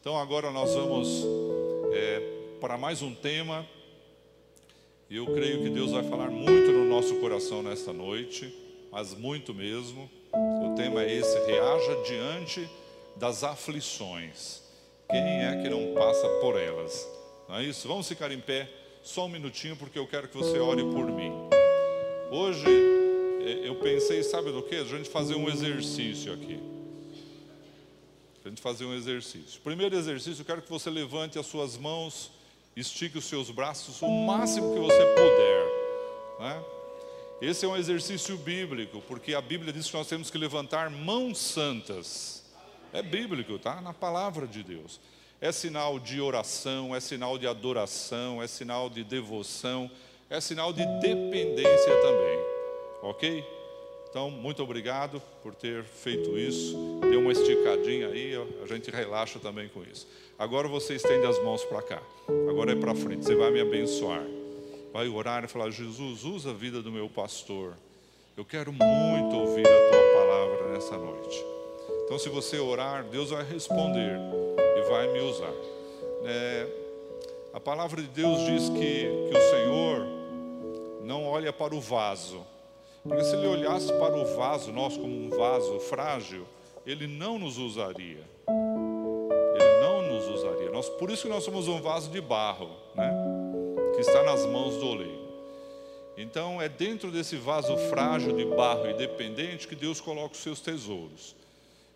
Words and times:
Então 0.00 0.16
agora 0.18 0.50
nós 0.50 0.74
vamos 0.74 1.26
é, 1.92 2.22
para 2.58 2.78
mais 2.78 3.02
um 3.02 3.14
tema. 3.14 3.66
E 5.10 5.16
eu 5.16 5.26
creio 5.26 5.62
que 5.62 5.68
Deus 5.68 5.90
vai 5.92 6.02
falar 6.02 6.30
muito 6.30 6.72
no 6.72 6.86
nosso 6.86 7.16
coração 7.16 7.62
nesta 7.62 7.92
noite, 7.92 8.50
mas 8.90 9.12
muito 9.12 9.52
mesmo. 9.52 10.10
O 10.32 10.74
tema 10.74 11.02
é 11.02 11.14
esse: 11.14 11.38
reaja 11.46 12.02
diante 12.06 12.66
das 13.14 13.44
aflições. 13.44 14.62
Quem 15.10 15.20
é 15.20 15.60
que 15.62 15.68
não 15.68 15.92
passa 15.92 16.26
por 16.40 16.58
elas? 16.58 17.06
Não 17.46 17.56
é 17.56 17.64
isso? 17.64 17.86
Vamos 17.86 18.08
ficar 18.08 18.32
em 18.32 18.40
pé 18.40 18.70
só 19.02 19.26
um 19.26 19.28
minutinho, 19.28 19.76
porque 19.76 19.98
eu 19.98 20.06
quero 20.06 20.28
que 20.28 20.36
você 20.36 20.58
ore 20.58 20.82
por 20.82 21.04
mim. 21.04 21.30
Hoje 22.30 22.64
é, 23.42 23.68
eu 23.68 23.74
pensei, 23.74 24.22
sabe 24.22 24.50
do 24.50 24.62
que? 24.62 24.76
A 24.76 24.84
gente 24.84 25.10
fazer 25.10 25.34
um 25.34 25.46
exercício 25.46 26.32
aqui. 26.32 26.79
A 28.44 28.48
gente 28.48 28.62
fazer 28.62 28.84
um 28.86 28.94
exercício. 28.94 29.60
Primeiro 29.60 29.94
exercício, 29.94 30.40
eu 30.40 30.46
quero 30.46 30.62
que 30.62 30.70
você 30.70 30.88
levante 30.88 31.38
as 31.38 31.46
suas 31.46 31.76
mãos, 31.76 32.30
estique 32.74 33.18
os 33.18 33.26
seus 33.26 33.50
braços 33.50 34.00
o 34.00 34.08
máximo 34.08 34.72
que 34.72 34.80
você 34.80 35.04
puder. 35.14 35.70
Né? 36.40 36.64
Esse 37.42 37.66
é 37.66 37.68
um 37.68 37.76
exercício 37.76 38.36
bíblico, 38.38 39.02
porque 39.08 39.34
a 39.34 39.40
Bíblia 39.40 39.72
diz 39.72 39.86
que 39.86 39.96
nós 39.96 40.08
temos 40.08 40.30
que 40.30 40.38
levantar 40.38 40.90
mãos 40.90 41.38
santas. 41.38 42.44
É 42.92 43.02
bíblico, 43.02 43.58
tá? 43.58 43.80
Na 43.80 43.92
palavra 43.92 44.46
de 44.46 44.62
Deus. 44.62 45.00
É 45.40 45.52
sinal 45.52 45.98
de 45.98 46.20
oração, 46.20 46.94
é 46.94 47.00
sinal 47.00 47.38
de 47.38 47.46
adoração, 47.46 48.42
é 48.42 48.46
sinal 48.46 48.90
de 48.90 49.04
devoção, 49.04 49.90
é 50.28 50.40
sinal 50.40 50.72
de 50.72 50.84
dependência 51.00 51.96
também. 52.02 52.38
Ok? 53.02 53.59
Então, 54.10 54.28
muito 54.28 54.60
obrigado 54.60 55.22
por 55.40 55.54
ter 55.54 55.84
feito 55.84 56.36
isso. 56.36 56.76
Deu 57.00 57.20
uma 57.20 57.30
esticadinha 57.30 58.08
aí, 58.08 58.34
a 58.60 58.66
gente 58.66 58.90
relaxa 58.90 59.38
também 59.38 59.68
com 59.68 59.84
isso. 59.84 60.06
Agora 60.36 60.66
você 60.66 60.94
estende 60.94 61.24
as 61.26 61.40
mãos 61.44 61.64
para 61.64 61.80
cá. 61.80 62.02
Agora 62.48 62.72
é 62.72 62.74
para 62.74 62.92
frente. 62.92 63.24
Você 63.24 63.36
vai 63.36 63.52
me 63.52 63.60
abençoar. 63.60 64.24
Vai 64.92 65.08
orar 65.08 65.44
e 65.44 65.46
falar: 65.46 65.70
Jesus, 65.70 66.24
usa 66.24 66.50
a 66.50 66.52
vida 66.52 66.82
do 66.82 66.90
meu 66.90 67.08
pastor. 67.08 67.74
Eu 68.36 68.44
quero 68.44 68.72
muito 68.72 69.36
ouvir 69.36 69.66
a 69.66 69.90
tua 69.90 70.02
palavra 70.12 70.72
nessa 70.72 70.96
noite. 70.96 71.44
Então, 72.04 72.18
se 72.18 72.28
você 72.28 72.58
orar, 72.58 73.04
Deus 73.04 73.30
vai 73.30 73.44
responder 73.44 74.18
e 74.76 74.88
vai 74.88 75.06
me 75.12 75.20
usar. 75.20 75.52
É, 76.24 76.66
a 77.52 77.60
palavra 77.60 78.02
de 78.02 78.08
Deus 78.08 78.40
diz 78.46 78.68
que, 78.70 79.08
que 79.30 79.38
o 79.38 79.50
Senhor 79.50 80.06
não 81.04 81.24
olha 81.24 81.52
para 81.52 81.74
o 81.74 81.80
vaso, 81.80 82.44
porque 83.02 83.24
se 83.24 83.34
ele 83.34 83.46
olhasse 83.46 83.92
para 83.94 84.16
o 84.16 84.24
vaso, 84.36 84.72
nós 84.72 84.96
como 84.96 85.14
um 85.14 85.30
vaso 85.30 85.78
frágil, 85.80 86.46
ele 86.86 87.06
não 87.06 87.38
nos 87.38 87.58
usaria. 87.58 88.24
Ele 88.48 89.80
não 89.80 90.02
nos 90.02 90.28
usaria. 90.28 90.70
Nós, 90.70 90.88
por 90.88 91.10
isso 91.10 91.22
que 91.22 91.28
nós 91.28 91.44
somos 91.44 91.68
um 91.68 91.80
vaso 91.80 92.10
de 92.10 92.20
barro, 92.20 92.70
né? 92.94 93.12
que 93.94 94.00
está 94.00 94.22
nas 94.22 94.44
mãos 94.46 94.76
do 94.76 94.86
oleiro. 94.86 95.20
Então 96.16 96.60
é 96.60 96.68
dentro 96.68 97.10
desse 97.10 97.36
vaso 97.36 97.76
frágil 97.88 98.36
de 98.36 98.44
barro 98.44 98.88
e 98.90 98.94
dependente 98.94 99.66
que 99.66 99.74
Deus 99.74 100.00
coloca 100.00 100.34
os 100.34 100.42
seus 100.42 100.60
tesouros. 100.60 101.34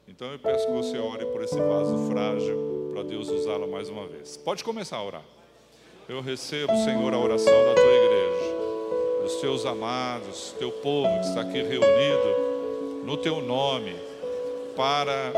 Então 0.09 0.33
eu 0.33 0.39
peço 0.39 0.67
que 0.67 0.73
você 0.73 0.99
ore 0.99 1.27
por 1.27 1.43
esse 1.43 1.59
vaso 1.59 2.11
frágil 2.11 2.91
para 2.93 3.03
Deus 3.03 3.29
usá-lo 3.29 3.71
mais 3.71 3.89
uma 3.89 4.07
vez. 4.07 4.37
Pode 4.37 4.65
começar 4.65 4.97
a 4.97 5.05
orar. 5.05 5.25
Eu 6.09 6.21
recebo, 6.21 6.73
Senhor, 6.85 7.13
a 7.13 7.19
oração 7.19 7.53
da 7.65 7.75
tua 7.75 7.93
igreja, 7.93 8.04
dos 9.25 9.37
teus 9.37 9.65
amados, 9.65 10.55
teu 10.59 10.71
povo 10.71 11.09
que 11.21 11.27
está 11.27 11.41
aqui 11.41 11.63
reunido 11.63 13.03
no 13.05 13.17
teu 13.17 13.41
nome, 13.41 13.97
para 14.77 15.33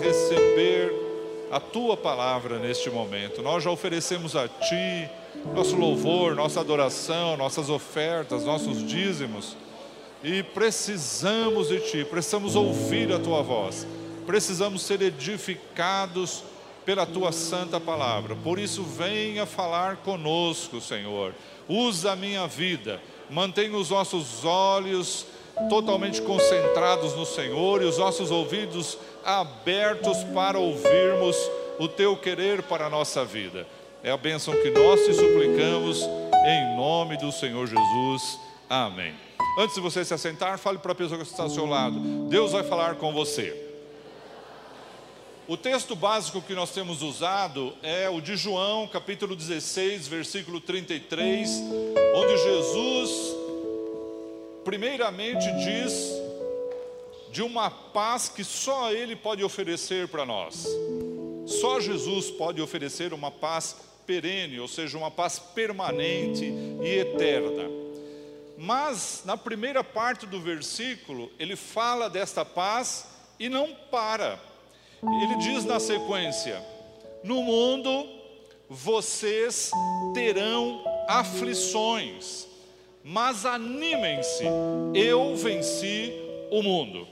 receber 0.00 0.92
a 1.50 1.58
tua 1.58 1.96
palavra 1.96 2.58
neste 2.58 2.88
momento. 2.88 3.42
Nós 3.42 3.64
já 3.64 3.70
oferecemos 3.70 4.36
a 4.36 4.46
ti 4.46 5.08
nosso 5.54 5.74
louvor, 5.76 6.36
nossa 6.36 6.60
adoração, 6.60 7.36
nossas 7.36 7.68
ofertas, 7.68 8.44
nossos 8.44 8.86
dízimos 8.86 9.56
e 10.22 10.42
precisamos 10.42 11.68
de 11.68 11.80
Ti, 11.80 12.04
precisamos 12.04 12.54
ouvir 12.54 13.12
a 13.12 13.18
Tua 13.18 13.42
voz, 13.42 13.86
precisamos 14.26 14.82
ser 14.82 15.00
edificados 15.02 16.44
pela 16.84 17.06
Tua 17.06 17.32
santa 17.32 17.80
palavra. 17.80 18.36
Por 18.36 18.58
isso, 18.58 18.82
venha 18.82 19.46
falar 19.46 19.96
conosco, 19.98 20.80
Senhor. 20.80 21.34
Usa 21.70 22.10
a 22.10 22.16
minha 22.16 22.48
vida, 22.48 23.00
mantenha 23.30 23.76
os 23.76 23.90
nossos 23.90 24.44
olhos 24.44 25.24
totalmente 25.68 26.20
concentrados 26.20 27.14
no 27.14 27.24
Senhor 27.24 27.80
e 27.80 27.84
os 27.84 27.96
nossos 27.96 28.32
ouvidos 28.32 28.98
abertos 29.24 30.24
para 30.34 30.58
ouvirmos 30.58 31.36
o 31.78 31.86
Teu 31.86 32.16
querer 32.16 32.64
para 32.64 32.86
a 32.86 32.90
nossa 32.90 33.24
vida. 33.24 33.68
É 34.02 34.10
a 34.10 34.16
bênção 34.16 34.52
que 34.52 34.70
nós 34.70 35.06
te 35.06 35.14
suplicamos, 35.14 36.02
em 36.02 36.76
nome 36.76 37.16
do 37.18 37.30
Senhor 37.30 37.68
Jesus. 37.68 38.40
Amém. 38.68 39.14
Antes 39.56 39.76
de 39.76 39.80
você 39.80 40.04
se 40.04 40.12
assentar, 40.12 40.58
fale 40.58 40.78
para 40.78 40.90
a 40.90 40.94
pessoa 40.96 41.20
que 41.20 41.26
está 41.26 41.44
ao 41.44 41.50
seu 41.50 41.66
lado. 41.66 42.00
Deus 42.28 42.50
vai 42.50 42.64
falar 42.64 42.96
com 42.96 43.12
você. 43.12 43.69
O 45.50 45.56
texto 45.56 45.96
básico 45.96 46.40
que 46.40 46.54
nós 46.54 46.70
temos 46.70 47.02
usado 47.02 47.76
é 47.82 48.08
o 48.08 48.20
de 48.20 48.36
João, 48.36 48.86
capítulo 48.86 49.34
16, 49.34 50.06
versículo 50.06 50.60
33, 50.60 51.50
onde 52.14 52.36
Jesus, 52.38 53.36
primeiramente, 54.64 55.50
diz 55.56 56.08
de 57.32 57.42
uma 57.42 57.68
paz 57.68 58.28
que 58.28 58.44
só 58.44 58.92
Ele 58.92 59.16
pode 59.16 59.42
oferecer 59.42 60.06
para 60.06 60.24
nós. 60.24 60.68
Só 61.48 61.80
Jesus 61.80 62.30
pode 62.30 62.62
oferecer 62.62 63.12
uma 63.12 63.32
paz 63.32 63.74
perene, 64.06 64.60
ou 64.60 64.68
seja, 64.68 64.96
uma 64.96 65.10
paz 65.10 65.40
permanente 65.40 66.44
e 66.44 66.98
eterna. 67.00 67.68
Mas 68.56 69.22
na 69.24 69.36
primeira 69.36 69.82
parte 69.82 70.26
do 70.26 70.40
versículo, 70.40 71.28
ele 71.40 71.56
fala 71.56 72.08
desta 72.08 72.44
paz 72.44 73.08
e 73.36 73.48
não 73.48 73.74
para. 73.90 74.49
Ele 75.02 75.36
diz 75.36 75.64
na 75.64 75.80
sequência: 75.80 76.62
No 77.24 77.42
mundo 77.42 78.08
vocês 78.68 79.70
terão 80.14 80.84
aflições, 81.08 82.46
mas 83.02 83.44
animem-se, 83.44 84.44
eu 84.94 85.34
venci 85.36 86.12
o 86.50 86.62
mundo. 86.62 87.08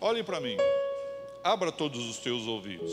Olhe 0.00 0.22
para 0.22 0.40
mim, 0.40 0.56
abra 1.42 1.72
todos 1.72 2.08
os 2.08 2.18
teus 2.18 2.46
ouvidos. 2.46 2.92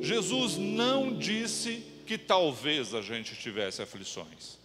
Jesus 0.00 0.56
não 0.56 1.16
disse 1.16 1.84
que 2.06 2.18
talvez 2.18 2.94
a 2.94 3.02
gente 3.02 3.36
tivesse 3.36 3.82
aflições. 3.82 4.58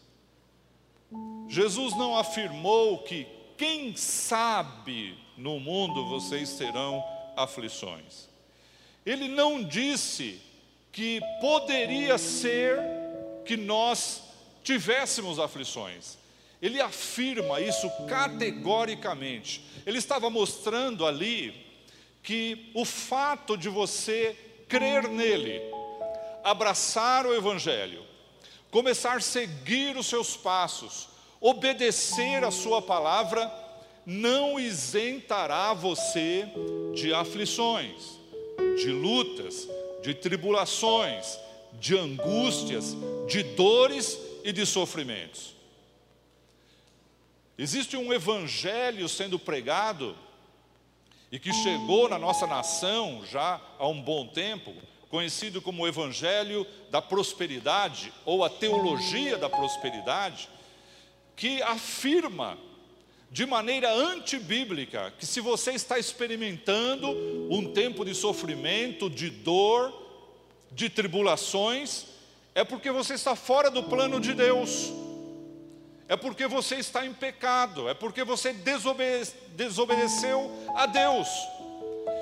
Jesus 1.48 1.96
não 1.96 2.18
afirmou 2.18 3.00
que, 3.00 3.28
quem 3.58 3.96
sabe, 3.96 5.16
no 5.38 5.60
mundo 5.60 6.08
vocês 6.08 6.58
terão 6.58 7.04
aflições. 7.36 8.28
Ele 9.06 9.28
não 9.28 9.64
disse 9.64 10.42
que 10.92 11.22
poderia 11.40 12.18
ser 12.18 12.80
que 13.46 13.56
nós 13.56 14.24
tivéssemos 14.64 15.40
aflições. 15.40 16.18
Ele 16.62 16.82
afirma 16.82 17.62
isso 17.62 17.90
categoricamente. 18.08 19.64
Ele 19.86 20.00
estava 20.00 20.30
mostrando 20.30 21.06
ali 21.06 21.66
que 22.24 22.72
o 22.74 22.84
fato 22.84 23.56
de 23.56 23.70
você 23.70 24.36
crer 24.68 25.08
nele, 25.08 25.62
abraçar 26.44 27.28
o 27.28 27.36
Evangelho, 27.36 28.04
começar 28.72 29.18
a 29.18 29.22
seguir 29.22 29.96
os 29.96 30.08
seus 30.08 30.36
passos, 30.36 31.08
obedecer 31.40 32.44
a 32.44 32.50
Sua 32.50 32.82
palavra, 32.82 33.52
não 34.06 34.60
isentará 34.60 35.74
você 35.74 36.48
de 36.96 37.14
aflições, 37.14 38.20
de 38.76 38.92
lutas, 38.92 39.68
de 40.02 40.14
tribulações, 40.14 41.40
de 41.74 41.98
angústias, 41.98 42.96
de 43.28 43.44
dores 43.44 44.18
e 44.44 44.52
de 44.52 44.66
sofrimentos. 44.66 45.56
Existe 47.58 47.96
um 47.96 48.12
evangelho 48.12 49.08
sendo 49.08 49.40
pregado 49.40 50.16
e 51.32 51.40
que 51.40 51.52
chegou 51.52 52.08
na 52.08 52.20
nossa 52.20 52.46
nação 52.46 53.24
já 53.26 53.60
há 53.80 53.88
um 53.88 54.02
bom 54.02 54.28
tempo, 54.28 54.74
conhecido 55.10 55.62
como 55.62 55.84
o 55.84 55.88
Evangelho 55.88 56.66
da 56.90 57.02
Prosperidade 57.02 58.14
ou 58.26 58.44
a 58.44 58.50
Teologia 58.50 59.38
da 59.38 59.50
Prosperidade, 59.50 60.50
que 61.36 61.62
afirma 61.62 62.58
de 63.36 63.46
maneira 63.46 63.92
antibíblica 63.92 65.14
que 65.20 65.26
se 65.26 65.42
você 65.42 65.72
está 65.72 66.00
experimentando 66.00 67.10
um 67.52 67.74
tempo 67.74 68.06
de 68.06 68.16
sofrimento, 68.16 69.10
de 69.10 69.30
dor, 69.30 69.94
de 70.72 70.90
tribulações, 70.90 72.06
é 72.56 72.64
porque 72.64 72.90
você 72.90 73.16
está 73.16 73.36
fora 73.36 73.70
do 73.70 73.84
plano 73.84 74.22
de 74.22 74.34
Deus. 74.34 74.90
É 76.08 76.16
porque 76.16 76.48
você 76.48 76.76
está 76.76 77.06
em 77.06 77.12
pecado, 77.12 77.90
é 77.90 77.94
porque 77.94 78.24
você 78.24 78.54
desobedeceu 78.54 80.50
a 80.74 80.86
Deus. 80.86 81.28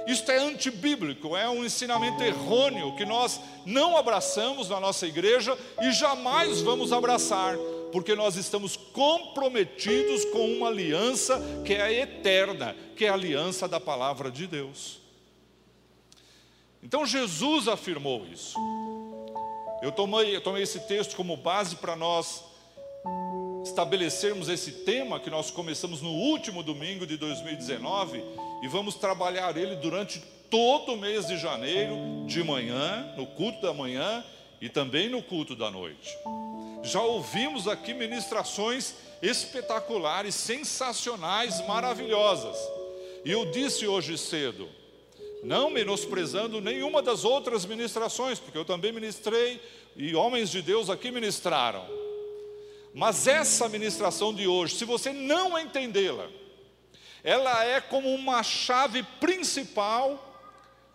Isto 0.08 0.32
é 0.32 0.40
antibíblico, 0.40 1.38
é 1.38 1.48
um 1.48 1.64
ensinamento 1.64 2.24
errôneo 2.24 2.96
que 2.96 3.06
nós 3.06 3.40
não 3.68 3.96
abraçamos 3.96 4.68
na 4.68 4.80
nossa 4.80 5.06
igreja 5.06 5.56
e 5.80 5.92
jamais 5.92 6.60
vamos 6.62 6.92
abraçar, 6.92 7.56
porque 7.94 8.16
nós 8.16 8.36
estamos 8.36 8.76
comprometidos 8.76 10.26
com 10.26 10.52
uma 10.52 10.68
aliança 10.68 11.40
que 11.64 11.76
é 11.76 12.02
eterna, 12.02 12.76
que 12.98 13.06
é 13.06 13.10
a 13.10 13.14
aliança 13.14 13.68
da 13.68 13.80
palavra 13.80 14.32
de 14.32 14.48
Deus. 14.48 15.00
Então 16.82 17.06
Jesus 17.06 17.68
afirmou 17.68 18.26
isso. 18.26 18.58
Eu 19.84 19.92
tomei, 19.92 20.36
eu 20.36 20.42
tomei 20.42 20.64
esse 20.64 20.80
texto 20.88 21.16
como 21.16 21.38
base 21.38 21.76
para 21.76 21.96
nós 21.96 22.44
estabelecermos 23.64 24.50
esse 24.50 24.72
tema 24.84 25.20
que 25.20 25.30
nós 25.30 25.52
começamos 25.52 26.02
no 26.02 26.10
último 26.10 26.64
domingo 26.64 27.06
de 27.06 27.16
2019 27.16 28.24
e 28.64 28.68
vamos 28.68 28.96
trabalhar 28.96 29.56
ele 29.56 29.76
durante 29.76 30.20
todo 30.50 30.94
o 30.94 30.98
mês 30.98 31.28
de 31.28 31.38
janeiro, 31.38 31.96
de 32.26 32.44
manhã, 32.44 33.14
no 33.16 33.28
culto 33.28 33.62
da 33.62 33.72
manhã 33.72 34.26
e 34.64 34.70
também 34.70 35.10
no 35.10 35.22
culto 35.22 35.58
da 35.58 35.70
noite. 35.70 36.18
Já 36.84 37.02
ouvimos 37.02 37.68
aqui 37.68 37.94
ministrações 37.94 38.96
espetaculares, 39.22 40.36
sensacionais, 40.36 41.60
maravilhosas. 41.68 42.58
E 43.26 43.32
eu 43.32 43.52
disse 43.52 43.86
hoje 43.86 44.18
cedo, 44.18 44.70
não 45.44 45.70
menosprezando 45.70 46.62
nenhuma 46.62 47.02
das 47.02 47.26
outras 47.26 47.66
ministrações, 47.66 48.40
porque 48.40 48.58
eu 48.58 48.64
também 48.64 48.94
ministrei 48.94 49.62
e 49.98 50.16
homens 50.16 50.50
de 50.50 50.62
Deus 50.62 50.90
aqui 50.90 51.12
ministraram. 51.12 51.86
Mas 52.94 53.28
essa 53.28 53.68
ministração 53.68 54.34
de 54.34 54.48
hoje, 54.48 54.76
se 54.76 54.86
você 54.86 55.12
não 55.12 55.60
entendê-la, 55.60 56.30
ela 57.22 57.66
é 57.66 57.82
como 57.82 58.16
uma 58.16 58.42
chave 58.42 59.04
principal 59.20 60.40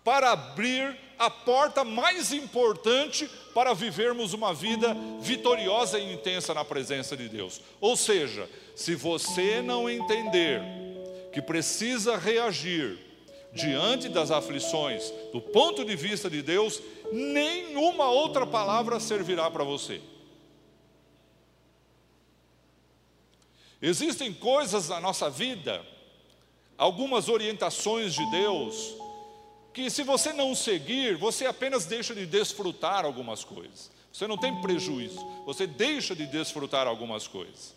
para 0.03 0.32
abrir 0.32 1.07
a 1.19 1.29
porta 1.29 1.82
mais 1.85 2.32
importante 2.32 3.29
para 3.53 3.75
vivermos 3.75 4.32
uma 4.32 4.55
vida 4.55 4.97
vitoriosa 5.20 5.99
e 5.99 6.12
intensa 6.12 6.55
na 6.55 6.65
presença 6.65 7.17
de 7.17 7.29
Deus. 7.29 7.61
Ou 7.81 7.97
seja, 7.97 8.49
se 8.76 8.94
você 8.94 9.61
não 9.61 9.91
entender 9.91 10.62
que 11.32 11.43
precisa 11.43 12.17
reagir 12.17 12.99
diante 13.53 14.09
das 14.09 14.31
aflições 14.31 15.12
do 15.32 15.41
ponto 15.41 15.85
de 15.85 15.97
vista 15.97 16.31
de 16.31 16.43
Deus, 16.43 16.81
nenhuma 17.12 18.09
outra 18.09 18.47
palavra 18.47 19.00
servirá 19.00 19.50
para 19.50 19.64
você. 19.64 20.00
Existem 23.81 24.32
coisas 24.32 24.88
na 24.88 25.00
nossa 25.00 25.31
vida, 25.31 25.85
algumas 26.76 27.29
orientações 27.29 28.12
de 28.12 28.29
Deus, 28.31 28.94
que 29.78 29.88
se 29.90 30.02
você 30.02 30.32
não 30.32 30.56
seguir, 30.56 31.16
você 31.16 31.46
apenas 31.46 31.84
deixa 31.84 32.12
de 32.12 32.26
desfrutar 32.26 33.04
algumas 33.04 33.44
coisas. 33.44 33.92
Você 34.12 34.26
não 34.26 34.36
tem 34.36 34.60
prejuízo, 34.60 35.25
você 35.46 35.69
deixa 35.69 36.16
de 36.16 36.26
desfrutar 36.26 36.88
algumas 36.88 37.28
coisas. 37.28 37.76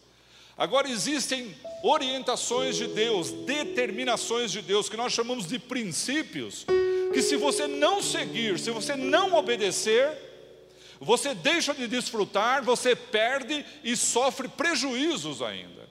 Agora 0.58 0.90
existem 0.90 1.56
orientações 1.84 2.76
de 2.76 2.88
Deus, 2.88 3.30
determinações 3.30 4.52
de 4.52 4.64
Deus, 4.64 4.90
que 4.90 4.98
nós 4.98 5.14
chamamos 5.14 5.46
de 5.46 5.60
princípios, 5.60 6.66
que 7.14 7.22
se 7.22 7.38
você 7.38 7.68
não 7.68 8.02
seguir, 8.02 8.58
se 8.58 8.72
você 8.72 8.96
não 8.96 9.36
obedecer, 9.36 10.10
você 11.00 11.36
deixa 11.36 11.72
de 11.72 11.86
desfrutar, 11.86 12.64
você 12.64 12.96
perde 12.96 13.64
e 13.84 13.96
sofre 13.96 14.48
prejuízos 14.48 15.40
ainda. 15.44 15.88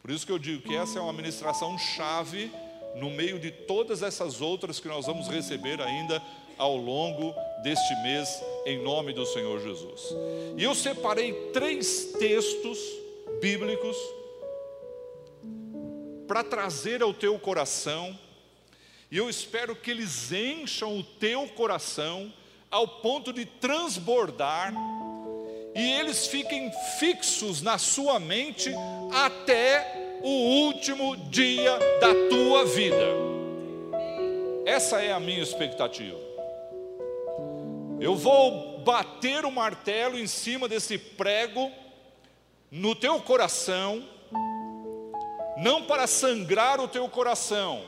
Por 0.00 0.12
isso 0.12 0.24
que 0.24 0.30
eu 0.30 0.38
digo 0.38 0.62
que 0.62 0.76
essa 0.76 1.00
é 1.00 1.02
uma 1.02 1.12
ministração 1.12 1.76
chave 1.76 2.52
no 2.96 3.10
meio 3.10 3.38
de 3.38 3.50
todas 3.50 4.02
essas 4.02 4.40
outras 4.40 4.80
que 4.80 4.88
nós 4.88 5.06
vamos 5.06 5.28
receber 5.28 5.80
ainda 5.80 6.22
ao 6.58 6.76
longo 6.76 7.34
deste 7.62 7.94
mês, 8.02 8.28
em 8.64 8.82
nome 8.82 9.12
do 9.12 9.26
Senhor 9.26 9.60
Jesus. 9.60 10.14
E 10.56 10.64
eu 10.64 10.74
separei 10.74 11.32
três 11.52 12.12
textos 12.18 12.78
bíblicos 13.40 13.96
para 16.26 16.42
trazer 16.42 17.02
ao 17.02 17.12
teu 17.12 17.38
coração, 17.38 18.18
e 19.10 19.16
eu 19.16 19.30
espero 19.30 19.76
que 19.76 19.90
eles 19.90 20.32
encham 20.32 20.98
o 20.98 21.02
teu 21.02 21.46
coração 21.48 22.32
ao 22.70 22.88
ponto 22.88 23.32
de 23.32 23.44
transbordar 23.44 24.74
e 25.74 25.92
eles 25.92 26.26
fiquem 26.26 26.72
fixos 26.98 27.60
na 27.60 27.76
sua 27.76 28.18
mente 28.18 28.70
até 29.12 30.05
o 30.26 30.64
último 30.64 31.16
dia 31.16 31.78
da 32.00 32.12
tua 32.28 32.64
vida. 32.64 33.06
Essa 34.64 35.00
é 35.00 35.12
a 35.12 35.20
minha 35.20 35.40
expectativa. 35.40 36.18
Eu 38.00 38.16
vou 38.16 38.80
bater 38.80 39.44
o 39.44 39.52
martelo 39.52 40.18
em 40.18 40.26
cima 40.26 40.68
desse 40.68 40.98
prego 40.98 41.70
no 42.72 42.96
teu 42.96 43.20
coração, 43.20 44.02
não 45.58 45.84
para 45.84 46.08
sangrar 46.08 46.80
o 46.80 46.88
teu 46.88 47.08
coração, 47.08 47.84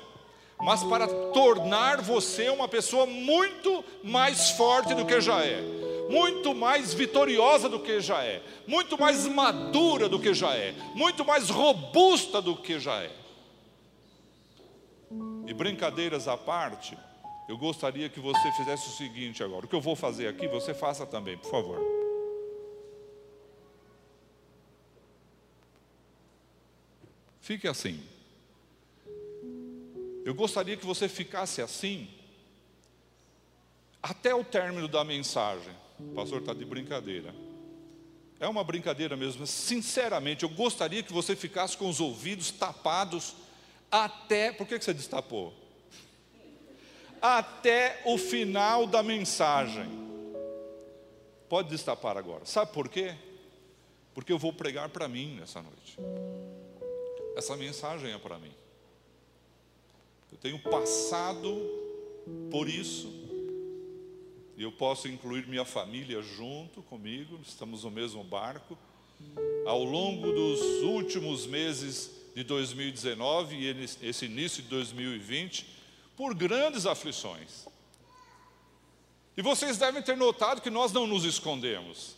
mas 0.61 0.85
para 0.85 1.08
tornar 1.32 2.00
você 2.00 2.50
uma 2.50 2.69
pessoa 2.69 3.05
muito 3.05 3.85
mais 4.05 4.50
forte 4.50 4.94
do 4.94 5.05
que 5.05 5.20
já 5.20 5.44
é 5.44 5.61
muito 6.08 6.55
mais 6.55 6.94
vitoriosa 6.94 7.69
do 7.69 7.81
que 7.81 8.00
já 8.00 8.25
é, 8.25 8.43
muito 8.66 8.99
mais 8.99 9.26
madura 9.26 10.08
do 10.08 10.19
que 10.19 10.32
já 10.34 10.55
é, 10.55 10.72
muito 10.94 11.25
mais 11.25 11.50
robusta 11.50 12.40
do 12.40 12.56
que 12.56 12.78
já 12.78 13.02
é. 13.02 13.10
E 15.46 15.55
brincadeiras 15.55 16.28
à 16.28 16.37
parte, 16.37 16.96
eu 17.49 17.56
gostaria 17.56 18.08
que 18.08 18.20
você 18.20 18.52
fizesse 18.52 18.88
o 18.88 18.93
seguinte 18.93 19.43
agora. 19.43 19.64
O 19.64 19.69
que 19.69 19.75
eu 19.75 19.81
vou 19.81 19.96
fazer 19.96 20.28
aqui, 20.28 20.46
você 20.46 20.75
faça 20.75 21.06
também, 21.06 21.38
por 21.38 21.50
favor. 21.50 21.99
Fique 27.40 27.66
assim. 27.66 28.02
Eu 30.22 30.34
gostaria 30.34 30.76
que 30.76 30.84
você 30.84 31.08
ficasse 31.08 31.62
assim 31.62 32.11
até 34.02 34.34
o 34.34 34.44
término 34.44 34.87
da 34.87 35.02
mensagem. 35.02 35.75
O 35.98 36.14
pastor 36.14 36.40
está 36.40 36.54
de 36.54 36.64
brincadeira. 36.64 37.34
É 38.40 38.46
uma 38.46 38.62
brincadeira 38.62 39.16
mesmo. 39.16 39.46
Sinceramente, 39.46 40.44
eu 40.44 40.48
gostaria 40.48 41.02
que 41.02 41.12
você 41.12 41.34
ficasse 41.34 41.76
com 41.76 41.88
os 41.88 42.00
ouvidos 42.00 42.50
tapados 42.50 43.34
até. 43.90 44.52
Por 44.52 44.66
que 44.66 44.80
você 44.80 44.94
destapou? 44.94 45.52
Até 47.20 48.00
o 48.04 48.16
final 48.16 48.86
da 48.86 49.02
mensagem. 49.02 49.88
Pode 51.49 51.68
destapar 51.68 52.16
agora. 52.16 52.44
Sabe 52.44 52.73
por 52.73 52.88
quê? 52.88 53.16
Porque 54.14 54.32
eu 54.32 54.38
vou 54.38 54.52
pregar 54.52 54.88
para 54.90 55.08
mim 55.08 55.34
nessa 55.34 55.61
noite. 55.61 55.99
Essa 57.37 57.56
mensagem 57.56 58.12
é 58.12 58.18
para 58.18 58.38
mim. 58.38 58.52
Eu 60.30 60.38
tenho 60.38 60.58
passado 60.61 61.56
por 62.50 62.68
isso 62.68 63.17
e 64.58 64.62
eu 64.64 64.72
posso 64.72 65.06
incluir 65.06 65.46
minha 65.46 65.64
família 65.64 66.20
junto 66.20 66.82
comigo, 66.82 67.38
estamos 67.46 67.84
no 67.84 67.92
mesmo 67.92 68.24
barco. 68.24 68.76
Ao 69.64 69.84
longo 69.84 70.32
dos 70.32 70.60
últimos 70.82 71.46
meses 71.46 72.10
de 72.34 72.42
2019 72.42 73.54
e 73.54 73.88
esse 74.02 74.24
início 74.24 74.60
de 74.60 74.68
2020, 74.68 75.64
por 76.16 76.34
grandes 76.34 76.86
aflições. 76.86 77.68
E 79.36 79.42
vocês 79.42 79.78
devem 79.78 80.02
ter 80.02 80.16
notado 80.16 80.60
que 80.60 80.70
nós 80.70 80.90
não 80.90 81.06
nos 81.06 81.24
escondemos. 81.24 82.16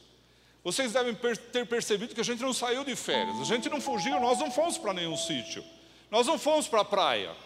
Vocês 0.65 0.95
devem 0.95 1.15
ter 1.15 1.67
percebido 1.67 2.15
que 2.15 2.23
a 2.23 2.25
gente 2.25 2.41
não 2.41 2.55
saiu 2.55 2.85
de 2.85 2.97
férias, 2.97 3.39
a 3.39 3.45
gente 3.45 3.69
não 3.69 3.83
fugiu, 3.83 4.19
nós 4.19 4.39
não 4.39 4.51
fomos 4.51 4.79
para 4.79 4.95
nenhum 4.95 5.17
sítio, 5.17 5.63
nós 6.11 6.27
não 6.27 6.39
fomos 6.39 6.67
para 6.67 6.81
a 6.81 6.87
praia. 6.87 7.37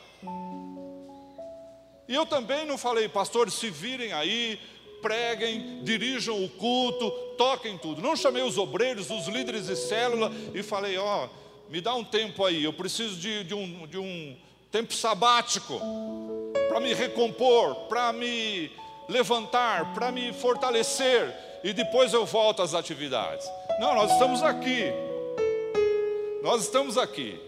E 2.07 2.15
eu 2.15 2.27
também 2.27 2.67
não 2.67 2.77
falei, 2.77 3.09
pastor, 3.09 3.51
se 3.51 3.71
virem 3.71 4.13
aí, 4.13 4.61
preguem, 5.05 5.81
dirijam 5.83 6.43
o 6.43 6.49
culto, 6.49 7.11
toquem 7.37 7.77
tudo. 7.77 8.01
Não 8.01 8.17
chamei 8.17 8.43
os 8.43 8.57
obreiros, 8.57 9.11
os 9.11 9.29
líderes 9.29 9.67
de 9.67 9.77
célula 9.77 10.33
e 10.55 10.63
falei: 10.63 10.97
Ó, 10.97 11.27
oh, 11.27 11.71
me 11.71 11.83
dá 11.83 11.95
um 11.95 12.03
tempo 12.03 12.43
aí, 12.43 12.65
eu 12.65 12.73
preciso 12.73 13.17
de, 13.17 13.45
de, 13.45 13.55
um, 13.55 13.87
de 13.87 13.99
um 13.99 14.35
tempo 14.73 14.95
sabático 14.95 15.79
para 16.69 16.81
me 16.81 16.95
recompor, 16.95 17.75
para 17.87 18.15
me 18.15 18.71
levantar, 19.07 19.93
para 19.93 20.11
me 20.11 20.33
fortalecer 20.33 21.35
e 21.63 21.75
depois 21.75 22.15
eu 22.15 22.25
volto 22.25 22.63
às 22.63 22.73
atividades. 22.73 23.47
Não, 23.79 23.95
nós 23.95 24.11
estamos 24.11 24.43
aqui. 24.43 24.85
Nós 26.43 26.63
estamos 26.63 26.97
aqui. 26.97 27.39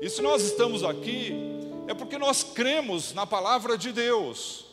E 0.00 0.08
se 0.08 0.22
nós 0.22 0.42
estamos 0.42 0.82
aqui, 0.82 1.34
é 1.86 1.92
porque 1.92 2.16
nós 2.16 2.42
cremos 2.42 3.12
na 3.12 3.26
palavra 3.26 3.76
de 3.76 3.92
Deus. 3.92 4.69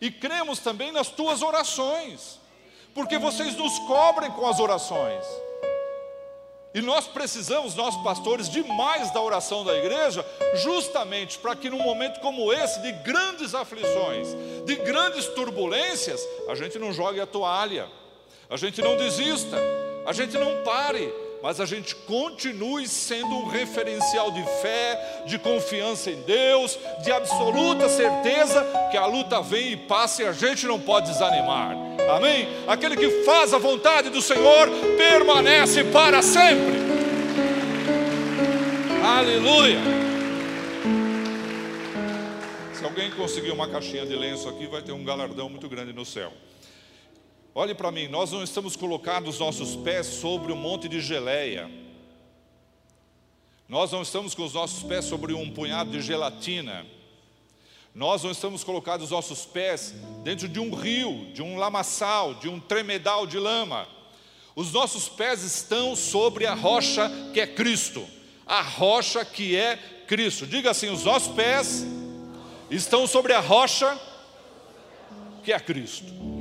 E 0.00 0.10
cremos 0.10 0.60
também 0.60 0.92
nas 0.92 1.08
tuas 1.08 1.42
orações, 1.42 2.38
porque 2.94 3.18
vocês 3.18 3.56
nos 3.56 3.78
cobrem 3.80 4.30
com 4.30 4.46
as 4.46 4.60
orações. 4.60 5.24
E 6.74 6.82
nós 6.82 7.06
precisamos, 7.06 7.74
nós 7.74 7.96
pastores, 8.02 8.48
demais 8.48 9.10
da 9.10 9.20
oração 9.20 9.64
da 9.64 9.76
igreja, 9.76 10.24
justamente 10.56 11.38
para 11.38 11.56
que 11.56 11.70
num 11.70 11.82
momento 11.82 12.20
como 12.20 12.52
esse, 12.52 12.80
de 12.82 12.92
grandes 12.92 13.54
aflições, 13.54 14.28
de 14.64 14.76
grandes 14.76 15.26
turbulências, 15.28 16.20
a 16.48 16.54
gente 16.54 16.78
não 16.78 16.92
jogue 16.92 17.20
a 17.20 17.26
toalha, 17.26 17.88
a 18.50 18.56
gente 18.56 18.82
não 18.82 18.96
desista, 18.96 19.56
a 20.06 20.12
gente 20.12 20.36
não 20.36 20.62
pare, 20.62 21.12
mas 21.42 21.60
a 21.60 21.66
gente 21.66 21.94
continue 21.94 22.88
sendo 22.88 23.28
um 23.28 23.46
referencial 23.46 24.30
de 24.30 24.42
fé, 24.60 25.22
de 25.26 25.38
confiança 25.38 26.10
em 26.10 26.20
Deus, 26.22 26.78
de 27.02 27.12
absoluta 27.12 27.88
certeza 27.88 28.66
que 28.90 28.96
a 28.96 29.06
luta 29.06 29.40
vem 29.40 29.72
e 29.72 29.76
passa 29.76 30.22
e 30.22 30.26
a 30.26 30.32
gente 30.32 30.66
não 30.66 30.80
pode 30.80 31.10
desanimar. 31.10 31.76
Amém? 32.16 32.48
Aquele 32.66 32.96
que 32.96 33.22
faz 33.24 33.52
a 33.52 33.58
vontade 33.58 34.10
do 34.10 34.22
Senhor 34.22 34.68
permanece 34.96 35.84
para 35.84 36.22
sempre. 36.22 36.78
Aleluia. 39.04 39.78
Se 42.72 42.84
alguém 42.84 43.10
conseguir 43.10 43.50
uma 43.50 43.68
caixinha 43.68 44.06
de 44.06 44.14
lenço 44.14 44.48
aqui, 44.48 44.66
vai 44.66 44.82
ter 44.82 44.92
um 44.92 45.04
galardão 45.04 45.48
muito 45.48 45.68
grande 45.68 45.92
no 45.92 46.04
céu. 46.04 46.32
Olhe 47.58 47.74
para 47.74 47.90
mim, 47.90 48.06
nós 48.06 48.30
não 48.30 48.44
estamos 48.44 48.76
colocando 48.76 49.28
os 49.28 49.40
nossos 49.40 49.74
pés 49.74 50.06
sobre 50.06 50.52
um 50.52 50.54
monte 50.54 50.88
de 50.88 51.00
geleia. 51.00 51.68
Nós 53.68 53.90
não 53.90 54.02
estamos 54.02 54.32
com 54.32 54.44
os 54.44 54.54
nossos 54.54 54.84
pés 54.84 55.06
sobre 55.06 55.34
um 55.34 55.50
punhado 55.50 55.90
de 55.90 56.00
gelatina. 56.00 56.86
Nós 57.92 58.22
não 58.22 58.30
estamos 58.30 58.62
colocados 58.62 59.06
os 59.06 59.10
nossos 59.10 59.44
pés 59.44 59.92
dentro 60.22 60.48
de 60.48 60.60
um 60.60 60.72
rio, 60.72 61.32
de 61.32 61.42
um 61.42 61.58
lamaçal, 61.58 62.34
de 62.34 62.48
um 62.48 62.60
tremedal 62.60 63.26
de 63.26 63.40
lama. 63.40 63.88
Os 64.54 64.72
nossos 64.72 65.08
pés 65.08 65.42
estão 65.42 65.96
sobre 65.96 66.46
a 66.46 66.54
rocha 66.54 67.10
que 67.34 67.40
é 67.40 67.46
Cristo. 67.48 68.06
A 68.46 68.62
rocha 68.62 69.24
que 69.24 69.56
é 69.56 69.76
Cristo. 70.06 70.46
Diga 70.46 70.70
assim: 70.70 70.90
os 70.90 71.02
nossos 71.02 71.34
pés 71.34 71.84
estão 72.70 73.04
sobre 73.04 73.32
a 73.32 73.40
rocha 73.40 74.00
que 75.42 75.52
é 75.52 75.58
Cristo. 75.58 76.37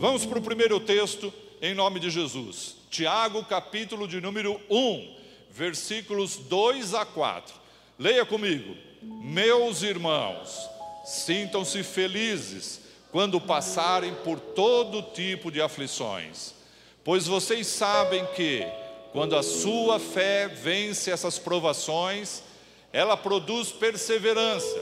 Vamos 0.00 0.24
para 0.24 0.38
o 0.38 0.42
primeiro 0.42 0.78
texto, 0.78 1.34
em 1.60 1.74
nome 1.74 1.98
de 1.98 2.08
Jesus. 2.08 2.76
Tiago, 2.88 3.44
capítulo 3.44 4.06
de 4.06 4.20
número 4.20 4.60
1, 4.70 5.16
versículos 5.50 6.36
2 6.36 6.94
a 6.94 7.04
4. 7.04 7.52
Leia 7.98 8.24
comigo. 8.24 8.76
Meus 9.02 9.82
irmãos, 9.82 10.70
sintam-se 11.04 11.82
felizes 11.82 12.80
quando 13.10 13.40
passarem 13.40 14.14
por 14.22 14.38
todo 14.38 15.02
tipo 15.02 15.50
de 15.50 15.60
aflições, 15.60 16.54
pois 17.02 17.26
vocês 17.26 17.66
sabem 17.66 18.24
que, 18.36 18.64
quando 19.10 19.34
a 19.34 19.42
sua 19.42 19.98
fé 19.98 20.46
vence 20.46 21.10
essas 21.10 21.40
provações, 21.40 22.44
ela 22.92 23.16
produz 23.16 23.72
perseverança, 23.72 24.78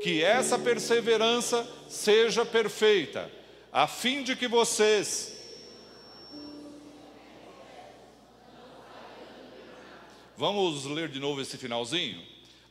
que 0.00 0.22
essa 0.22 0.56
perseverança 0.56 1.66
seja 1.88 2.46
perfeita 2.46 3.28
a 3.74 3.88
fim 3.88 4.22
de 4.22 4.36
que 4.36 4.46
vocês 4.46 5.32
Vamos 10.36 10.84
ler 10.84 11.08
de 11.08 11.20
novo 11.20 11.40
esse 11.40 11.56
finalzinho? 11.56 12.20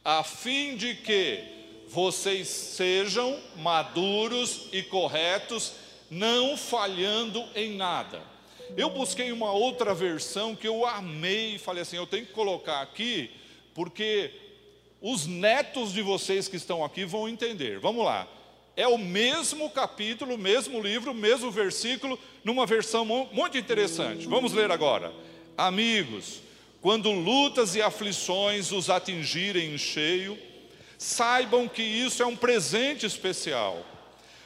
A 0.04 0.22
fim 0.22 0.76
de 0.76 0.96
que 0.96 1.42
vocês 1.88 2.48
sejam 2.48 3.40
maduros 3.56 4.68
e 4.74 4.84
corretos, 4.84 5.74
não 6.10 6.58
falhando 6.58 7.42
em 7.56 7.76
nada. 7.76 8.22
Eu 8.76 8.90
busquei 8.90 9.32
uma 9.32 9.52
outra 9.54 9.94
versão 9.94 10.56
que 10.56 10.68
eu 10.68 10.86
amei 10.86 11.56
e 11.56 11.60
falei 11.60 11.84
assim: 11.84 11.96
eu 11.96 12.08
tenho 12.08 12.26
que 12.26 12.34
colocar 12.34 12.82
aqui, 12.82 13.32
porque 13.74 14.32
os 15.02 15.26
netos 15.26 15.94
de 15.94 16.02
vocês 16.02 16.50
que 16.50 16.58
estão 16.58 16.84
aqui 16.84 17.06
vão 17.06 17.30
entender. 17.30 17.80
Vamos 17.80 18.04
lá. 18.04 18.28
É 18.76 18.88
o 18.88 18.98
mesmo 18.98 19.70
capítulo, 19.70 20.38
mesmo 20.38 20.82
livro, 20.82 21.14
mesmo 21.14 21.52
versículo, 21.52 22.18
numa 22.44 22.66
versão 22.66 23.06
muito 23.32 23.58
interessante. 23.58 24.28
Vamos 24.28 24.52
ler 24.52 24.72
agora. 24.72 25.14
Amigos, 25.56 26.42
quando 26.82 27.12
lutas 27.12 27.76
e 27.76 27.82
aflições 27.82 28.72
os 28.72 28.90
atingirem 28.90 29.76
em 29.76 29.78
cheio, 29.78 30.38
saibam 30.98 31.68
que 31.68 31.84
isso 31.84 32.24
é 32.24 32.26
um 32.26 32.36
presente 32.36 33.06
especial. 33.06 33.86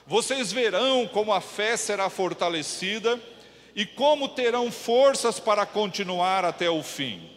Vocês 0.05 0.51
verão 0.51 1.07
como 1.07 1.31
a 1.31 1.39
fé 1.39 1.77
será 1.77 2.09
fortalecida 2.09 3.19
e 3.73 3.85
como 3.85 4.27
terão 4.27 4.71
forças 4.71 5.39
para 5.39 5.65
continuar 5.65 6.43
até 6.43 6.69
o 6.69 6.83
fim. 6.83 7.29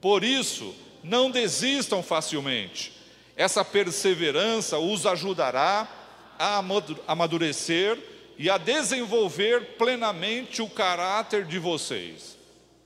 Por 0.00 0.24
isso, 0.24 0.74
não 1.04 1.30
desistam 1.30 2.02
facilmente. 2.02 2.92
Essa 3.36 3.64
perseverança 3.64 4.78
os 4.78 5.06
ajudará 5.06 6.01
a 6.42 6.64
amadurecer 7.06 7.98
e 8.36 8.50
a 8.50 8.58
desenvolver 8.58 9.76
plenamente 9.76 10.60
o 10.60 10.68
caráter 10.68 11.44
de 11.44 11.58
vocês. 11.58 12.36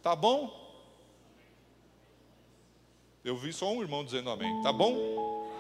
Tá 0.03 0.15
bom? 0.15 0.55
Eu 3.25 3.37
vi 3.37 3.53
só 3.53 3.73
um 3.73 3.81
irmão 3.81 4.05
dizendo 4.05 4.29
amém. 4.31 4.63
Tá 4.63 4.73
bom? 4.73 5.51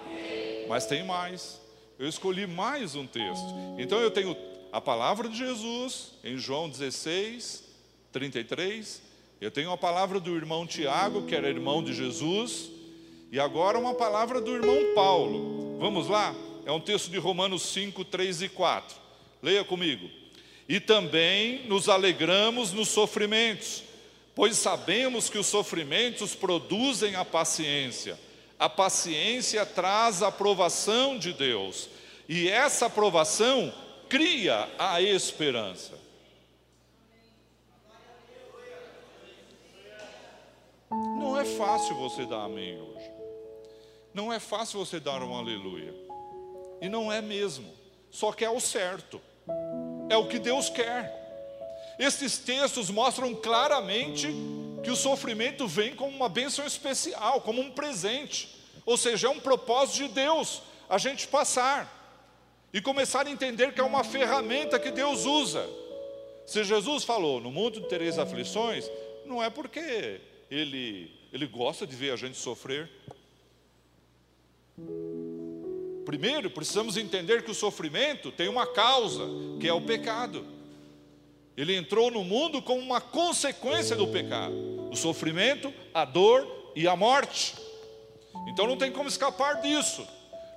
Mas 0.68 0.86
tem 0.86 1.04
mais. 1.04 1.60
Eu 1.98 2.06
escolhi 2.06 2.46
mais 2.46 2.94
um 2.94 3.06
texto. 3.06 3.46
Então 3.78 3.98
eu 3.98 4.10
tenho 4.10 4.36
a 4.70 4.80
palavra 4.80 5.28
de 5.28 5.38
Jesus 5.38 6.12
em 6.22 6.36
João 6.36 6.68
16, 6.68 7.64
33. 8.12 9.02
Eu 9.40 9.50
tenho 9.50 9.72
a 9.72 9.76
palavra 9.76 10.20
do 10.20 10.36
irmão 10.36 10.66
Tiago, 10.66 11.22
que 11.22 11.34
era 11.34 11.48
irmão 11.48 11.82
de 11.82 11.94
Jesus. 11.94 12.70
E 13.32 13.40
agora 13.40 13.78
uma 13.78 13.94
palavra 13.94 14.40
do 14.40 14.54
irmão 14.54 14.94
Paulo. 14.94 15.78
Vamos 15.78 16.08
lá? 16.08 16.34
É 16.66 16.72
um 16.72 16.80
texto 16.80 17.08
de 17.08 17.16
Romanos 17.16 17.62
5, 17.62 18.04
3 18.04 18.42
e 18.42 18.48
4. 18.48 18.96
Leia 19.40 19.64
comigo. 19.64 20.10
E 20.68 20.80
também 20.80 21.64
nos 21.68 21.88
alegramos 21.88 22.72
nos 22.72 22.88
sofrimentos, 22.88 23.84
pois 24.34 24.56
sabemos 24.56 25.30
que 25.30 25.38
os 25.38 25.46
sofrimentos 25.46 26.34
produzem 26.34 27.14
a 27.14 27.24
paciência. 27.24 28.18
A 28.58 28.68
paciência 28.68 29.64
traz 29.64 30.24
a 30.24 30.26
aprovação 30.26 31.16
de 31.16 31.32
Deus, 31.32 31.88
e 32.28 32.48
essa 32.48 32.86
aprovação 32.86 33.72
cria 34.08 34.68
a 34.76 35.00
esperança. 35.00 35.96
Não 40.90 41.38
é 41.38 41.44
fácil 41.44 41.94
você 41.94 42.26
dar 42.26 42.44
amém 42.44 42.76
hoje. 42.80 43.08
Não 44.12 44.32
é 44.32 44.40
fácil 44.40 44.80
você 44.80 44.98
dar 44.98 45.22
um 45.22 45.36
aleluia. 45.36 46.05
E 46.80 46.88
não 46.88 47.12
é 47.12 47.20
mesmo, 47.20 47.72
só 48.10 48.32
que 48.32 48.44
é 48.44 48.50
o 48.50 48.60
certo, 48.60 49.20
é 50.08 50.16
o 50.16 50.28
que 50.28 50.38
Deus 50.38 50.68
quer. 50.68 51.24
Estes 51.98 52.38
textos 52.38 52.90
mostram 52.90 53.34
claramente 53.34 54.28
que 54.84 54.90
o 54.90 54.96
sofrimento 54.96 55.66
vem 55.66 55.94
como 55.94 56.14
uma 56.14 56.28
bênção 56.28 56.66
especial, 56.66 57.40
como 57.40 57.60
um 57.60 57.70
presente, 57.70 58.48
ou 58.84 58.96
seja, 58.96 59.26
é 59.26 59.30
um 59.30 59.40
propósito 59.40 59.96
de 59.96 60.08
Deus 60.08 60.62
a 60.88 60.98
gente 60.98 61.26
passar 61.26 61.92
e 62.72 62.80
começar 62.80 63.26
a 63.26 63.30
entender 63.30 63.72
que 63.72 63.80
é 63.80 63.84
uma 63.84 64.04
ferramenta 64.04 64.78
que 64.78 64.90
Deus 64.90 65.24
usa. 65.24 65.68
Se 66.46 66.62
Jesus 66.62 67.02
falou, 67.02 67.40
no 67.40 67.50
mundo 67.50 67.80
tereis 67.82 68.18
aflições, 68.18 68.88
não 69.24 69.42
é 69.42 69.50
porque 69.50 70.20
ele, 70.50 71.10
ele 71.32 71.46
gosta 71.46 71.86
de 71.86 71.96
ver 71.96 72.12
a 72.12 72.16
gente 72.16 72.36
sofrer. 72.36 72.88
Primeiro, 76.06 76.48
precisamos 76.48 76.96
entender 76.96 77.42
que 77.42 77.50
o 77.50 77.54
sofrimento 77.54 78.30
tem 78.30 78.48
uma 78.48 78.66
causa, 78.66 79.24
que 79.60 79.68
é 79.68 79.72
o 79.72 79.82
pecado. 79.82 80.46
Ele 81.56 81.74
entrou 81.74 82.10
no 82.10 82.22
mundo 82.22 82.62
como 82.62 82.80
uma 82.80 83.00
consequência 83.00 83.96
do 83.96 84.06
pecado: 84.06 84.54
o 84.90 84.96
sofrimento, 84.96 85.74
a 85.92 86.04
dor 86.04 86.72
e 86.74 86.86
a 86.86 86.96
morte. 86.96 87.54
Então 88.48 88.66
não 88.66 88.76
tem 88.76 88.90
como 88.92 89.08
escapar 89.08 89.60
disso 89.60 90.06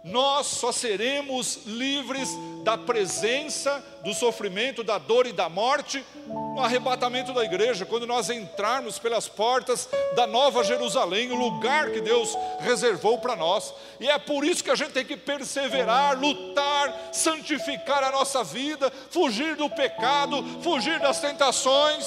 nós 0.04 0.48
só 0.48 0.72
seremos 0.72 1.60
livres 1.66 2.30
da 2.64 2.78
presença, 2.78 3.84
do 4.04 4.14
sofrimento, 4.14 4.84
da 4.84 4.98
dor 4.98 5.28
e 5.28 5.34
da 5.34 5.50
morte 5.50 6.04
no 6.26 6.62
arrebatamento 6.62 7.34
da 7.34 7.44
igreja, 7.44 7.86
quando 7.86 8.08
nós 8.08 8.30
entrarmos 8.30 8.98
pelas 8.98 9.28
portas 9.28 9.90
da 10.16 10.26
Nova 10.26 10.64
Jerusalém, 10.64 11.32
o 11.32 11.36
lugar 11.36 11.92
que 11.92 12.00
Deus 12.00 12.34
reservou 12.60 13.18
para 13.18 13.36
nós. 13.36 13.74
E 14.00 14.10
é 14.10 14.18
por 14.18 14.46
isso 14.46 14.64
que 14.64 14.72
a 14.72 14.76
gente 14.76 14.92
tem 14.92 15.06
que 15.06 15.18
perseverar, 15.18 16.18
lutar, 16.18 17.10
santificar 17.12 18.04
a 18.04 18.12
nossa 18.12 18.42
vida, 18.42 18.92
fugir 19.10 19.58
do 19.58 19.70
pecado, 19.70 20.44
fugir 20.62 21.00
das 21.00 21.20
tentações 21.20 22.06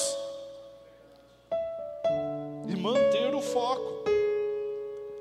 e 2.69 2.75
manter 2.75 3.35
o 3.35 3.43
foco. 3.43 4.03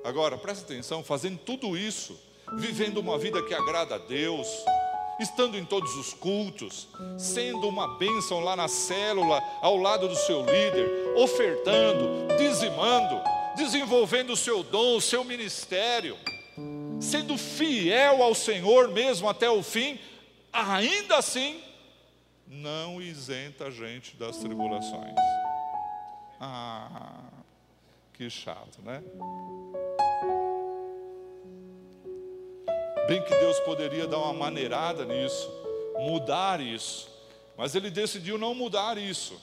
Agora, 0.03 0.37
presta 0.37 0.63
atenção, 0.63 1.03
fazendo 1.03 1.37
tudo 1.37 1.77
isso, 1.77 2.30
vivendo 2.53 2.97
uma 2.97 3.17
vida 3.17 3.41
que 3.43 3.53
agrada 3.53 3.95
a 3.95 3.97
Deus. 3.97 4.47
estando 5.21 5.55
em 5.55 5.63
todos 5.63 5.95
os 5.95 6.13
cultos, 6.13 6.87
sendo 7.17 7.67
uma 7.67 7.99
bênção 7.99 8.39
lá 8.39 8.55
na 8.55 8.67
célula, 8.67 9.41
ao 9.61 9.77
lado 9.77 10.07
do 10.07 10.15
seu 10.15 10.39
líder, 10.39 11.13
ofertando, 11.15 12.27
dizimando, 12.37 13.21
desenvolvendo 13.55 14.33
o 14.33 14.37
seu 14.37 14.63
dom, 14.63 14.97
o 14.97 15.01
seu 15.01 15.23
ministério, 15.23 16.17
sendo 16.99 17.37
fiel 17.37 18.23
ao 18.23 18.33
Senhor 18.33 18.89
mesmo 18.89 19.29
até 19.29 19.49
o 19.49 19.61
fim, 19.61 19.99
ainda 20.51 21.17
assim, 21.17 21.61
não 22.47 23.01
isenta 23.01 23.65
a 23.65 23.71
gente 23.71 24.15
das 24.17 24.37
tribulações. 24.37 25.15
Ah, 26.39 27.19
que 28.13 28.27
chato, 28.29 28.81
né? 28.83 29.03
Bem 33.07 33.21
que 33.23 33.35
Deus 33.35 33.59
poderia 33.61 34.07
dar 34.07 34.17
uma 34.17 34.33
maneirada 34.33 35.03
nisso, 35.05 35.51
mudar 35.99 36.61
isso, 36.61 37.09
mas 37.57 37.75
Ele 37.75 37.89
decidiu 37.89 38.37
não 38.37 38.53
mudar 38.53 38.97
isso, 38.97 39.39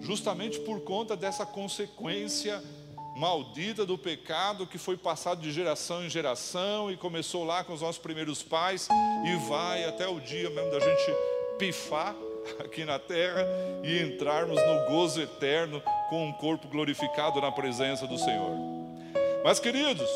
justamente 0.00 0.58
por 0.60 0.80
conta 0.80 1.16
dessa 1.16 1.46
consequência 1.46 2.62
maldita 3.16 3.86
do 3.86 3.96
pecado 3.96 4.66
que 4.66 4.76
foi 4.76 4.96
passado 4.96 5.40
de 5.40 5.52
geração 5.52 6.04
em 6.04 6.10
geração 6.10 6.90
e 6.90 6.96
começou 6.96 7.44
lá 7.44 7.62
com 7.62 7.72
os 7.72 7.80
nossos 7.80 8.02
primeiros 8.02 8.42
pais 8.42 8.88
e 9.24 9.48
vai 9.48 9.84
até 9.84 10.08
o 10.08 10.18
dia 10.18 10.50
mesmo 10.50 10.70
da 10.72 10.80
gente 10.80 11.16
pifar 11.56 12.14
aqui 12.58 12.84
na 12.84 12.98
terra 12.98 13.46
e 13.84 14.00
entrarmos 14.02 14.60
no 14.60 14.86
gozo 14.90 15.22
eterno 15.22 15.80
com 16.10 16.26
um 16.26 16.32
corpo 16.32 16.66
glorificado 16.66 17.40
na 17.40 17.52
presença 17.52 18.06
do 18.06 18.18
Senhor. 18.18 18.50
Mas 19.44 19.60
queridos, 19.60 20.08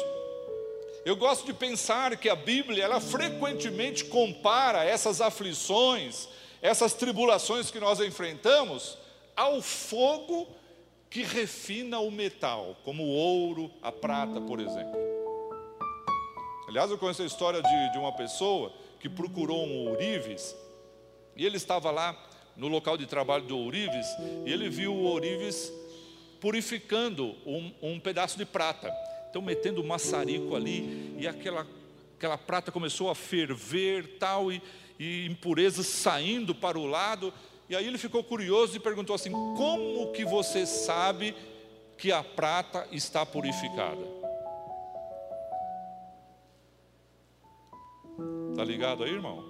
eu 1.08 1.16
gosto 1.16 1.46
de 1.46 1.54
pensar 1.54 2.14
que 2.18 2.28
a 2.28 2.36
Bíblia, 2.36 2.84
ela 2.84 3.00
frequentemente 3.00 4.04
compara 4.04 4.84
essas 4.84 5.22
aflições, 5.22 6.28
essas 6.60 6.92
tribulações 6.92 7.70
que 7.70 7.80
nós 7.80 7.98
enfrentamos, 7.98 8.98
ao 9.34 9.62
fogo 9.62 10.46
que 11.08 11.22
refina 11.22 11.98
o 11.98 12.10
metal, 12.10 12.76
como 12.84 13.04
o 13.04 13.08
ouro, 13.08 13.70
a 13.80 13.90
prata, 13.90 14.38
por 14.38 14.60
exemplo. 14.60 14.98
Aliás, 16.68 16.90
eu 16.90 16.98
conheço 16.98 17.22
a 17.22 17.26
história 17.26 17.62
de, 17.62 17.92
de 17.92 17.98
uma 17.98 18.12
pessoa 18.12 18.70
que 19.00 19.08
procurou 19.08 19.64
um 19.64 19.88
ourives, 19.88 20.54
e 21.34 21.46
ele 21.46 21.56
estava 21.56 21.90
lá 21.90 22.14
no 22.54 22.68
local 22.68 22.98
de 22.98 23.06
trabalho 23.06 23.44
do 23.44 23.56
ourives, 23.56 24.06
e 24.44 24.52
ele 24.52 24.68
viu 24.68 24.92
o 24.92 25.04
ourives 25.04 25.72
purificando 26.38 27.34
um, 27.46 27.72
um 27.80 27.98
pedaço 27.98 28.36
de 28.36 28.44
prata. 28.44 28.92
Então, 29.28 29.42
metendo 29.42 29.84
maçarico 29.84 30.56
ali, 30.56 31.14
e 31.18 31.26
aquela, 31.26 31.66
aquela 32.16 32.38
prata 32.38 32.72
começou 32.72 33.10
a 33.10 33.14
ferver, 33.14 34.18
tal, 34.18 34.50
e, 34.50 34.62
e 34.98 35.26
impurezas 35.26 35.86
saindo 35.86 36.54
para 36.54 36.78
o 36.78 36.86
lado. 36.86 37.32
E 37.68 37.76
aí 37.76 37.86
ele 37.86 37.98
ficou 37.98 38.24
curioso 38.24 38.76
e 38.76 38.80
perguntou 38.80 39.14
assim: 39.14 39.30
Como 39.30 40.12
que 40.12 40.24
você 40.24 40.66
sabe 40.66 41.34
que 41.96 42.10
a 42.10 42.22
prata 42.22 42.88
está 42.90 43.26
purificada? 43.26 44.18
Está 48.50 48.64
ligado 48.64 49.04
aí, 49.04 49.12
irmão? 49.12 49.44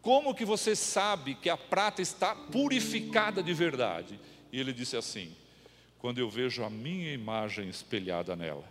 Como 0.00 0.34
que 0.34 0.44
você 0.44 0.76
sabe 0.76 1.34
que 1.34 1.50
a 1.50 1.56
prata 1.56 2.00
está 2.00 2.32
purificada 2.32 3.42
de 3.42 3.52
verdade? 3.52 4.20
E 4.52 4.60
ele 4.60 4.72
disse 4.72 4.96
assim: 4.96 5.34
quando 6.06 6.18
eu 6.18 6.30
vejo 6.30 6.62
a 6.62 6.70
minha 6.70 7.12
imagem 7.12 7.68
espelhada 7.68 8.36
nela. 8.36 8.62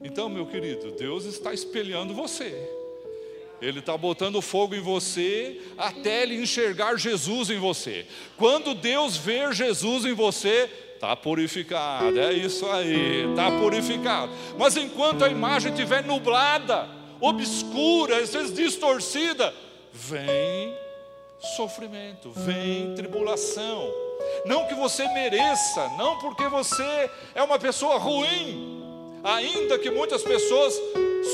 Então, 0.00 0.30
meu 0.30 0.46
querido, 0.46 0.92
Deus 0.92 1.26
está 1.26 1.52
espelhando 1.52 2.14
você. 2.14 2.54
Ele 3.60 3.80
está 3.80 3.98
botando 3.98 4.40
fogo 4.40 4.74
em 4.74 4.80
você 4.80 5.60
até 5.76 6.22
ele 6.22 6.36
enxergar 6.36 6.96
Jesus 6.96 7.50
em 7.50 7.58
você. 7.58 8.06
Quando 8.38 8.74
Deus 8.74 9.18
ver 9.18 9.52
Jesus 9.52 10.06
em 10.06 10.14
você, 10.14 10.70
está 10.94 11.14
purificado. 11.14 12.18
É 12.18 12.32
isso 12.32 12.64
aí, 12.64 13.28
está 13.28 13.50
purificado. 13.60 14.32
Mas 14.58 14.74
enquanto 14.78 15.22
a 15.22 15.28
imagem 15.28 15.70
estiver 15.70 16.02
nublada, 16.02 16.88
obscura, 17.20 18.22
às 18.22 18.32
vezes 18.32 18.54
distorcida, 18.54 19.54
vem 19.92 20.74
sofrimento, 21.40 22.30
vem 22.30 22.94
tribulação. 22.94 23.90
Não 24.44 24.66
que 24.66 24.74
você 24.74 25.08
mereça, 25.08 25.88
não 25.96 26.18
porque 26.18 26.46
você 26.48 27.10
é 27.34 27.42
uma 27.42 27.58
pessoa 27.58 27.98
ruim, 27.98 28.82
ainda 29.24 29.78
que 29.78 29.90
muitas 29.90 30.22
pessoas 30.22 30.74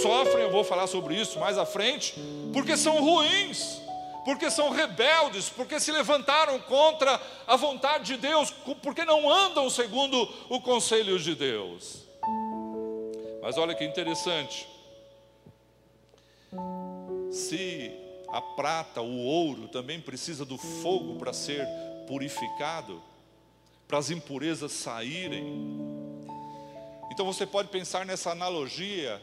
sofrem, 0.02 0.44
eu 0.44 0.50
vou 0.50 0.64
falar 0.64 0.86
sobre 0.86 1.14
isso 1.14 1.38
mais 1.38 1.58
à 1.58 1.66
frente, 1.66 2.14
porque 2.52 2.76
são 2.76 3.02
ruins, 3.02 3.80
porque 4.24 4.50
são 4.50 4.70
rebeldes, 4.70 5.48
porque 5.48 5.78
se 5.80 5.90
levantaram 5.92 6.58
contra 6.60 7.20
a 7.46 7.56
vontade 7.56 8.04
de 8.04 8.16
Deus, 8.16 8.50
porque 8.82 9.04
não 9.04 9.30
andam 9.30 9.68
segundo 9.68 10.28
o 10.48 10.60
conselho 10.60 11.18
de 11.18 11.34
Deus. 11.34 12.04
Mas 13.42 13.56
olha 13.58 13.74
que 13.74 13.84
interessante, 13.84 14.66
se 17.30 18.05
a 18.28 18.40
prata, 18.40 19.00
o 19.00 19.24
ouro 19.24 19.68
também 19.68 20.00
precisa 20.00 20.44
do 20.44 20.58
fogo 20.58 21.16
para 21.16 21.32
ser 21.32 21.66
purificado, 22.06 23.02
para 23.86 23.98
as 23.98 24.10
impurezas 24.10 24.72
saírem. 24.72 25.44
Então 27.10 27.24
você 27.24 27.46
pode 27.46 27.68
pensar 27.68 28.04
nessa 28.04 28.30
analogia 28.30 29.20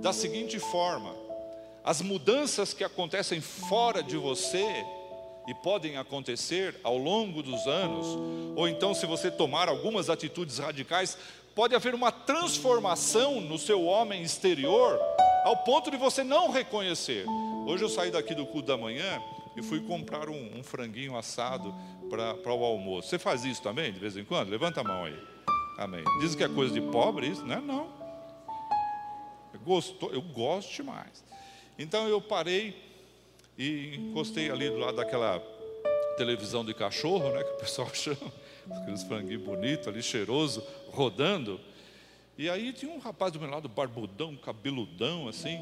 da 0.00 0.12
seguinte 0.12 0.58
forma: 0.58 1.14
as 1.82 2.00
mudanças 2.00 2.74
que 2.74 2.84
acontecem 2.84 3.40
fora 3.40 4.02
de 4.02 4.16
você 4.16 4.84
e 5.46 5.54
podem 5.54 5.96
acontecer 5.96 6.74
ao 6.82 6.96
longo 6.96 7.42
dos 7.42 7.66
anos, 7.66 8.06
ou 8.56 8.68
então 8.68 8.94
se 8.94 9.06
você 9.06 9.30
tomar 9.30 9.68
algumas 9.68 10.08
atitudes 10.08 10.58
radicais, 10.58 11.18
pode 11.54 11.74
haver 11.74 11.94
uma 11.94 12.10
transformação 12.10 13.40
no 13.40 13.58
seu 13.58 13.84
homem 13.84 14.22
exterior 14.22 14.98
ao 15.44 15.58
ponto 15.58 15.90
de 15.90 15.98
você 15.98 16.24
não 16.24 16.50
reconhecer. 16.50 17.26
Hoje 17.66 17.84
eu 17.84 17.88
saí 17.88 18.10
daqui 18.10 18.34
do 18.34 18.46
culto 18.46 18.68
da 18.68 18.78
manhã 18.78 19.20
e 19.54 19.62
fui 19.62 19.80
comprar 19.80 20.30
um, 20.30 20.58
um 20.58 20.64
franguinho 20.64 21.16
assado 21.16 21.72
para 22.08 22.52
o 22.52 22.64
almoço. 22.64 23.08
Você 23.08 23.18
faz 23.18 23.44
isso 23.44 23.62
também, 23.62 23.92
de 23.92 24.00
vez 24.00 24.16
em 24.16 24.24
quando? 24.24 24.48
Levanta 24.48 24.80
a 24.80 24.84
mão 24.84 25.04
aí. 25.04 25.16
Amém. 25.76 26.02
Dizem 26.18 26.38
que 26.38 26.44
é 26.44 26.48
coisa 26.48 26.72
de 26.72 26.80
pobre 26.80 27.26
isso, 27.26 27.44
não 27.44 27.56
é 27.56 27.60
não. 27.60 27.88
Eu, 29.52 29.60
gosto, 29.60 30.10
eu 30.12 30.22
gosto 30.22 30.74
demais. 30.74 31.22
Então 31.78 32.08
eu 32.08 32.22
parei 32.22 32.74
e 33.58 33.96
encostei 33.96 34.50
ali 34.50 34.70
do 34.70 34.78
lado 34.78 34.96
daquela 34.96 35.40
televisão 36.16 36.64
de 36.64 36.72
cachorro, 36.72 37.30
né, 37.32 37.44
que 37.44 37.50
o 37.50 37.56
pessoal 37.56 37.90
chama, 37.94 38.32
aqueles 38.70 39.02
franguinhos 39.02 39.42
bonitos 39.42 39.88
ali, 39.88 40.02
cheiroso, 40.02 40.64
rodando. 40.90 41.60
E 42.36 42.50
aí 42.50 42.72
tinha 42.72 42.90
um 42.90 42.98
rapaz 42.98 43.32
do 43.32 43.38
meu 43.38 43.48
lado, 43.48 43.68
barbudão, 43.68 44.36
cabeludão, 44.36 45.28
assim, 45.28 45.58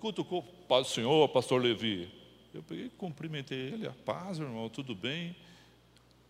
cutucou 0.00 0.44
o 0.68 0.84
senhor, 0.84 1.28
pastor 1.28 1.62
Levi. 1.62 2.10
Eu 2.52 2.62
peguei, 2.62 2.90
cumprimentei 2.96 3.58
ele, 3.58 3.86
a 3.86 3.92
paz, 3.92 4.38
irmão, 4.38 4.68
tudo 4.68 4.94
bem? 4.94 5.36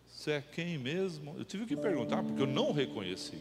Você 0.06 0.32
é 0.32 0.40
quem 0.40 0.76
mesmo? 0.76 1.34
Eu 1.38 1.44
tive 1.44 1.66
que 1.66 1.76
perguntar, 1.76 2.22
porque 2.22 2.42
eu 2.42 2.46
não 2.46 2.72
reconheci. 2.72 3.40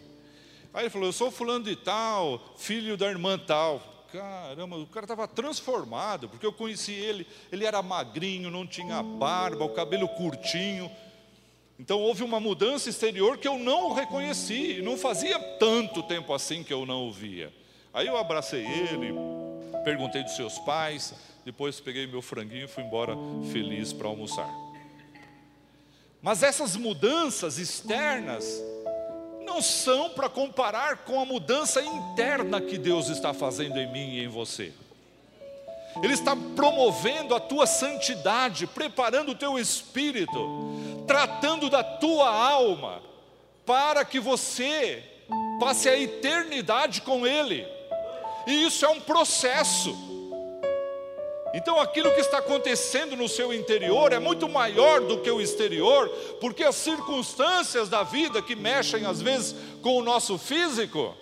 Aí 0.74 0.84
ele 0.84 0.89
falou, 0.89 1.08
eu 1.08 1.13
sou 1.13 1.32
fulano 1.32 1.65
de 1.65 1.76
tal, 1.76 2.54
filho 2.58 2.95
da 2.95 3.08
irmã 3.08 3.38
tal. 3.38 4.06
Caramba, 4.12 4.78
o 4.78 4.88
cara 4.88 5.06
estava 5.06 5.28
transformado, 5.28 6.30
porque 6.30 6.45
eu 6.45 6.54
conheci 6.54 6.93
ele, 6.93 7.28
ele 7.52 7.65
era 7.65 7.82
magrinho, 7.82 8.52
não 8.52 8.65
tinha 8.67 9.02
barba, 9.02 9.65
o 9.65 9.74
cabelo 9.74 10.08
curtinho. 10.10 10.89
Então 11.77 11.99
houve 11.99 12.23
uma 12.23 12.39
mudança 12.39 12.89
exterior 12.89 13.38
que 13.38 13.47
eu 13.47 13.59
não 13.59 13.93
reconheci, 13.93 14.81
não 14.81 14.97
fazia 14.97 15.38
tanto 15.59 16.01
tempo 16.03 16.33
assim 16.33 16.63
que 16.63 16.73
eu 16.73 16.85
não 16.85 17.07
o 17.07 17.11
via. 17.11 17.53
Aí 17.93 18.07
eu 18.07 18.17
abracei 18.17 18.65
ele, 18.65 19.13
perguntei 19.83 20.23
dos 20.23 20.35
seus 20.35 20.57
pais, 20.59 21.13
depois 21.45 21.79
peguei 21.79 22.07
meu 22.07 22.21
franguinho 22.21 22.65
e 22.65 22.67
fui 22.67 22.83
embora 22.83 23.15
feliz 23.51 23.91
para 23.91 24.07
almoçar. 24.07 24.49
Mas 26.21 26.43
essas 26.43 26.75
mudanças 26.75 27.59
externas 27.59 28.63
não 29.45 29.61
são 29.61 30.09
para 30.09 30.27
comparar 30.27 31.05
com 31.05 31.19
a 31.19 31.25
mudança 31.25 31.81
interna 31.81 32.59
que 32.59 32.77
Deus 32.77 33.09
está 33.09 33.33
fazendo 33.33 33.77
em 33.77 33.91
mim 33.91 34.15
e 34.15 34.23
em 34.23 34.27
você. 34.27 34.73
Ele 36.03 36.13
está 36.13 36.36
promovendo 36.55 37.34
a 37.34 37.39
tua 37.39 37.65
santidade, 37.65 38.67
preparando 38.67 39.31
o 39.31 39.36
teu 39.36 39.58
espírito, 39.58 40.38
tratando 41.08 41.69
da 41.69 41.84
tua 41.84 42.29
alma, 42.29 43.01
para 43.65 44.03
que 44.03 44.19
você 44.19 45.03
passe 45.60 45.88
a 45.88 45.97
eternidade 45.97 47.01
com 47.01 47.25
Ele. 47.25 47.65
E 48.45 48.65
isso 48.65 48.86
é 48.86 48.89
um 48.89 48.99
processo. 48.99 49.95
Então 51.53 51.79
aquilo 51.79 52.13
que 52.13 52.19
está 52.19 52.39
acontecendo 52.39 53.15
no 53.15 53.29
seu 53.29 53.53
interior 53.53 54.12
é 54.12 54.19
muito 54.19 54.49
maior 54.49 54.99
do 54.99 55.19
que 55.19 55.31
o 55.31 55.39
exterior, 55.39 56.10
porque 56.41 56.65
as 56.65 56.75
circunstâncias 56.75 57.88
da 57.88 58.03
vida 58.03 58.41
que 58.41 58.58
mexem 58.58 59.05
às 59.05 59.21
vezes 59.21 59.55
com 59.81 59.97
o 59.97 60.03
nosso 60.03 60.38
físico 60.38 61.15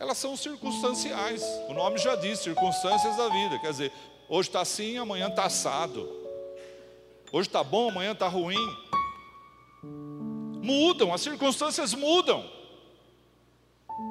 elas 0.00 0.16
são 0.16 0.34
circunstanciais. 0.34 1.44
O 1.68 1.74
nome 1.74 1.98
já 1.98 2.16
diz, 2.16 2.38
circunstâncias 2.38 3.16
da 3.18 3.28
vida. 3.28 3.58
Quer 3.58 3.70
dizer, 3.70 3.92
hoje 4.30 4.48
está 4.48 4.62
assim, 4.62 4.96
amanhã 4.96 5.28
está 5.28 5.44
assado. 5.44 6.08
Hoje 7.30 7.48
está 7.48 7.62
bom, 7.62 7.90
amanhã 7.90 8.12
está 8.12 8.26
ruim. 8.26 8.56
Mudam, 10.62 11.12
as 11.12 11.20
circunstâncias 11.20 11.92
mudam. 11.92 12.42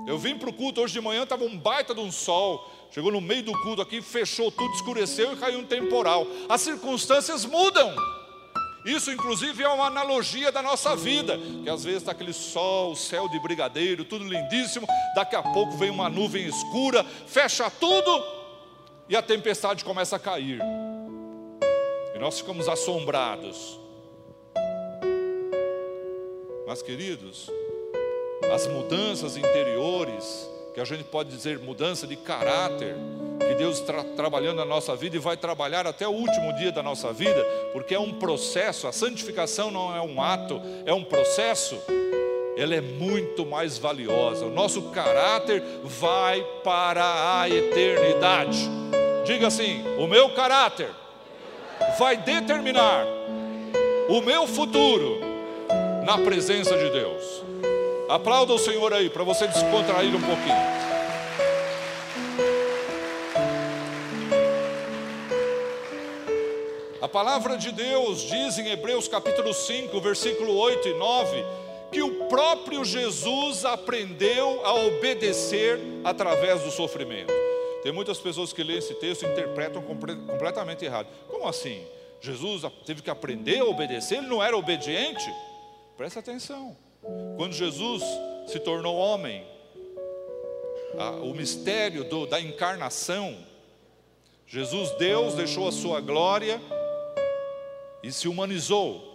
Eu 0.05 0.19
vim 0.19 0.37
para 0.37 0.49
o 0.49 0.53
culto 0.53 0.79
hoje 0.79 0.93
de 0.93 1.01
manhã, 1.01 1.23
estava 1.23 1.43
um 1.43 1.57
baita 1.57 1.95
de 1.95 2.01
um 2.01 2.11
sol. 2.11 2.69
Chegou 2.91 3.11
no 3.11 3.19
meio 3.19 3.41
do 3.41 3.51
culto 3.63 3.81
aqui, 3.81 3.99
fechou 3.99 4.51
tudo, 4.51 4.71
escureceu 4.75 5.33
e 5.33 5.37
caiu 5.37 5.59
um 5.59 5.65
temporal. 5.65 6.27
As 6.47 6.61
circunstâncias 6.61 7.45
mudam. 7.45 7.95
Isso, 8.89 9.11
inclusive, 9.11 9.61
é 9.61 9.67
uma 9.69 9.85
analogia 9.85 10.51
da 10.51 10.63
nossa 10.63 10.95
vida, 10.95 11.37
que 11.63 11.69
às 11.69 11.83
vezes 11.83 12.01
está 12.01 12.11
aquele 12.11 12.33
sol, 12.33 12.95
céu 12.95 13.29
de 13.29 13.39
brigadeiro, 13.39 14.03
tudo 14.03 14.25
lindíssimo, 14.25 14.87
daqui 15.13 15.35
a 15.35 15.43
pouco 15.43 15.77
vem 15.77 15.91
uma 15.91 16.09
nuvem 16.09 16.47
escura, 16.47 17.03
fecha 17.27 17.69
tudo 17.69 18.23
e 19.07 19.15
a 19.15 19.21
tempestade 19.21 19.85
começa 19.85 20.15
a 20.15 20.19
cair. 20.19 20.59
E 22.15 22.19
nós 22.19 22.39
ficamos 22.39 22.67
assombrados. 22.67 23.79
Mas, 26.65 26.81
queridos, 26.81 27.47
as 28.51 28.65
mudanças 28.65 29.37
interiores, 29.37 30.49
que 30.73 30.79
a 30.79 30.85
gente 30.85 31.03
pode 31.03 31.29
dizer 31.29 31.59
mudança 31.59 32.05
de 32.05 32.15
caráter, 32.15 32.95
que 33.39 33.55
Deus 33.55 33.79
está 33.79 34.03
trabalhando 34.15 34.57
na 34.57 34.65
nossa 34.65 34.95
vida 34.95 35.15
e 35.15 35.19
vai 35.19 35.35
trabalhar 35.35 35.87
até 35.87 36.07
o 36.07 36.11
último 36.11 36.53
dia 36.53 36.71
da 36.71 36.83
nossa 36.83 37.11
vida, 37.11 37.43
porque 37.73 37.95
é 37.95 37.99
um 37.99 38.13
processo, 38.13 38.87
a 38.87 38.91
santificação 38.91 39.71
não 39.71 39.95
é 39.95 40.01
um 40.01 40.21
ato, 40.21 40.61
é 40.85 40.93
um 40.93 41.03
processo. 41.03 41.81
Ela 42.55 42.75
é 42.75 42.81
muito 42.81 43.45
mais 43.45 43.77
valiosa. 43.77 44.45
O 44.45 44.51
nosso 44.51 44.83
caráter 44.91 45.63
vai 45.83 46.45
para 46.63 47.39
a 47.39 47.49
eternidade. 47.49 48.69
Diga 49.25 49.47
assim: 49.47 49.81
o 49.97 50.05
meu 50.07 50.29
caráter 50.31 50.89
vai 51.97 52.17
determinar 52.17 53.05
o 54.09 54.21
meu 54.21 54.45
futuro 54.45 55.19
na 56.03 56.17
presença 56.17 56.77
de 56.77 56.89
Deus. 56.89 57.48
Aplauda 58.09 58.53
o 58.53 58.57
Senhor 58.57 58.91
aí, 58.91 59.07
para 59.07 59.23
você 59.23 59.45
descontrair 59.45 60.15
um 60.15 60.19
pouquinho. 60.19 60.79
A 66.99 67.07
palavra 67.07 67.55
de 67.55 67.71
Deus 67.71 68.21
diz 68.21 68.57
em 68.57 68.67
Hebreus 68.69 69.07
capítulo 69.07 69.53
5, 69.53 70.01
versículo 70.01 70.57
8 70.57 70.87
e 70.87 70.93
9, 70.95 71.45
que 71.91 72.01
o 72.01 72.25
próprio 72.25 72.83
Jesus 72.83 73.63
aprendeu 73.63 74.65
a 74.65 74.73
obedecer 74.73 75.79
através 76.03 76.63
do 76.63 76.71
sofrimento. 76.71 77.31
Tem 77.83 77.91
muitas 77.91 78.17
pessoas 78.17 78.51
que 78.51 78.63
leem 78.63 78.79
esse 78.79 78.95
texto 78.95 79.21
e 79.21 79.27
interpretam 79.27 79.83
completamente 79.83 80.83
errado. 80.83 81.07
Como 81.27 81.47
assim? 81.47 81.85
Jesus 82.19 82.63
teve 82.87 83.03
que 83.03 83.09
aprender 83.11 83.59
a 83.59 83.65
obedecer, 83.65 84.17
ele 84.17 84.27
não 84.27 84.43
era 84.43 84.57
obediente? 84.57 85.31
Presta 85.95 86.19
atenção. 86.19 86.88
Quando 87.35 87.53
Jesus 87.53 88.03
se 88.47 88.59
tornou 88.59 88.95
homem, 88.97 89.45
o 91.23 91.33
mistério 91.33 92.03
do, 92.03 92.25
da 92.25 92.39
encarnação, 92.41 93.37
Jesus, 94.47 94.91
Deus, 94.97 95.35
deixou 95.35 95.67
a 95.67 95.71
sua 95.71 96.01
glória 96.01 96.59
e 98.01 98.11
se 98.11 98.27
humanizou. 98.27 99.07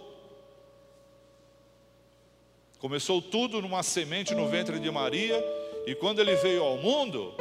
Começou 2.79 3.21
tudo 3.21 3.61
numa 3.61 3.83
semente 3.83 4.33
no 4.33 4.47
ventre 4.47 4.79
de 4.79 4.89
Maria, 4.89 5.43
e 5.85 5.93
quando 5.95 6.19
ele 6.19 6.35
veio 6.35 6.63
ao 6.63 6.77
mundo, 6.77 7.33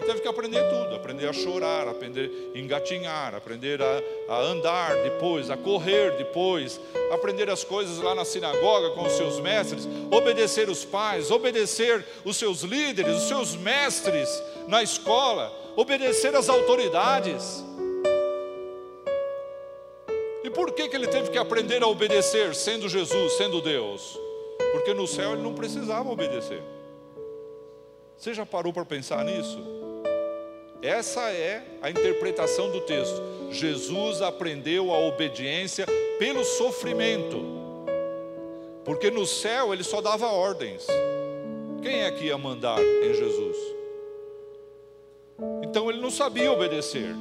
ele 0.00 0.06
teve 0.06 0.20
que 0.20 0.28
aprender 0.28 0.62
tudo: 0.70 0.94
aprender 0.96 1.28
a 1.28 1.32
chorar, 1.32 1.86
aprender 1.86 2.30
a 2.54 2.58
engatinhar, 2.58 3.34
aprender 3.34 3.80
a, 3.82 4.02
a, 4.28 4.40
andar 4.40 4.96
depois, 5.02 5.50
a 5.50 5.56
correr 5.56 6.16
depois, 6.16 6.80
aprender 7.12 7.50
as 7.50 7.62
coisas 7.62 7.98
lá 7.98 8.14
na 8.14 8.24
sinagoga 8.24 8.90
com 8.90 9.06
os 9.06 9.12
seus 9.12 9.38
mestres, 9.38 9.86
obedecer 10.10 10.68
os 10.70 10.84
pais, 10.84 11.30
obedecer 11.30 12.04
os 12.24 12.36
seus 12.36 12.62
líderes, 12.62 13.14
os 13.16 13.28
seus 13.28 13.54
mestres 13.54 14.28
na 14.66 14.82
escola, 14.82 15.52
obedecer 15.76 16.34
as 16.34 16.48
autoridades. 16.48 17.62
E 20.42 20.48
por 20.48 20.72
que, 20.72 20.88
que 20.88 20.96
ele 20.96 21.06
teve 21.06 21.30
que 21.30 21.38
aprender 21.38 21.82
a 21.82 21.86
obedecer, 21.86 22.54
sendo 22.54 22.88
Jesus, 22.88 23.34
sendo 23.34 23.60
Deus? 23.60 24.18
Porque 24.72 24.94
no 24.94 25.06
céu 25.06 25.34
ele 25.34 25.42
não 25.42 25.54
precisava 25.54 26.10
obedecer. 26.10 26.62
Você 28.16 28.32
já 28.34 28.46
parou 28.46 28.72
para 28.72 28.84
pensar 28.84 29.24
nisso? 29.24 29.79
Essa 30.82 31.30
é 31.30 31.62
a 31.82 31.90
interpretação 31.90 32.70
do 32.70 32.80
texto. 32.80 33.20
Jesus 33.50 34.22
aprendeu 34.22 34.92
a 34.92 34.98
obediência 34.98 35.86
pelo 36.18 36.44
sofrimento. 36.44 37.38
Porque 38.84 39.10
no 39.10 39.26
céu 39.26 39.74
ele 39.74 39.84
só 39.84 40.00
dava 40.00 40.26
ordens. 40.28 40.86
Quem 41.82 42.02
é 42.02 42.10
que 42.10 42.26
ia 42.26 42.38
mandar 42.38 42.80
em 42.80 43.14
Jesus? 43.14 43.56
Então 45.62 45.90
ele 45.90 46.00
não 46.00 46.10
sabia 46.10 46.50
obedecer. 46.50 47.14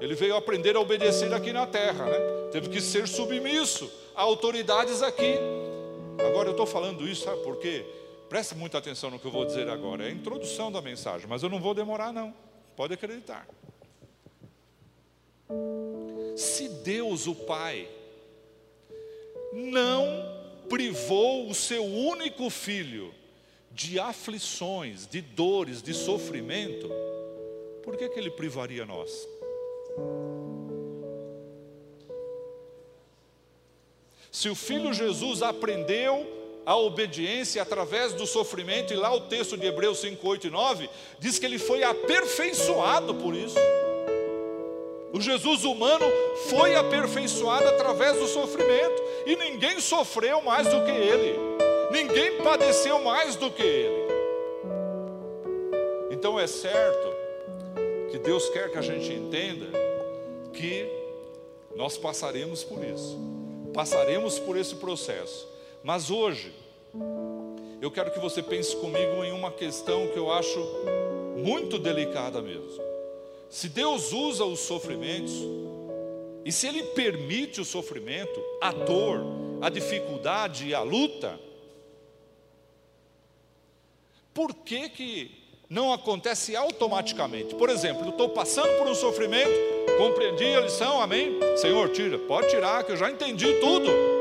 Ele 0.00 0.14
veio 0.14 0.34
aprender 0.34 0.74
a 0.74 0.80
obedecer 0.80 1.32
aqui 1.32 1.52
na 1.52 1.66
terra, 1.66 2.06
né? 2.06 2.18
Teve 2.50 2.68
que 2.68 2.80
ser 2.80 3.06
submisso 3.06 3.90
a 4.14 4.22
autoridades 4.22 5.02
aqui. 5.02 5.36
Agora 6.18 6.48
eu 6.48 6.52
estou 6.52 6.66
falando 6.66 7.06
isso, 7.06 7.24
sabe 7.24 7.42
por 7.42 7.58
quê? 7.58 7.84
Preste 8.32 8.54
muita 8.54 8.78
atenção 8.78 9.10
no 9.10 9.18
que 9.18 9.26
eu 9.26 9.30
vou 9.30 9.44
dizer 9.44 9.68
agora. 9.68 10.04
É 10.04 10.06
a 10.06 10.10
introdução 10.10 10.72
da 10.72 10.80
mensagem, 10.80 11.26
mas 11.28 11.42
eu 11.42 11.50
não 11.50 11.60
vou 11.60 11.74
demorar, 11.74 12.14
não. 12.14 12.32
Pode 12.74 12.94
acreditar. 12.94 13.46
Se 16.34 16.66
Deus, 16.82 17.26
o 17.26 17.34
Pai, 17.34 17.86
não 19.52 20.06
privou 20.66 21.46
o 21.50 21.54
seu 21.54 21.84
único 21.84 22.48
filho 22.48 23.14
de 23.70 24.00
aflições, 24.00 25.06
de 25.06 25.20
dores, 25.20 25.82
de 25.82 25.92
sofrimento, 25.92 26.90
por 27.84 27.98
que, 27.98 28.08
que 28.08 28.18
ele 28.18 28.30
privaria 28.30 28.86
nós? 28.86 29.28
Se 34.30 34.48
o 34.48 34.54
filho 34.54 34.94
Jesus 34.94 35.42
aprendeu 35.42 36.41
a 36.64 36.76
obediência 36.76 37.60
através 37.60 38.12
do 38.12 38.26
sofrimento, 38.26 38.92
e 38.92 38.96
lá 38.96 39.12
o 39.12 39.22
texto 39.22 39.56
de 39.56 39.66
Hebreus 39.66 39.98
5, 39.98 40.26
8 40.26 40.46
e 40.46 40.50
9 40.50 40.90
diz 41.18 41.38
que 41.38 41.46
ele 41.46 41.58
foi 41.58 41.82
aperfeiçoado 41.82 43.14
por 43.14 43.34
isso. 43.34 43.58
O 45.12 45.20
Jesus 45.20 45.64
humano 45.64 46.06
foi 46.48 46.74
aperfeiçoado 46.74 47.68
através 47.68 48.16
do 48.16 48.26
sofrimento, 48.26 49.02
e 49.26 49.36
ninguém 49.36 49.80
sofreu 49.80 50.40
mais 50.40 50.66
do 50.68 50.84
que 50.84 50.90
ele, 50.90 51.38
ninguém 51.90 52.38
padeceu 52.42 53.02
mais 53.02 53.36
do 53.36 53.50
que 53.50 53.62
ele. 53.62 54.02
Então 56.10 56.38
é 56.38 56.46
certo 56.46 57.12
que 58.10 58.18
Deus 58.18 58.48
quer 58.50 58.70
que 58.70 58.78
a 58.78 58.82
gente 58.82 59.12
entenda 59.12 59.66
que 60.52 60.86
nós 61.74 61.98
passaremos 61.98 62.62
por 62.62 62.84
isso, 62.84 63.18
passaremos 63.74 64.38
por 64.38 64.56
esse 64.56 64.76
processo, 64.76 65.48
mas 65.82 66.10
hoje, 66.10 66.52
eu 67.80 67.90
quero 67.90 68.10
que 68.10 68.20
você 68.20 68.42
pense 68.42 68.76
comigo 68.76 69.24
em 69.24 69.32
uma 69.32 69.50
questão 69.50 70.08
que 70.08 70.18
eu 70.18 70.32
acho 70.32 70.58
muito 71.36 71.78
delicada 71.78 72.40
mesmo. 72.40 72.80
Se 73.50 73.68
Deus 73.68 74.12
usa 74.12 74.44
os 74.44 74.60
sofrimentos, 74.60 75.32
e 76.44 76.50
se 76.50 76.66
Ele 76.66 76.82
permite 76.82 77.60
o 77.60 77.64
sofrimento, 77.64 78.42
a 78.60 78.72
dor, 78.72 79.20
a 79.60 79.68
dificuldade 79.68 80.68
e 80.68 80.74
a 80.74 80.82
luta, 80.82 81.38
por 84.34 84.54
que 84.54 84.88
que 84.88 85.42
não 85.72 85.90
acontece 85.90 86.54
automaticamente. 86.54 87.54
Por 87.54 87.70
exemplo, 87.70 88.04
eu 88.04 88.10
estou 88.10 88.28
passando 88.28 88.76
por 88.76 88.86
um 88.86 88.94
sofrimento, 88.94 89.50
compreendi 89.96 90.44
a 90.54 90.60
lição, 90.60 91.00
amém? 91.00 91.38
Senhor, 91.56 91.88
tira, 91.88 92.18
pode 92.18 92.50
tirar, 92.50 92.84
que 92.84 92.92
eu 92.92 92.96
já 92.96 93.10
entendi 93.10 93.54
tudo. 93.54 94.11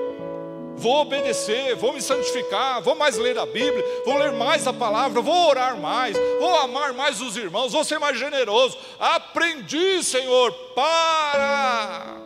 Vou 0.82 1.02
obedecer, 1.02 1.76
vou 1.76 1.94
me 1.94 2.02
santificar, 2.02 2.82
vou 2.82 2.96
mais 2.96 3.16
ler 3.16 3.38
a 3.38 3.46
Bíblia, 3.46 3.86
vou 4.04 4.18
ler 4.18 4.32
mais 4.32 4.66
a 4.66 4.74
palavra, 4.74 5.22
vou 5.22 5.50
orar 5.50 5.78
mais, 5.80 6.18
vou 6.40 6.58
amar 6.58 6.92
mais 6.92 7.22
os 7.22 7.38
irmãos, 7.38 7.72
vou 7.72 7.84
ser 7.84 8.00
mais 8.00 8.18
generoso. 8.18 8.76
Aprendi, 9.00 10.04
Senhor, 10.04 10.52
para, 10.74 12.18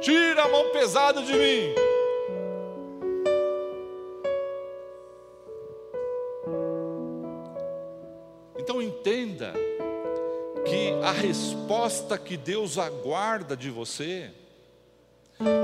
tira 0.00 0.44
a 0.44 0.48
mão 0.48 0.70
pesada 0.70 1.22
de 1.22 1.32
mim. 1.32 1.74
Então 8.56 8.80
entenda 8.80 9.54
que 10.64 10.92
a 11.02 11.10
resposta 11.10 12.16
que 12.16 12.36
Deus 12.36 12.78
aguarda 12.78 13.56
de 13.56 13.70
você, 13.70 14.30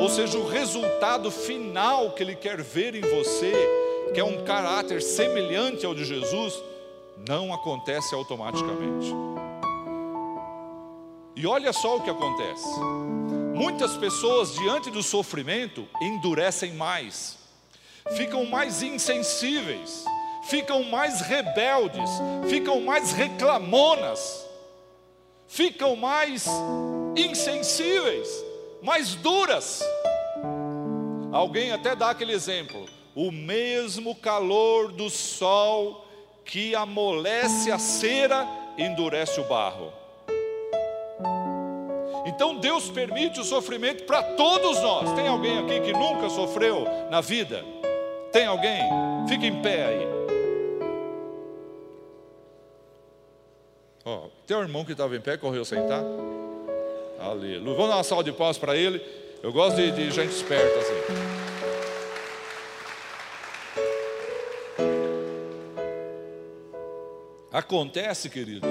ou 0.01 0.09
seja, 0.09 0.39
o 0.39 0.49
resultado 0.49 1.31
final 1.31 2.13
que 2.13 2.23
Ele 2.23 2.37
quer 2.37 2.63
ver 2.63 2.95
em 2.95 3.01
você, 3.01 3.53
que 4.13 4.21
é 4.21 4.25
um 4.25 4.45
caráter 4.45 5.03
semelhante 5.03 5.85
ao 5.85 5.95
de 5.95 6.05
Jesus, 6.05 6.55
não 7.29 7.53
acontece 7.53 8.15
automaticamente. 8.15 9.13
E 11.37 11.47
olha 11.47 11.73
só 11.73 11.97
o 11.97 12.01
que 12.01 12.11
acontece. 12.11 12.69
Muitas 13.55 13.97
pessoas, 13.97 14.55
diante 14.55 14.91
do 14.91 15.03
sofrimento, 15.03 15.87
endurecem 16.01 16.75
mais, 16.75 17.37
ficam 18.17 18.45
mais 18.47 18.83
insensíveis, 18.83 20.05
ficam 20.45 20.85
mais 20.85 21.21
rebeldes, 21.21 22.11
ficam 22.49 22.81
mais 22.81 23.13
reclamonas, 23.13 24.45
ficam 25.49 25.97
mais 25.97 26.47
insensíveis, 27.17 28.29
mais 28.85 29.15
duras. 29.15 29.83
Alguém 31.33 31.73
até 31.73 31.97
dá 31.97 32.11
aquele 32.11 32.33
exemplo: 32.33 32.85
o 33.15 33.33
mesmo 33.33 34.15
calor 34.15 34.93
do 34.93 35.09
sol 35.09 36.05
que 36.45 36.75
amolece 36.75 37.73
a 37.73 37.79
cera 37.79 38.47
endurece 38.77 39.41
o 39.41 39.45
barro. 39.45 39.93
Então 42.27 42.57
Deus 42.57 42.91
permite 42.91 43.41
o 43.41 43.45
sofrimento 43.45 44.05
para 44.05 44.23
todos 44.35 44.81
nós. 44.81 45.13
Tem 45.13 45.27
alguém 45.27 45.59
aqui 45.59 45.81
que 45.81 45.93
nunca 45.93 46.29
sofreu 46.29 46.87
na 47.11 47.21
vida? 47.21 47.65
Tem 48.33 48.47
alguém? 48.47 48.83
Fica 49.29 49.47
em 49.47 49.63
pé 49.63 49.87
aí. 49.87 50.15
Ó, 54.05 54.29
tem 54.47 54.57
um 54.57 54.61
irmão 54.61 54.85
que 54.85 54.93
estava 54.93 55.17
em 55.17 55.21
pé, 55.21 55.37
correu 55.37 55.65
sentar. 55.65 56.03
Aleluia. 57.25 57.59
Vamos 57.59 57.89
dar 57.89 57.97
uma 57.97 58.05
salva 58.05 58.23
de 58.23 58.33
palmas 58.33 58.59
para 58.59 58.77
ele. 58.77 59.03
Eu 59.43 59.51
gosto 59.51 59.77
de, 59.77 59.91
de 59.93 60.11
gente 60.11 60.33
esperta 60.33 60.79
assim. 60.79 60.95
Acontece, 67.51 68.29
queridos, 68.29 68.69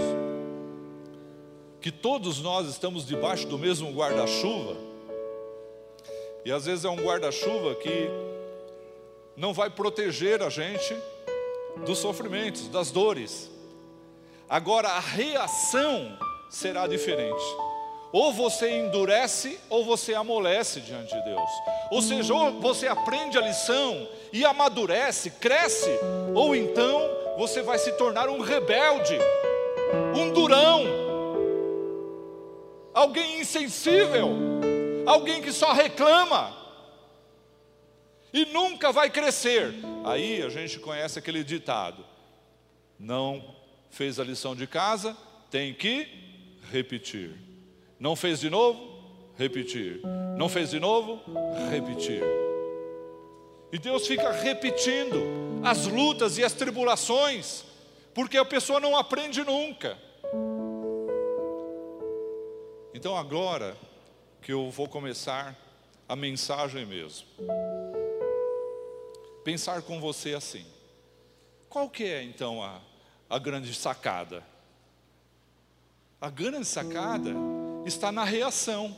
que 1.82 1.92
todos 1.92 2.42
nós 2.42 2.68
estamos 2.68 3.08
debaixo 3.08 3.48
do 3.48 3.58
mesmo 3.58 3.92
guarda-chuva, 3.92 4.78
e 6.46 6.52
às 6.52 6.66
vezes 6.66 6.86
é 6.86 6.90
um 6.90 6.98
guarda-chuva 6.98 7.74
que 7.76 8.08
não 9.36 9.52
vai 9.52 9.72
proteger 9.72 10.44
a 10.44 10.50
gente 10.50 10.96
dos 11.86 11.98
sofrimentos, 11.98 12.68
das 12.68 12.92
dores. 12.92 13.50
Agora 14.48 14.90
a 14.90 15.00
reação 15.00 16.16
será 16.50 16.86
diferente. 16.86 17.73
Ou 18.14 18.32
você 18.32 18.70
endurece 18.70 19.60
ou 19.72 19.84
você 19.84 20.14
amolece 20.14 20.80
diante 20.80 21.12
de 21.12 21.22
Deus. 21.24 21.50
Ou 21.90 22.00
seja, 22.00 22.32
ou 22.32 22.62
você 22.62 22.88
aprende 22.88 23.40
a 23.40 23.42
lição 23.42 24.08
e 24.32 24.46
amadurece, 24.46 25.32
cresce, 25.32 25.90
ou 26.36 26.56
então 26.56 27.10
você 27.40 27.64
vai 27.64 27.80
se 27.80 27.92
tornar 27.94 28.30
um 28.30 28.40
rebelde, 28.40 29.18
um 30.16 30.32
durão, 30.32 30.84
alguém 32.94 33.40
insensível, 33.40 34.30
alguém 35.08 35.42
que 35.42 35.52
só 35.52 35.74
reclama 35.74 36.56
e 38.32 38.46
nunca 38.46 38.92
vai 38.92 39.10
crescer. 39.10 39.74
Aí 40.06 40.44
a 40.44 40.50
gente 40.50 40.78
conhece 40.80 41.18
aquele 41.18 41.44
ditado: 41.44 42.06
não 43.00 43.56
fez 43.90 44.20
a 44.20 44.24
lição 44.24 44.56
de 44.56 44.68
casa, 44.68 45.18
tem 45.50 45.74
que 45.74 46.08
repetir. 46.72 47.53
Não 48.04 48.18
fez 48.18 48.42
de 48.42 48.50
novo? 48.50 49.00
Repetir. 49.38 50.02
Não 50.38 50.50
fez 50.50 50.72
de 50.72 50.78
novo? 50.78 51.22
Repetir. 51.72 52.22
E 53.72 53.80
Deus 53.80 54.06
fica 54.06 54.30
repetindo 54.30 55.24
as 55.64 55.88
lutas 55.88 56.38
e 56.38 56.44
as 56.44 56.52
tribulações, 56.52 57.64
porque 58.14 58.38
a 58.38 58.44
pessoa 58.44 58.82
não 58.82 58.98
aprende 58.98 59.42
nunca. 59.46 59.98
Então 62.94 63.16
agora 63.16 63.74
que 64.42 64.52
eu 64.52 64.70
vou 64.70 64.90
começar 64.90 65.58
a 66.06 66.14
mensagem 66.14 66.86
mesmo. 66.86 67.26
Pensar 69.46 69.82
com 69.82 70.02
você 70.02 70.34
assim. 70.34 70.66
Qual 71.70 71.90
que 71.90 72.04
é 72.04 72.22
então 72.22 72.62
a, 72.62 72.82
a 73.30 73.40
grande 73.40 73.74
sacada? 73.74 74.44
A 76.20 76.30
grande 76.30 76.68
sacada 76.68 77.34
está 77.86 78.12
na 78.12 78.24
reação. 78.24 78.96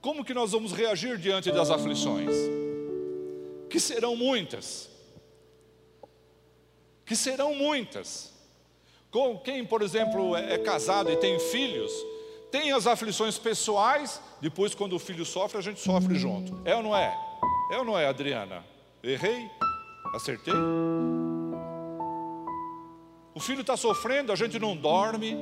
Como 0.00 0.24
que 0.24 0.34
nós 0.34 0.52
vamos 0.52 0.72
reagir 0.72 1.18
diante 1.18 1.50
das 1.50 1.70
aflições? 1.70 2.56
que 3.68 3.80
serão 3.80 4.16
muitas. 4.16 4.88
Que 7.04 7.14
serão 7.14 7.54
muitas. 7.54 8.32
Com 9.10 9.38
quem, 9.38 9.64
por 9.64 9.82
exemplo, 9.82 10.36
é, 10.36 10.54
é 10.54 10.58
casado 10.58 11.10
e 11.10 11.16
tem 11.16 11.38
filhos, 11.38 11.92
tem 12.50 12.72
as 12.72 12.86
aflições 12.86 13.38
pessoais, 13.38 14.20
depois, 14.40 14.74
quando 14.74 14.94
o 14.94 14.98
filho 14.98 15.24
sofre, 15.24 15.58
a 15.58 15.60
gente 15.60 15.80
sofre 15.80 16.14
junto. 16.16 16.58
É 16.64 16.74
ou 16.74 16.82
não 16.82 16.96
é? 16.96 17.16
É 17.70 17.78
ou 17.78 17.84
não 17.84 17.98
é, 17.98 18.06
Adriana? 18.06 18.64
Errei? 19.02 19.50
Acertei? 20.14 20.54
O 23.34 23.40
filho 23.40 23.60
está 23.60 23.76
sofrendo, 23.76 24.32
a 24.32 24.36
gente 24.36 24.58
não 24.58 24.76
dorme, 24.76 25.36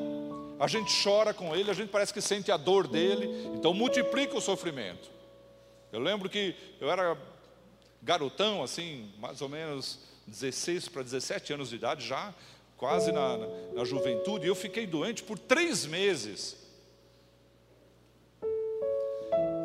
a 0.64 0.66
gente 0.66 0.90
chora 1.02 1.34
com 1.34 1.54
ele, 1.54 1.70
a 1.70 1.74
gente 1.74 1.90
parece 1.90 2.12
que 2.12 2.22
sente 2.22 2.50
a 2.50 2.56
dor 2.56 2.88
dele, 2.88 3.28
então 3.54 3.74
multiplica 3.74 4.34
o 4.34 4.40
sofrimento. 4.40 5.10
Eu 5.92 6.00
lembro 6.00 6.26
que 6.30 6.56
eu 6.80 6.90
era 6.90 7.18
garotão, 8.02 8.62
assim, 8.62 9.12
mais 9.18 9.42
ou 9.42 9.48
menos 9.50 9.98
16 10.26 10.88
para 10.88 11.02
17 11.02 11.52
anos 11.52 11.68
de 11.68 11.76
idade, 11.76 12.06
já 12.06 12.34
quase 12.78 13.12
na, 13.12 13.36
na, 13.36 13.46
na 13.74 13.84
juventude, 13.84 14.46
e 14.46 14.48
eu 14.48 14.54
fiquei 14.54 14.86
doente 14.86 15.22
por 15.22 15.38
três 15.38 15.84
meses. 15.84 16.56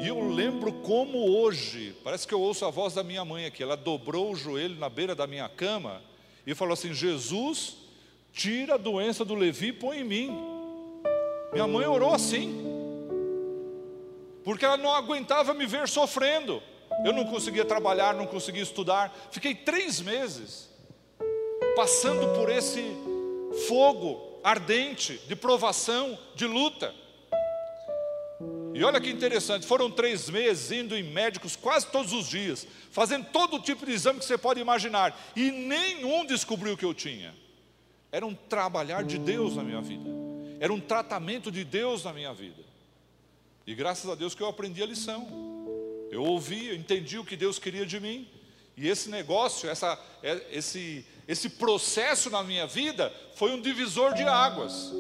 E 0.02 0.06
eu 0.06 0.28
lembro 0.28 0.74
como 0.82 1.30
hoje, 1.30 1.96
parece 2.04 2.28
que 2.28 2.34
eu 2.34 2.42
ouço 2.42 2.66
a 2.66 2.70
voz 2.70 2.94
da 2.94 3.04
minha 3.04 3.24
mãe 3.24 3.46
aqui, 3.46 3.64
ela 3.64 3.78
dobrou 3.78 4.34
o 4.34 4.36
joelho 4.36 4.76
na 4.76 4.90
beira 4.90 5.16
da 5.16 5.26
minha 5.26 5.48
cama 5.48 6.02
e 6.46 6.54
falou 6.54 6.74
assim: 6.74 6.94
Jesus, 6.94 7.78
tira 8.34 8.74
a 8.74 8.78
doença 8.78 9.24
do 9.24 9.34
Levi 9.34 9.68
e 9.68 9.74
põe 9.74 10.00
em 10.00 10.04
mim. 10.04 10.49
Minha 11.52 11.68
mãe 11.68 11.86
orou 11.86 12.14
assim, 12.14 12.64
porque 14.44 14.66
ela 14.66 14.78
não 14.78 14.94
aguentava 14.94 15.54
me 15.54 15.66
ver 15.66 15.88
sofrendo. 15.88 16.62
Eu 17.06 17.14
não 17.14 17.26
conseguia 17.26 17.66
trabalhar, 17.66 18.14
não 18.14 18.28
conseguia 18.28 18.64
estudar. 18.64 19.16
Fiquei 19.32 19.56
três 19.56 20.02
meses 20.02 20.70
passando 21.76 22.36
por 22.36 22.50
esse 22.50 22.84
fogo 23.68 24.40
ardente 24.44 25.18
de 25.28 25.36
provação, 25.36 26.18
de 26.36 26.46
luta. 26.46 26.94
E 28.74 28.84
olha 28.84 29.02
que 29.02 29.10
interessante, 29.10 29.66
foram 29.66 29.90
três 29.90 30.30
meses 30.30 30.72
indo 30.72 30.96
em 30.96 31.04
médicos 31.04 31.56
quase 31.56 31.88
todos 31.88 32.14
os 32.14 32.28
dias, 32.28 32.66
fazendo 32.92 33.26
todo 33.32 33.60
tipo 33.60 33.86
de 33.86 33.92
exame 33.92 34.20
que 34.20 34.26
você 34.26 34.38
pode 34.38 34.60
imaginar, 34.60 35.20
e 35.36 35.52
nenhum 35.52 36.26
descobriu 36.26 36.74
o 36.74 36.78
que 36.78 36.86
eu 36.86 36.94
tinha. 36.94 37.36
Era 38.12 38.26
um 38.26 38.34
trabalhar 38.34 39.04
de 39.04 39.18
Deus 39.18 39.56
na 39.56 39.64
minha 39.64 39.82
vida, 39.82 40.10
era 40.60 40.74
um 40.74 40.80
tratamento 40.80 41.52
de 41.52 41.64
Deus 41.64 42.04
na 42.04 42.14
minha 42.14 42.34
vida. 42.34 42.62
E 43.66 43.74
graças 43.74 44.10
a 44.10 44.16
Deus 44.16 44.36
que 44.36 44.44
eu 44.44 44.48
aprendi 44.48 44.84
a 44.84 44.86
lição. 44.86 45.28
Eu 46.12 46.24
ouvi, 46.24 46.70
eu 46.70 46.76
entendi 46.76 47.18
o 47.18 47.26
que 47.26 47.38
Deus 47.38 47.60
queria 47.60 47.86
de 47.86 48.00
mim. 48.00 48.28
E 48.76 48.88
esse 48.88 49.10
negócio, 49.10 49.70
essa, 49.70 50.00
é, 50.24 50.42
esse, 50.52 51.06
esse 51.28 51.50
processo 51.50 52.30
na 52.30 52.44
minha 52.44 52.66
vida 52.66 53.14
foi 53.36 53.52
um 53.52 53.62
divisor 53.62 54.14
de 54.14 54.24
águas. 54.24 54.92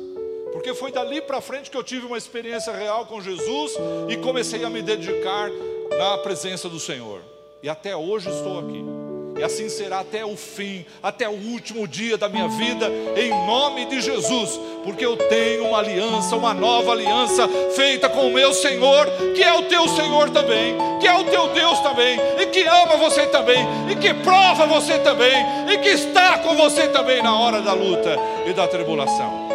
Porque 0.51 0.73
foi 0.73 0.91
dali 0.91 1.21
para 1.21 1.41
frente 1.41 1.69
que 1.69 1.77
eu 1.77 1.83
tive 1.83 2.05
uma 2.05 2.17
experiência 2.17 2.75
real 2.75 3.05
com 3.05 3.21
Jesus 3.21 3.73
e 4.09 4.17
comecei 4.17 4.63
a 4.63 4.69
me 4.69 4.81
dedicar 4.81 5.49
na 5.97 6.17
presença 6.19 6.69
do 6.69 6.79
Senhor. 6.79 7.23
E 7.61 7.69
até 7.69 7.95
hoje 7.95 8.29
estou 8.29 8.59
aqui 8.59 9.08
e 9.39 9.43
assim 9.43 9.69
será 9.69 10.01
até 10.01 10.25
o 10.25 10.35
fim, 10.35 10.85
até 11.01 11.29
o 11.29 11.31
último 11.31 11.87
dia 11.87 12.17
da 12.17 12.27
minha 12.27 12.49
vida, 12.49 12.91
em 13.15 13.29
nome 13.47 13.85
de 13.85 14.01
Jesus, 14.01 14.59
porque 14.83 15.05
eu 15.05 15.15
tenho 15.15 15.69
uma 15.69 15.79
aliança, 15.79 16.35
uma 16.35 16.53
nova 16.53 16.91
aliança 16.91 17.47
feita 17.73 18.09
com 18.09 18.27
o 18.27 18.33
meu 18.33 18.53
Senhor, 18.53 19.07
que 19.33 19.41
é 19.41 19.53
o 19.53 19.63
teu 19.63 19.87
Senhor 19.87 20.29
também, 20.31 20.75
que 20.99 21.07
é 21.07 21.17
o 21.17 21.23
teu 21.23 21.47
Deus 21.53 21.79
também, 21.79 22.19
e 22.37 22.47
que 22.47 22.63
ama 22.67 22.97
você 22.97 23.27
também, 23.27 23.65
e 23.89 23.95
que 23.95 24.13
prova 24.15 24.65
você 24.65 24.99
também, 24.99 25.33
e 25.71 25.77
que 25.77 25.89
está 25.89 26.39
com 26.39 26.57
você 26.57 26.89
também 26.89 27.23
na 27.23 27.39
hora 27.39 27.61
da 27.61 27.71
luta 27.71 28.17
e 28.45 28.51
da 28.51 28.67
tribulação. 28.67 29.47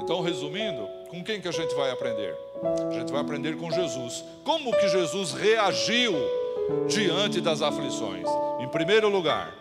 Então, 0.00 0.22
resumindo, 0.22 0.88
com 1.10 1.22
quem 1.22 1.42
que 1.42 1.48
a 1.48 1.52
gente 1.52 1.74
vai 1.74 1.90
aprender? 1.90 2.34
A 2.88 2.92
gente 2.94 3.12
vai 3.12 3.20
aprender 3.20 3.58
com 3.58 3.70
Jesus. 3.70 4.24
Como 4.44 4.74
que 4.74 4.88
Jesus 4.88 5.32
reagiu 5.32 6.14
diante 6.88 7.40
das 7.40 7.62
aflições. 7.62 8.26
Em 8.60 8.68
primeiro 8.68 9.08
lugar, 9.08 9.54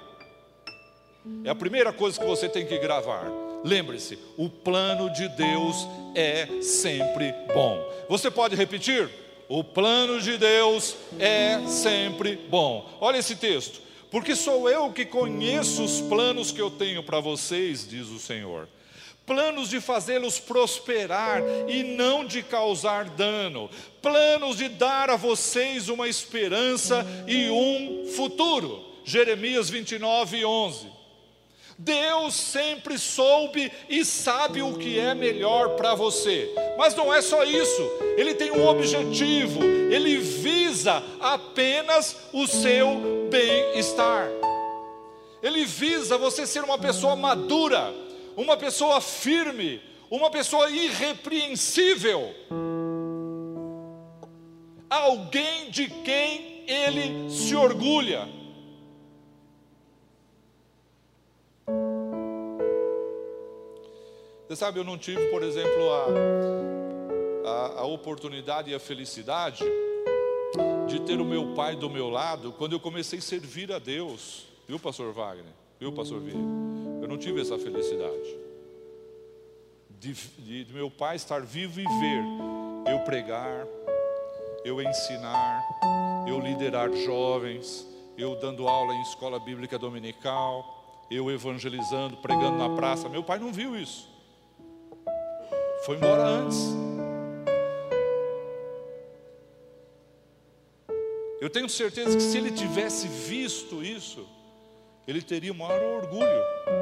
é 1.44 1.50
a 1.50 1.56
primeira 1.56 1.94
coisa 1.94 2.20
que 2.20 2.26
você 2.26 2.50
tem 2.50 2.66
que 2.66 2.78
gravar. 2.80 3.26
Lembre-se, 3.64 4.18
o 4.38 4.50
plano 4.50 5.12
de 5.12 5.28
Deus 5.30 5.88
é 6.16 6.48
sempre 6.62 7.34
bom. 7.54 7.80
Você 8.10 8.32
pode 8.32 8.56
repetir? 8.56 9.10
O 9.48 9.64
plano 9.64 10.20
de 10.20 10.38
Deus 10.38 10.96
é 11.20 11.60
sempre 11.68 12.38
bom. 12.50 12.90
Olha 13.00 13.18
esse 13.18 13.36
texto. 13.36 13.82
porque 14.12 14.36
sou 14.36 14.70
eu 14.70 14.92
que 14.92 15.06
conheço 15.06 15.84
os 15.84 16.02
planos 16.02 16.52
que 16.52 16.62
eu 16.62 16.70
tenho 16.70 17.02
para 17.02 17.22
vocês, 17.22 17.88
diz 17.88 18.10
o 18.10 18.20
Senhor. 18.20 18.68
Planos 19.32 19.70
de 19.70 19.80
fazê-los 19.80 20.40
prosperar 20.40 21.42
e 21.66 21.84
não 21.84 22.26
de 22.26 22.44
causar 22.44 23.06
dano, 23.06 23.70
planos 24.02 24.58
de 24.58 24.68
dar 24.68 25.10
a 25.10 25.16
vocês 25.16 25.88
uma 25.88 26.06
esperança 26.10 27.06
e 27.26 27.50
um 27.50 28.08
futuro. 28.14 28.84
Jeremias 29.06 29.70
29, 29.70 30.44
11. 30.44 30.88
Deus 31.78 32.34
sempre 32.34 33.00
soube 33.00 33.72
e 33.88 34.04
sabe 34.04 34.62
o 34.62 34.78
que 34.78 35.00
é 35.00 35.16
melhor 35.16 35.78
para 35.78 35.96
você. 35.96 36.54
Mas 36.78 36.94
não 36.94 37.14
é 37.14 37.22
só 37.22 37.46
isso, 37.46 37.90
Ele 38.18 38.34
tem 38.34 38.52
um 38.52 38.68
objetivo, 38.68 39.64
Ele 39.64 40.18
visa 40.18 41.02
apenas 41.22 42.18
o 42.34 42.46
seu 42.46 43.30
bem-estar. 43.32 44.28
Ele 45.42 45.64
visa 45.64 46.18
você 46.18 46.46
ser 46.46 46.66
uma 46.66 46.78
pessoa 46.78 47.16
madura, 47.16 48.11
uma 48.36 48.58
pessoa 48.58 49.02
firme, 49.02 49.82
uma 50.10 50.30
pessoa 50.30 50.70
irrepreensível. 50.70 52.34
Alguém 54.90 55.70
de 55.72 55.88
quem 55.88 56.64
ele 56.68 57.30
se 57.30 57.56
orgulha. 57.56 58.28
Você 64.48 64.56
sabe, 64.58 64.80
eu 64.80 64.84
não 64.84 64.98
tive, 64.98 65.28
por 65.28 65.44
exemplo, 65.44 65.94
a, 65.94 67.50
a, 67.50 67.80
a, 67.80 67.86
oportunidade 67.86 68.70
e 68.70 68.76
a 68.76 68.80
felicidade 68.82 69.64
de 70.90 71.00
ter 71.00 71.22
o 71.22 71.26
meu 71.26 71.54
pai 71.54 71.78
do 71.78 71.90
meu 71.90 72.10
lado 72.10 72.52
quando 72.58 72.74
eu 72.74 72.80
comecei 72.80 73.20
a 73.20 73.22
servir 73.22 73.72
a 73.72 73.80
Deus, 73.80 74.46
viu, 74.68 74.78
Pastor 74.78 75.14
Wagner? 75.14 75.54
Viu, 75.80 75.94
Pastor 75.94 76.20
Vieira? 76.20 76.71
Não 77.12 77.18
tive 77.18 77.42
essa 77.42 77.60
felicidade 77.60 78.38
de, 80.00 80.14
de, 80.14 80.64
de 80.64 80.74
meu 80.74 80.90
pai 80.90 81.18
estar 81.18 81.42
vivo 81.42 81.82
e 81.82 81.84
ver 81.84 82.24
eu 82.90 83.00
pregar, 83.00 83.68
eu 84.64 84.82
ensinar, 84.82 85.62
eu 86.26 86.40
liderar 86.40 86.90
jovens, 86.94 87.86
eu 88.18 88.38
dando 88.38 88.66
aula 88.66 88.94
em 88.94 89.02
escola 89.02 89.42
bíblica 89.42 89.78
dominical, 89.78 91.06
eu 91.12 91.30
evangelizando, 91.30 92.16
pregando 92.16 92.58
na 92.58 92.70
praça. 92.78 93.10
Meu 93.10 93.26
pai 93.26 93.40
não 93.40 93.52
viu 93.52 93.76
isso. 93.76 94.10
Foi 95.86 95.98
embora 95.98 96.24
antes. 96.24 96.74
Eu 101.42 101.50
tenho 101.50 101.68
certeza 101.68 102.16
que 102.16 102.24
se 102.24 102.38
ele 102.38 102.52
tivesse 102.52 103.06
visto 103.10 103.84
isso, 103.84 104.26
ele 105.06 105.22
teria 105.22 105.52
o 105.52 105.56
maior 105.56 106.04
orgulho. 106.04 106.81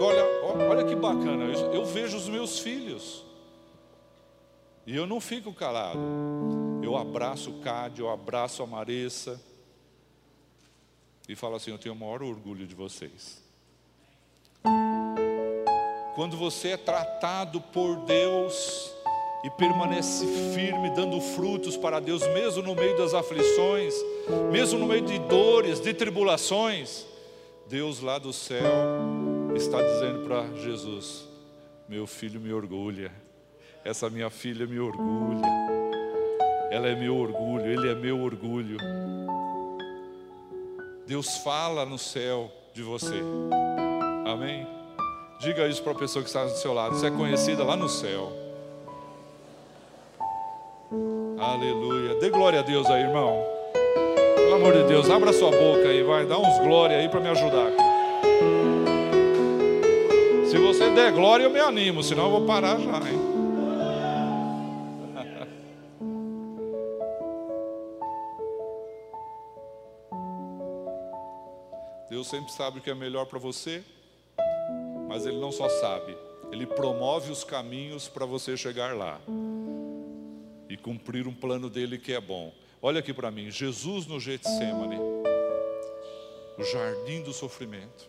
Agora, 0.00 0.26
olha 0.70 0.82
que 0.86 0.96
bacana, 0.96 1.44
eu 1.74 1.84
vejo 1.84 2.16
os 2.16 2.26
meus 2.26 2.58
filhos, 2.58 3.22
e 4.86 4.96
eu 4.96 5.06
não 5.06 5.20
fico 5.20 5.52
calado. 5.52 6.00
Eu 6.82 6.96
abraço 6.96 7.50
o 7.50 7.60
Cádio, 7.60 8.06
eu 8.06 8.10
abraço 8.10 8.62
a 8.62 8.66
Maressa, 8.66 9.38
e 11.28 11.36
falo 11.36 11.56
assim: 11.56 11.70
Eu 11.70 11.76
tenho 11.76 11.94
o 11.94 11.98
maior 11.98 12.22
orgulho 12.22 12.66
de 12.66 12.74
vocês. 12.74 13.42
Quando 16.14 16.34
você 16.34 16.68
é 16.68 16.76
tratado 16.78 17.60
por 17.60 17.96
Deus 17.96 18.94
e 19.44 19.50
permanece 19.50 20.26
firme, 20.54 20.88
dando 20.94 21.20
frutos 21.20 21.76
para 21.76 22.00
Deus, 22.00 22.26
mesmo 22.28 22.62
no 22.62 22.74
meio 22.74 22.96
das 22.96 23.12
aflições, 23.12 23.92
mesmo 24.50 24.78
no 24.78 24.86
meio 24.86 25.02
de 25.02 25.18
dores, 25.18 25.78
de 25.78 25.92
tribulações, 25.92 27.04
Deus 27.68 28.00
lá 28.00 28.18
do 28.18 28.32
céu 28.32 28.64
está 29.56 29.80
dizendo 29.82 30.26
para 30.26 30.46
Jesus: 30.56 31.28
Meu 31.88 32.06
filho 32.06 32.40
me 32.40 32.52
orgulha, 32.52 33.10
essa 33.84 34.08
minha 34.08 34.30
filha 34.30 34.66
me 34.66 34.78
orgulha, 34.78 35.46
ela 36.70 36.88
é 36.88 36.94
meu 36.94 37.16
orgulho, 37.16 37.66
ele 37.66 37.90
é 37.90 37.94
meu 37.94 38.20
orgulho. 38.20 38.78
Deus 41.06 41.38
fala 41.38 41.84
no 41.84 41.98
céu 41.98 42.50
de 42.72 42.82
você, 42.82 43.20
amém? 44.26 44.66
Diga 45.40 45.66
isso 45.66 45.82
para 45.82 45.92
a 45.92 45.96
pessoa 45.96 46.22
que 46.22 46.28
está 46.28 46.44
do 46.44 46.50
seu 46.50 46.72
lado. 46.72 46.94
Você 46.94 47.06
é 47.06 47.10
conhecida 47.10 47.64
lá 47.64 47.74
no 47.74 47.88
céu. 47.88 48.30
Aleluia. 51.38 52.16
Dê 52.20 52.28
glória 52.28 52.60
a 52.60 52.62
Deus 52.62 52.86
aí, 52.88 53.02
irmão. 53.02 53.42
Pelo 54.36 54.54
amor 54.56 54.74
de 54.74 54.84
Deus, 54.84 55.08
abra 55.08 55.32
sua 55.32 55.50
boca 55.50 55.88
aí, 55.88 56.02
vai. 56.02 56.26
Dá 56.26 56.38
uns 56.38 56.58
glória 56.58 56.98
aí 56.98 57.08
para 57.08 57.20
me 57.20 57.28
ajudar. 57.28 57.70
Você 60.90 60.96
der 60.96 61.12
glória, 61.12 61.44
eu 61.44 61.50
me 61.50 61.60
animo, 61.60 62.02
senão 62.02 62.24
eu 62.24 62.30
vou 62.30 62.44
parar 62.46 62.76
já, 62.80 62.96
hein? 62.96 63.20
Deus 72.10 72.26
sempre 72.26 72.50
sabe 72.50 72.80
o 72.80 72.82
que 72.82 72.90
é 72.90 72.94
melhor 72.94 73.26
para 73.26 73.38
você 73.38 73.84
mas 75.10 75.26
ele 75.26 75.40
não 75.40 75.50
só 75.50 75.68
sabe, 75.68 76.16
ele 76.52 76.64
promove 76.64 77.32
os 77.32 77.42
caminhos 77.42 78.06
para 78.06 78.24
você 78.24 78.56
chegar 78.56 78.96
lá 78.96 79.20
e 80.68 80.76
cumprir 80.76 81.26
um 81.26 81.34
plano 81.34 81.68
dele 81.68 81.98
que 81.98 82.12
é 82.12 82.20
bom. 82.20 82.54
Olha 82.80 83.00
aqui 83.00 83.12
para 83.12 83.28
mim, 83.28 83.50
Jesus 83.50 84.06
no 84.06 84.20
Getsemane, 84.20 84.98
o 86.56 86.62
jardim 86.62 87.22
do 87.22 87.32
sofrimento. 87.32 88.08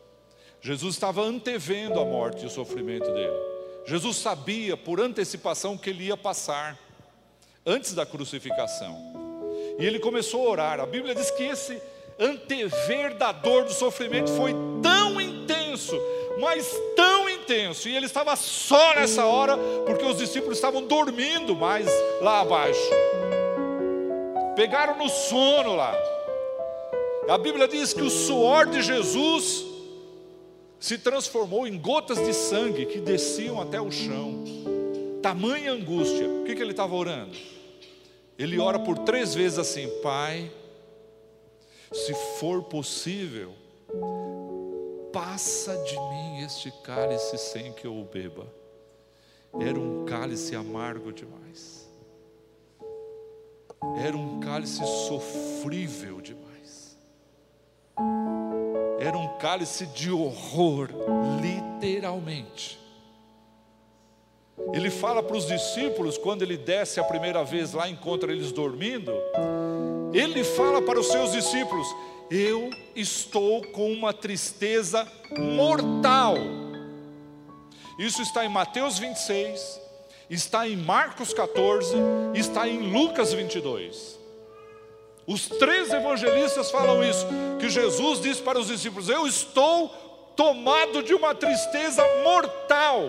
Jesus 0.62 0.96
estava 0.96 1.22
antevendo 1.22 2.00
a 2.00 2.06
morte 2.06 2.44
e 2.44 2.48
o 2.48 2.50
sofrimento 2.50 3.12
dele. 3.12 3.34
Jesus 3.86 4.18
sabia 4.18 4.78
por 4.78 5.00
antecipação 5.00 5.78
que 5.78 5.90
ele 5.90 6.06
ia 6.06 6.18
passar 6.18 6.78
antes 7.66 7.94
da 7.94 8.06
crucificação. 8.06 8.96
E 9.80 9.86
ele 9.86 10.00
começou 10.00 10.48
a 10.48 10.52
orar. 10.52 10.80
A 10.80 10.86
Bíblia 10.86 11.16
diz 11.16 11.32
que 11.32 11.44
esse 11.44 11.82
antever 12.20 13.16
da 13.16 13.32
dor 13.32 13.66
do 13.66 13.74
sofrimento 13.74 14.32
foi 14.32 14.54
tão 14.82 15.20
intenso 15.20 16.00
mas 16.40 16.76
tão 16.96 17.30
intenso. 17.30 17.88
E 17.88 17.96
ele 17.96 18.06
estava 18.06 18.36
só 18.36 18.96
nessa 18.96 19.26
hora, 19.26 19.58
porque 19.86 20.06
os 20.06 20.18
discípulos 20.18 20.58
estavam 20.58 20.86
dormindo 20.86 21.56
mais 21.56 21.88
lá 22.22 22.42
abaixo. 22.42 22.80
Pegaram 24.56 24.98
no 24.98 25.10
sono 25.10 25.76
lá. 25.76 25.96
A 27.30 27.38
Bíblia 27.38 27.68
diz 27.68 27.94
que 27.94 28.02
o 28.02 28.10
suor 28.10 28.66
de 28.66 28.82
Jesus 28.82 29.66
se 30.82 30.98
transformou 30.98 31.68
em 31.68 31.78
gotas 31.78 32.18
de 32.18 32.34
sangue 32.34 32.88
que 32.88 33.00
desciam 33.00 33.62
até 33.62 33.80
o 33.80 33.92
chão. 33.92 34.44
Tamanha 35.22 35.72
angústia. 35.72 36.28
O 36.28 36.44
que, 36.44 36.56
que 36.56 36.62
ele 36.62 36.72
estava 36.72 36.96
orando? 36.96 37.38
Ele 38.38 38.60
ora 38.60 38.80
por 38.80 38.98
três 38.98 39.36
vezes 39.36 39.60
assim: 39.60 39.88
Pai, 40.02 40.52
se 41.94 42.16
for 42.40 42.64
possível, 42.64 43.54
passa 45.14 45.78
de 45.84 46.00
mim 46.00 46.44
este 46.44 46.72
cálice 46.84 47.38
sem 47.38 47.72
que 47.72 47.86
eu 47.86 47.96
o 47.96 48.04
beba. 48.04 48.52
Era 49.60 49.80
um 49.80 50.04
cálice 50.06 50.56
amargo 50.56 51.14
demais. 51.14 51.88
Era 54.04 54.18
um 54.18 54.40
cálice 54.40 54.84
sofrível 55.08 56.22
demais. 56.22 56.98
Era 59.02 59.18
um 59.18 59.28
cálice 59.40 59.88
de 59.88 60.12
horror, 60.12 60.90
literalmente. 61.42 62.80
Ele 64.72 64.92
fala 64.92 65.24
para 65.24 65.36
os 65.36 65.48
discípulos, 65.48 66.20
quando 66.20 66.44
ele 66.44 66.56
desce 66.56 67.00
a 67.00 67.04
primeira 67.04 67.44
vez 67.44 67.74
lá, 67.74 67.90
encontra 67.90 68.32
eles 68.32 68.52
dormindo. 68.52 69.12
Ele 70.14 70.44
fala 70.44 70.84
para 70.84 71.00
os 71.00 71.08
seus 71.08 71.32
discípulos: 71.32 71.88
eu 72.30 72.70
estou 72.96 73.64
com 73.70 73.92
uma 73.92 74.14
tristeza 74.14 75.08
mortal. 75.36 76.36
Isso 77.98 78.22
está 78.22 78.46
em 78.46 78.50
Mateus 78.50 79.00
26, 79.00 79.82
está 80.30 80.68
em 80.68 80.78
Marcos 80.78 81.34
14, 81.34 81.96
está 82.36 82.68
em 82.68 82.92
Lucas 82.92 83.34
22. 83.34 84.21
Os 85.28 85.48
três 85.48 85.92
evangelistas 85.92 86.72
falam 86.72 87.04
isso, 87.04 87.26
que 87.60 87.70
Jesus 87.70 88.22
disse 88.22 88.42
para 88.42 88.60
os 88.60 88.68
discípulos: 88.68 89.08
Eu 89.08 89.28
estou 89.28 89.90
tomado 90.36 91.04
de 91.04 91.14
uma 91.14 91.36
tristeza 91.36 92.04
mortal. 92.24 93.04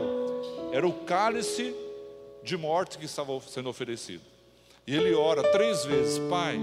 Era 0.73 0.87
o 0.87 0.93
cálice 1.05 1.75
de 2.43 2.57
morte 2.57 2.99
que 2.99 3.07
estava 3.07 3.39
sendo 3.41 3.69
oferecido. 3.69 4.23
E 4.87 4.95
ele 4.95 5.15
ora 5.15 5.43
três 5.53 5.85
vezes: 5.85 6.19
Pai, 6.29 6.59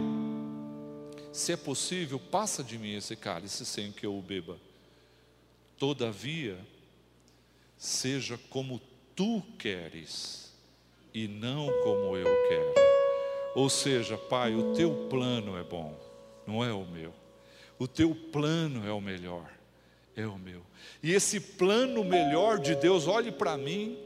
se 1.32 1.54
é 1.54 1.58
possível, 1.58 2.20
passa 2.20 2.64
de 2.64 2.78
mim 2.78 2.96
esse 2.96 3.16
cálice 3.16 3.66
sem 3.66 3.92
que 3.92 4.06
eu 4.06 4.18
o 4.18 4.22
beba. 4.22 4.58
Todavia, 5.78 6.58
seja 7.78 8.38
como 8.50 8.82
tu 9.16 9.42
queres 9.58 10.54
e 11.14 11.28
não 11.28 11.68
como 11.84 12.18
eu 12.18 12.28
quero. 12.50 12.89
Ou 13.56 13.70
seja, 13.70 14.18
Pai, 14.18 14.56
o 14.56 14.74
teu 14.74 15.08
plano 15.10 15.58
é 15.58 15.64
bom. 15.64 15.94
não 16.46 16.64
é 16.64 16.74
o 16.74 16.86
meu. 16.86 17.14
O 17.78 17.88
teu 17.88 18.14
plano 18.14 18.88
é 18.88 18.92
o 18.92 19.00
melhor, 19.00 19.46
é 20.16 20.26
o 20.26 20.38
meu. 20.38 20.62
E 21.02 21.14
esse 21.14 21.40
plano 21.40 22.04
melhor 22.04 22.60
de 22.60 22.76
Deus, 22.76 23.08
olhe 23.08 23.32
para 23.32 23.56
mim, 23.58 23.98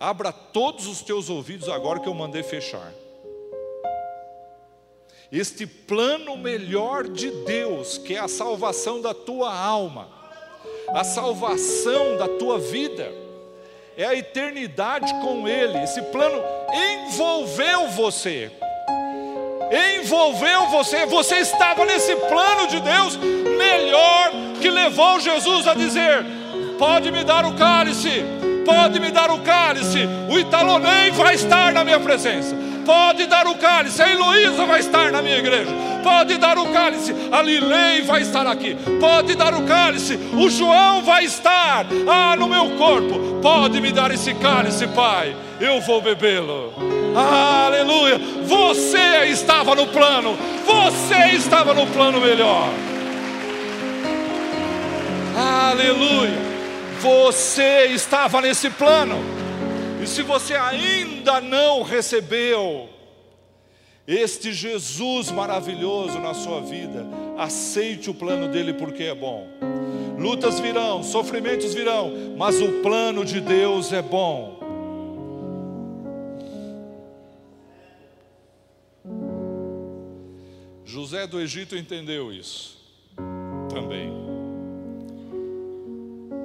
abra 0.00 0.32
todos 0.32 0.86
os 0.86 1.02
teus 1.02 1.28
ouvidos 1.28 1.68
agora 1.68 2.00
que 2.00 2.08
eu 2.08 2.14
mandei 2.14 2.42
fechar. 2.42 2.92
Este 5.30 5.66
plano 5.66 6.36
melhor 6.36 7.08
de 7.08 7.30
Deus, 7.30 7.98
que 7.98 8.14
é 8.14 8.18
a 8.18 8.28
salvação 8.28 9.00
da 9.00 9.14
tua 9.14 9.54
alma, 9.54 10.08
a 10.88 11.04
salvação 11.04 12.16
da 12.16 12.28
tua 12.28 12.58
vida, 12.58 13.10
é 13.96 14.04
a 14.04 14.14
eternidade 14.14 15.12
com 15.20 15.48
Ele. 15.48 15.78
Esse 15.78 16.02
plano 16.02 16.42
envolveu 16.72 17.88
você, 17.88 18.50
envolveu 19.72 20.66
você, 20.66 21.06
você 21.06 21.36
estava 21.36 21.84
nesse 21.86 22.14
plano 22.14 22.66
de 22.66 22.80
Deus 22.80 23.16
melhor 23.16 24.30
que 24.60 24.70
levou 24.70 25.18
Jesus 25.18 25.66
a 25.66 25.74
dizer: 25.74 26.24
pode 26.78 27.10
me 27.10 27.24
dar 27.24 27.46
o 27.46 27.54
cálice, 27.54 28.24
pode 28.66 29.00
me 29.00 29.10
dar 29.10 29.30
o 29.30 29.38
cálice, 29.40 30.06
o 30.28 30.38
Italonei 30.38 31.10
vai 31.12 31.34
estar 31.34 31.72
na 31.72 31.84
minha 31.84 31.98
presença. 31.98 32.54
Pode 32.84 33.26
dar 33.26 33.46
o 33.46 33.54
cálice, 33.54 34.02
a 34.02 34.10
Heloísa 34.10 34.66
vai 34.66 34.80
estar 34.80 35.12
na 35.12 35.22
minha 35.22 35.38
igreja. 35.38 35.70
Pode 36.02 36.36
dar 36.36 36.58
o 36.58 36.66
cálice, 36.72 37.14
a 37.30 37.40
Lilei 37.40 38.02
vai 38.02 38.22
estar 38.22 38.44
aqui. 38.46 38.76
Pode 38.98 39.36
dar 39.36 39.54
o 39.54 39.62
cálice, 39.62 40.18
o 40.32 40.50
João 40.50 41.02
vai 41.02 41.24
estar 41.24 41.86
ah, 42.08 42.34
no 42.36 42.48
meu 42.48 42.70
corpo. 42.76 43.40
Pode 43.40 43.80
me 43.80 43.92
dar 43.92 44.10
esse 44.10 44.34
cálice, 44.34 44.86
Pai, 44.88 45.34
eu 45.60 45.80
vou 45.80 46.00
bebê-lo. 46.00 47.01
Aleluia! 47.14 48.18
Você 48.42 49.26
estava 49.26 49.74
no 49.74 49.86
plano, 49.88 50.36
você 50.64 51.36
estava 51.36 51.74
no 51.74 51.86
plano 51.88 52.20
melhor. 52.20 52.68
Aleluia! 55.36 56.52
Você 57.00 57.86
estava 57.86 58.40
nesse 58.40 58.70
plano. 58.70 59.16
E 60.02 60.06
se 60.06 60.22
você 60.22 60.54
ainda 60.54 61.40
não 61.40 61.82
recebeu 61.82 62.88
este 64.06 64.52
Jesus 64.52 65.30
maravilhoso 65.30 66.18
na 66.18 66.34
sua 66.34 66.60
vida, 66.60 67.06
aceite 67.38 68.10
o 68.10 68.14
plano 68.14 68.48
dele 68.48 68.72
porque 68.72 69.04
é 69.04 69.14
bom. 69.14 69.46
Lutas 70.18 70.58
virão, 70.60 71.02
sofrimentos 71.02 71.72
virão, 71.72 72.12
mas 72.36 72.60
o 72.60 72.82
plano 72.82 73.24
de 73.24 73.40
Deus 73.40 73.92
é 73.92 74.02
bom. 74.02 74.51
José 81.12 81.26
do 81.26 81.38
Egito 81.38 81.76
entendeu 81.76 82.32
isso 82.32 82.74
também. 83.68 84.10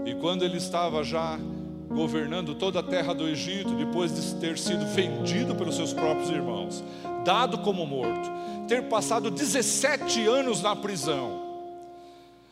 E 0.05 0.13
quando 0.15 0.43
ele 0.43 0.57
estava 0.57 1.05
já 1.05 1.39
governando 1.88 2.53
toda 2.53 2.82
a 2.82 2.84
terra 2.84 3.13
do 3.13 3.30
Egito, 3.30 3.74
depois 3.76 4.13
de 4.13 4.36
ter 4.41 4.57
sido 4.57 4.86
vendido 4.88 5.55
pelos 5.55 5.74
seus 5.74 5.93
próprios 5.93 6.30
irmãos, 6.30 6.84
dado 7.24 7.59
como 7.59 7.86
morto, 7.86 8.30
ter 8.68 8.84
passado 8.89 9.32
17 9.32 10.28
anos 10.28 10.61
na 10.61 10.76
prisão. 10.76 11.41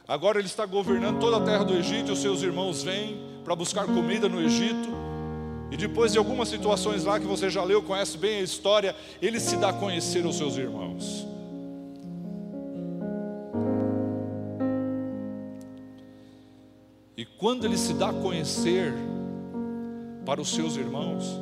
Agora 0.07 0.39
ele 0.39 0.47
está 0.47 0.65
governando 0.65 1.19
toda 1.19 1.35
a 1.35 1.41
terra 1.41 1.65
do 1.65 1.73
Egito 1.73 2.11
e 2.11 2.13
os 2.13 2.19
seus 2.19 2.41
irmãos 2.41 2.81
vêm 2.81 3.19
para 3.43 3.57
buscar 3.57 3.85
comida 3.87 4.29
no 4.29 4.39
Egito. 4.39 4.87
E 5.69 5.75
depois 5.75 6.13
de 6.13 6.17
algumas 6.17 6.47
situações 6.47 7.03
lá 7.03 7.19
que 7.19 7.27
você 7.27 7.49
já 7.49 7.61
leu, 7.61 7.83
conhece 7.83 8.17
bem 8.17 8.39
a 8.39 8.41
história, 8.41 8.95
ele 9.21 9.37
se 9.37 9.57
dá 9.57 9.71
a 9.71 9.73
conhecer 9.73 10.23
aos 10.23 10.37
seus 10.37 10.55
irmãos. 10.55 11.34
Quando 17.45 17.63
ele 17.65 17.77
se 17.77 17.93
dá 17.93 18.09
a 18.09 18.13
conhecer, 18.13 18.91
para 20.25 20.41
os 20.41 20.49
seus 20.49 20.77
irmãos. 20.77 21.39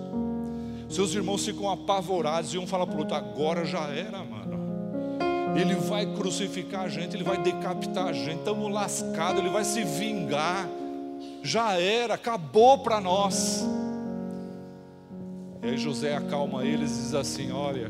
Seus 0.89 1.16
irmãos 1.16 1.45
ficam 1.45 1.72
apavorados 1.72 2.54
e 2.54 2.58
um 2.58 2.68
fala 2.68 2.86
para 2.86 2.97
o 2.97 2.99
outro: 2.99 3.16
agora 3.16 3.64
já 3.64 3.88
era, 3.88 4.22
mano. 4.22 4.60
Ele 5.56 5.76
vai 5.76 6.06
crucificar 6.14 6.82
a 6.82 6.89
gente, 6.89 7.16
ele 7.16 7.24
vai 7.24 7.41
decapitar 7.41 8.08
a 8.08 8.12
gente, 8.12 8.39
estamos 8.39 8.70
lascados, 8.70 9.39
ele 9.39 9.49
vai 9.49 9.64
se 9.64 9.82
vingar. 9.86 10.68
Já 11.41 11.80
era, 11.80 12.16
acabou 12.16 12.80
para 12.80 12.99
nós. 12.99 13.66
E 15.62 15.70
aí 15.70 15.78
José 15.78 16.18
acalma 16.18 16.66
eles 16.66 16.91
e 16.91 17.01
diz 17.01 17.16
assim: 17.16 17.54
Olha, 17.54 17.89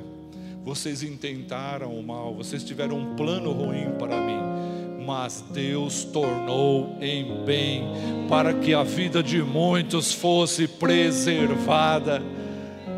vocês 0.63 1.01
intentaram 1.01 1.91
o 1.91 2.03
mal, 2.03 2.35
vocês 2.35 2.63
tiveram 2.63 2.95
um 2.95 3.15
plano 3.15 3.51
ruim 3.53 3.89
para 3.97 4.21
mim 4.21 4.82
mas 5.05 5.43
Deus 5.51 6.03
tornou 6.05 6.97
em 7.01 7.43
bem 7.45 7.83
para 8.29 8.53
que 8.53 8.73
a 8.73 8.83
vida 8.83 9.21
de 9.21 9.41
muitos 9.41 10.13
fosse 10.13 10.67
preservada. 10.67 12.21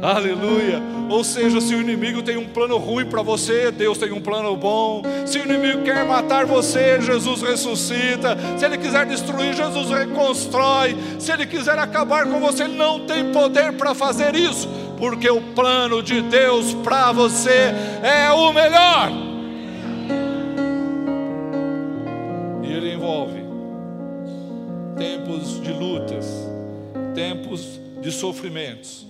Aleluia. 0.01 0.81
Ou 1.09 1.23
seja, 1.23 1.61
se 1.61 1.73
o 1.73 1.81
inimigo 1.81 2.21
tem 2.21 2.37
um 2.37 2.47
plano 2.47 2.77
ruim 2.77 3.05
para 3.05 3.21
você, 3.21 3.71
Deus 3.71 3.97
tem 3.97 4.11
um 4.11 4.21
plano 4.21 4.55
bom. 4.55 5.01
Se 5.25 5.39
o 5.39 5.45
inimigo 5.45 5.83
quer 5.83 6.05
matar 6.05 6.45
você, 6.45 7.01
Jesus 7.01 7.41
ressuscita. 7.41 8.37
Se 8.57 8.65
ele 8.65 8.77
quiser 8.77 9.05
destruir, 9.05 9.53
Jesus 9.53 9.89
reconstrói. 9.89 10.95
Se 11.19 11.31
ele 11.31 11.45
quiser 11.45 11.79
acabar 11.79 12.27
com 12.27 12.39
você, 12.39 12.67
não 12.67 13.05
tem 13.05 13.31
poder 13.31 13.73
para 13.73 13.95
fazer 13.95 14.35
isso, 14.35 14.67
porque 14.97 15.29
o 15.29 15.41
plano 15.41 16.03
de 16.03 16.21
Deus 16.21 16.73
para 16.83 17.11
você 17.11 17.73
é 18.03 18.31
o 18.31 18.51
melhor. 18.51 19.34
Tempos 24.97 25.61
de 25.61 25.71
lutas, 25.71 26.25
tempos 27.13 27.79
de 28.01 28.11
sofrimentos. 28.11 29.05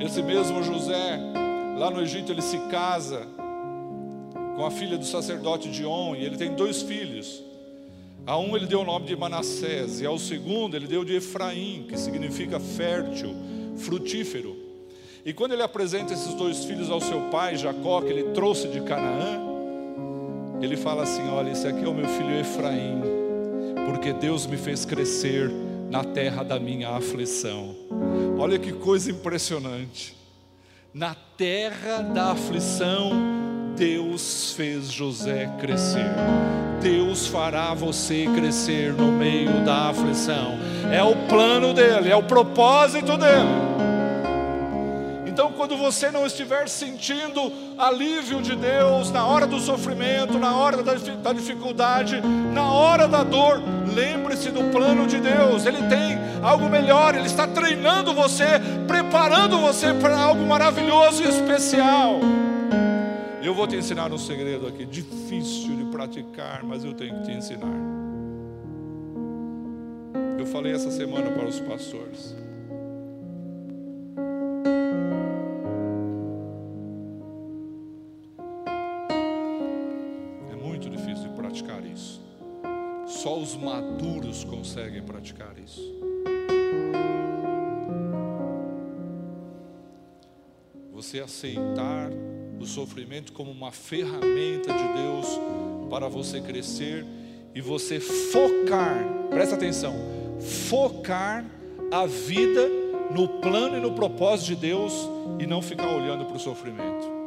Esse 0.00 0.22
mesmo 0.22 0.62
José, 0.62 1.18
lá 1.78 1.90
no 1.90 2.00
Egito, 2.00 2.32
ele 2.32 2.42
se 2.42 2.58
casa 2.70 3.26
com 4.56 4.66
a 4.66 4.70
filha 4.70 4.98
do 4.98 5.04
sacerdote 5.04 5.70
Dion, 5.70 6.14
e 6.14 6.24
ele 6.24 6.36
tem 6.36 6.54
dois 6.54 6.82
filhos. 6.82 7.42
A 8.26 8.36
um 8.38 8.56
ele 8.56 8.66
deu 8.66 8.80
o 8.80 8.84
nome 8.84 9.06
de 9.06 9.16
Manassés, 9.16 10.00
e 10.00 10.06
ao 10.06 10.18
segundo 10.18 10.76
ele 10.76 10.86
deu 10.86 11.04
de 11.04 11.16
Efraim, 11.16 11.86
que 11.88 11.98
significa 11.98 12.60
fértil, 12.60 13.34
frutífero. 13.76 14.56
E 15.24 15.32
quando 15.32 15.52
ele 15.52 15.62
apresenta 15.62 16.12
esses 16.12 16.34
dois 16.34 16.64
filhos 16.64 16.90
ao 16.90 17.00
seu 17.00 17.22
pai, 17.30 17.56
Jacó, 17.56 18.00
que 18.00 18.08
ele 18.08 18.32
trouxe 18.32 18.68
de 18.68 18.80
Canaã, 18.80 19.47
ele 20.60 20.76
fala 20.76 21.02
assim: 21.02 21.28
Olha, 21.28 21.50
esse 21.50 21.66
aqui 21.66 21.84
é 21.84 21.88
o 21.88 21.94
meu 21.94 22.08
filho 22.08 22.38
Efraim 22.38 23.18
porque 23.88 24.12
Deus 24.12 24.46
me 24.46 24.58
fez 24.58 24.84
crescer 24.84 25.50
na 25.90 26.04
terra 26.04 26.42
da 26.42 26.60
minha 26.60 26.90
aflição. 26.90 27.74
Olha 28.38 28.58
que 28.58 28.70
coisa 28.70 29.10
impressionante. 29.10 30.14
Na 30.92 31.16
terra 31.38 32.02
da 32.02 32.32
aflição, 32.32 33.10
Deus 33.76 34.52
fez 34.52 34.92
José 34.92 35.50
crescer. 35.58 36.10
Deus 36.82 37.26
fará 37.26 37.72
você 37.72 38.26
crescer 38.34 38.92
no 38.92 39.10
meio 39.10 39.64
da 39.64 39.88
aflição. 39.88 40.58
É 40.92 41.02
o 41.02 41.16
plano 41.26 41.72
dele, 41.72 42.10
é 42.10 42.16
o 42.16 42.22
propósito 42.22 43.16
dele. 43.16 43.67
Então, 45.38 45.52
quando 45.52 45.76
você 45.76 46.10
não 46.10 46.26
estiver 46.26 46.68
sentindo 46.68 47.52
alívio 47.78 48.42
de 48.42 48.56
Deus 48.56 49.12
na 49.12 49.24
hora 49.24 49.46
do 49.46 49.60
sofrimento, 49.60 50.36
na 50.36 50.56
hora 50.56 50.82
da 50.82 51.32
dificuldade, 51.32 52.20
na 52.52 52.72
hora 52.72 53.06
da 53.06 53.22
dor, 53.22 53.62
lembre-se 53.94 54.50
do 54.50 54.64
plano 54.72 55.06
de 55.06 55.20
Deus. 55.20 55.64
Ele 55.64 55.80
tem 55.84 56.18
algo 56.42 56.68
melhor, 56.68 57.14
ele 57.14 57.26
está 57.26 57.46
treinando 57.46 58.12
você, 58.12 58.46
preparando 58.88 59.60
você 59.60 59.94
para 59.94 60.18
algo 60.18 60.44
maravilhoso 60.44 61.22
e 61.22 61.28
especial. 61.28 62.18
Eu 63.40 63.54
vou 63.54 63.68
te 63.68 63.76
ensinar 63.76 64.12
um 64.12 64.18
segredo 64.18 64.66
aqui, 64.66 64.84
difícil 64.84 65.76
de 65.76 65.84
praticar, 65.84 66.64
mas 66.64 66.84
eu 66.84 66.94
tenho 66.94 67.14
que 67.20 67.26
te 67.26 67.30
ensinar. 67.30 67.78
Eu 70.36 70.46
falei 70.46 70.72
essa 70.72 70.90
semana 70.90 71.30
para 71.30 71.46
os 71.46 71.60
pastores. 71.60 72.47
Só 83.22 83.36
os 83.36 83.56
maduros 83.56 84.44
conseguem 84.44 85.02
praticar 85.02 85.58
isso. 85.58 85.82
Você 90.92 91.18
aceitar 91.18 92.10
o 92.60 92.64
sofrimento 92.64 93.32
como 93.32 93.50
uma 93.50 93.72
ferramenta 93.72 94.72
de 94.72 95.02
Deus 95.02 95.26
para 95.90 96.06
você 96.06 96.40
crescer 96.40 97.04
e 97.52 97.60
você 97.60 97.98
focar, 97.98 99.04
presta 99.30 99.56
atenção, 99.56 99.94
focar 100.68 101.44
a 101.90 102.06
vida 102.06 102.68
no 103.10 103.40
plano 103.40 103.78
e 103.78 103.80
no 103.80 103.94
propósito 103.94 104.46
de 104.46 104.56
Deus 104.56 104.92
e 105.40 105.46
não 105.46 105.60
ficar 105.60 105.88
olhando 105.92 106.24
para 106.24 106.36
o 106.36 106.40
sofrimento. 106.40 107.18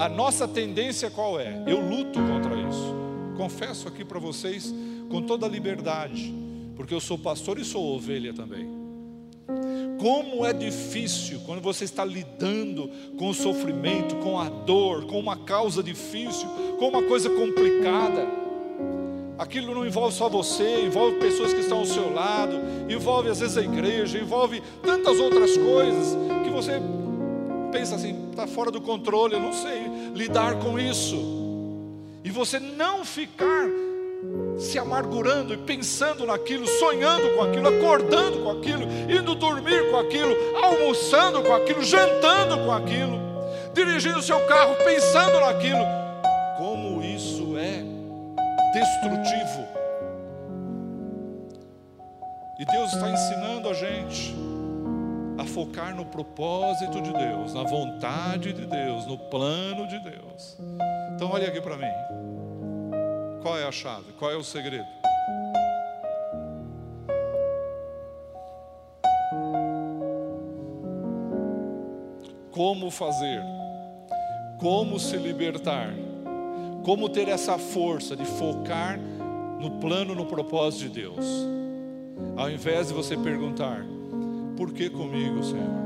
a 0.00 0.08
nossa 0.08 0.48
tendência 0.48 1.08
qual 1.08 1.38
é? 1.38 1.62
Eu 1.64 1.78
luto 1.80 2.18
contra 2.18 2.56
isso. 2.56 3.11
Confesso 3.36 3.88
aqui 3.88 4.04
para 4.04 4.18
vocês 4.18 4.72
com 5.08 5.22
toda 5.22 5.46
a 5.46 5.48
liberdade, 5.48 6.32
porque 6.76 6.94
eu 6.94 7.00
sou 7.00 7.18
pastor 7.18 7.58
e 7.58 7.64
sou 7.64 7.94
ovelha 7.94 8.32
também. 8.32 8.82
Como 9.98 10.44
é 10.44 10.52
difícil 10.52 11.40
quando 11.46 11.60
você 11.60 11.84
está 11.84 12.04
lidando 12.04 12.90
com 13.16 13.28
o 13.28 13.34
sofrimento, 13.34 14.16
com 14.16 14.38
a 14.38 14.48
dor, 14.48 15.06
com 15.06 15.18
uma 15.18 15.36
causa 15.36 15.82
difícil, 15.82 16.48
com 16.78 16.88
uma 16.88 17.02
coisa 17.02 17.30
complicada. 17.30 18.26
Aquilo 19.38 19.74
não 19.74 19.86
envolve 19.86 20.14
só 20.14 20.28
você, 20.28 20.84
envolve 20.84 21.18
pessoas 21.18 21.52
que 21.52 21.60
estão 21.60 21.78
ao 21.78 21.86
seu 21.86 22.12
lado, 22.12 22.56
envolve 22.88 23.28
às 23.28 23.40
vezes 23.40 23.56
a 23.56 23.62
igreja, 23.62 24.18
envolve 24.18 24.62
tantas 24.82 25.18
outras 25.20 25.56
coisas 25.56 26.16
que 26.44 26.50
você 26.50 26.80
pensa 27.70 27.94
assim, 27.94 28.30
está 28.30 28.46
fora 28.46 28.70
do 28.70 28.80
controle, 28.80 29.34
eu 29.34 29.40
não 29.40 29.52
sei 29.52 29.82
lidar 30.14 30.58
com 30.58 30.78
isso. 30.78 31.41
E 32.24 32.30
você 32.30 32.58
não 32.60 33.04
ficar 33.04 33.66
se 34.56 34.78
amargurando 34.78 35.52
e 35.52 35.56
pensando 35.56 36.24
naquilo, 36.24 36.66
sonhando 36.66 37.34
com 37.34 37.42
aquilo, 37.42 37.68
acordando 37.68 38.38
com 38.40 38.50
aquilo, 38.50 38.84
indo 39.10 39.34
dormir 39.34 39.90
com 39.90 39.98
aquilo, 39.98 40.34
almoçando 40.62 41.42
com 41.42 41.52
aquilo, 41.52 41.82
jantando 41.82 42.58
com 42.58 42.72
aquilo, 42.72 43.18
dirigindo 43.74 44.18
o 44.18 44.22
seu 44.22 44.40
carro 44.46 44.76
pensando 44.84 45.40
naquilo. 45.40 45.84
Como 46.58 47.02
isso 47.02 47.56
é 47.58 47.82
destrutivo. 48.72 49.68
E 52.60 52.64
Deus 52.64 52.92
está 52.92 53.10
ensinando 53.10 53.68
a 53.68 53.74
gente 53.74 54.51
a 55.38 55.44
focar 55.44 55.94
no 55.94 56.04
propósito 56.04 57.00
de 57.00 57.12
Deus, 57.12 57.54
na 57.54 57.62
vontade 57.62 58.52
de 58.52 58.66
Deus, 58.66 59.06
no 59.06 59.18
plano 59.18 59.86
de 59.86 59.98
Deus. 60.00 60.58
Então, 61.14 61.30
olha 61.30 61.48
aqui 61.48 61.60
para 61.60 61.76
mim. 61.76 61.92
Qual 63.42 63.58
é 63.58 63.64
a 63.64 63.72
chave? 63.72 64.12
Qual 64.18 64.30
é 64.30 64.36
o 64.36 64.44
segredo? 64.44 64.86
Como 72.50 72.90
fazer? 72.90 73.42
Como 74.60 74.98
se 75.00 75.16
libertar? 75.16 75.92
Como 76.84 77.08
ter 77.08 77.28
essa 77.28 77.58
força 77.58 78.14
de 78.14 78.24
focar 78.24 78.98
no 79.58 79.78
plano, 79.80 80.14
no 80.14 80.26
propósito 80.26 80.88
de 80.88 81.00
Deus? 81.00 81.26
Ao 82.36 82.50
invés 82.50 82.88
de 82.88 82.94
você 82.94 83.16
perguntar, 83.16 83.84
por 84.56 84.72
que 84.72 84.90
comigo, 84.90 85.42
Senhor? 85.42 85.82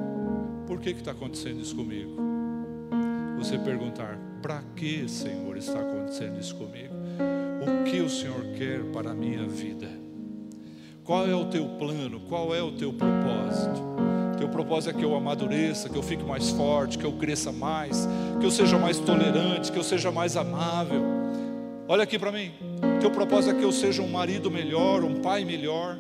Por 0.66 0.80
que 0.80 0.90
está 0.90 1.12
acontecendo 1.12 1.60
isso 1.60 1.74
comigo? 1.74 2.16
Você 3.38 3.58
perguntar, 3.58 4.18
para 4.42 4.62
que, 4.74 5.08
Senhor, 5.08 5.56
está 5.56 5.80
acontecendo 5.80 6.38
isso 6.40 6.54
comigo? 6.56 6.94
O 7.60 7.84
que 7.84 8.00
o 8.00 8.08
Senhor 8.08 8.40
quer 8.56 8.82
para 8.92 9.10
a 9.10 9.14
minha 9.14 9.46
vida? 9.46 9.88
Qual 11.04 11.26
é 11.28 11.34
o 11.34 11.44
teu 11.44 11.68
plano? 11.78 12.20
Qual 12.28 12.54
é 12.54 12.62
o 12.62 12.72
teu 12.72 12.92
propósito? 12.92 13.80
Teu 14.38 14.48
propósito 14.48 14.90
é 14.90 14.92
que 14.98 15.04
eu 15.04 15.14
amadureça, 15.16 15.88
que 15.88 15.96
eu 15.96 16.02
fique 16.02 16.24
mais 16.24 16.50
forte, 16.50 16.98
que 16.98 17.04
eu 17.04 17.12
cresça 17.12 17.52
mais, 17.52 18.08
que 18.38 18.44
eu 18.44 18.50
seja 18.50 18.78
mais 18.78 18.98
tolerante, 18.98 19.70
que 19.70 19.78
eu 19.78 19.84
seja 19.84 20.10
mais 20.10 20.36
amável. 20.36 21.02
Olha 21.88 22.02
aqui 22.02 22.18
para 22.18 22.32
mim. 22.32 22.52
Teu 23.00 23.10
propósito 23.10 23.54
é 23.54 23.58
que 23.58 23.64
eu 23.64 23.72
seja 23.72 24.02
um 24.02 24.08
marido 24.08 24.50
melhor, 24.50 25.04
um 25.04 25.20
pai 25.20 25.44
melhor, 25.44 25.96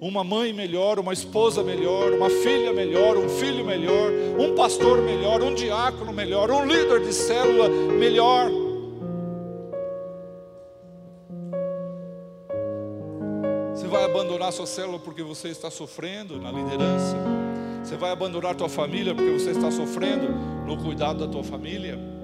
uma 0.00 0.22
mãe 0.22 0.52
melhor, 0.52 0.98
uma 0.98 1.12
esposa 1.12 1.62
melhor, 1.62 2.12
uma 2.12 2.28
filha 2.28 2.72
melhor, 2.72 3.16
um 3.16 3.28
filho 3.28 3.64
melhor, 3.64 4.10
um 4.38 4.54
pastor 4.54 5.00
melhor, 5.02 5.42
um 5.42 5.54
diácono 5.54 6.12
melhor, 6.12 6.50
um 6.50 6.64
líder 6.64 7.00
de 7.00 7.12
célula 7.12 7.68
melhor. 7.68 8.50
Você 13.74 13.86
vai 13.88 14.04
abandonar 14.04 14.52
sua 14.52 14.66
célula 14.66 14.98
porque 14.98 15.22
você 15.22 15.48
está 15.48 15.70
sofrendo 15.70 16.40
na 16.40 16.50
liderança? 16.50 17.16
Você 17.82 17.96
vai 17.96 18.10
abandonar 18.10 18.54
tua 18.54 18.68
família 18.68 19.14
porque 19.14 19.30
você 19.30 19.50
está 19.50 19.70
sofrendo 19.70 20.28
no 20.66 20.76
cuidado 20.76 21.24
da 21.24 21.32
tua 21.32 21.44
família? 21.44 22.15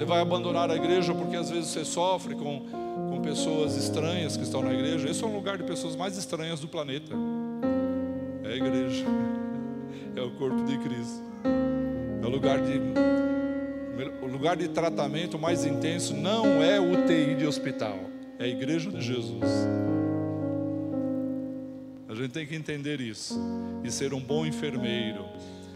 Você 0.00 0.06
vai 0.06 0.22
abandonar 0.22 0.70
a 0.70 0.76
igreja 0.76 1.14
porque 1.14 1.36
às 1.36 1.50
vezes 1.50 1.68
você 1.68 1.84
sofre 1.84 2.34
com 2.34 2.64
com 3.10 3.20
pessoas 3.20 3.76
estranhas 3.76 4.34
que 4.34 4.44
estão 4.44 4.62
na 4.62 4.72
igreja. 4.72 5.10
Esse 5.10 5.22
é 5.22 5.26
um 5.26 5.34
lugar 5.34 5.58
de 5.58 5.64
pessoas 5.64 5.94
mais 5.94 6.16
estranhas 6.16 6.58
do 6.58 6.66
planeta. 6.66 7.12
É 8.42 8.48
a 8.48 8.56
igreja, 8.56 9.04
é 10.16 10.22
o 10.22 10.30
corpo 10.30 10.64
de 10.64 10.78
Cristo, 10.78 11.22
é 12.22 12.26
o 12.26 12.30
lugar 12.30 12.62
de 12.62 12.80
o 14.22 14.26
lugar 14.26 14.56
de 14.56 14.68
tratamento 14.68 15.38
mais 15.38 15.66
intenso 15.66 16.14
não 16.14 16.46
é 16.62 16.80
UTI 16.80 17.34
de 17.34 17.44
hospital, 17.44 17.98
é 18.38 18.44
a 18.44 18.48
igreja 18.48 18.90
de 18.90 19.02
Jesus. 19.02 19.44
A 22.08 22.14
gente 22.14 22.30
tem 22.30 22.46
que 22.46 22.54
entender 22.54 23.02
isso 23.02 23.38
e 23.84 23.90
ser 23.90 24.14
um 24.14 24.20
bom 24.20 24.46
enfermeiro, 24.46 25.26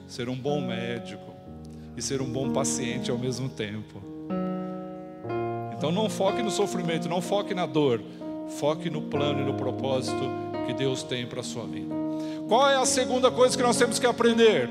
ser 0.08 0.30
um 0.30 0.34
bom 0.34 0.62
médico 0.62 1.34
e 1.94 2.00
ser 2.00 2.22
um 2.22 2.32
bom 2.32 2.54
paciente 2.54 3.10
ao 3.10 3.18
mesmo 3.18 3.50
tempo. 3.50 4.13
Então 5.76 5.92
não 5.92 6.08
foque 6.08 6.42
no 6.42 6.50
sofrimento, 6.50 7.08
não 7.08 7.20
foque 7.20 7.54
na 7.54 7.66
dor, 7.66 8.00
foque 8.58 8.88
no 8.88 9.02
plano 9.02 9.40
e 9.40 9.44
no 9.44 9.54
propósito 9.54 10.30
que 10.66 10.72
Deus 10.72 11.02
tem 11.02 11.26
para 11.26 11.40
a 11.40 11.44
sua 11.44 11.66
vida. 11.66 11.94
Qual 12.48 12.68
é 12.68 12.76
a 12.76 12.86
segunda 12.86 13.30
coisa 13.30 13.56
que 13.56 13.62
nós 13.62 13.76
temos 13.76 13.98
que 13.98 14.06
aprender? 14.06 14.68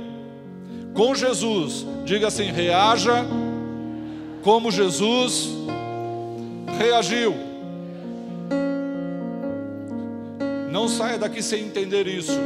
Com 0.94 1.14
Jesus, 1.14 1.86
diga 2.06 2.28
assim: 2.28 2.52
reaja 2.52 3.26
como 4.44 4.72
Jesus 4.72 5.50
reagiu. 6.78 7.34
Não 10.72 10.88
saia 10.88 11.18
daqui 11.18 11.42
sem 11.42 11.66
entender 11.66 12.08
isso. 12.08 12.40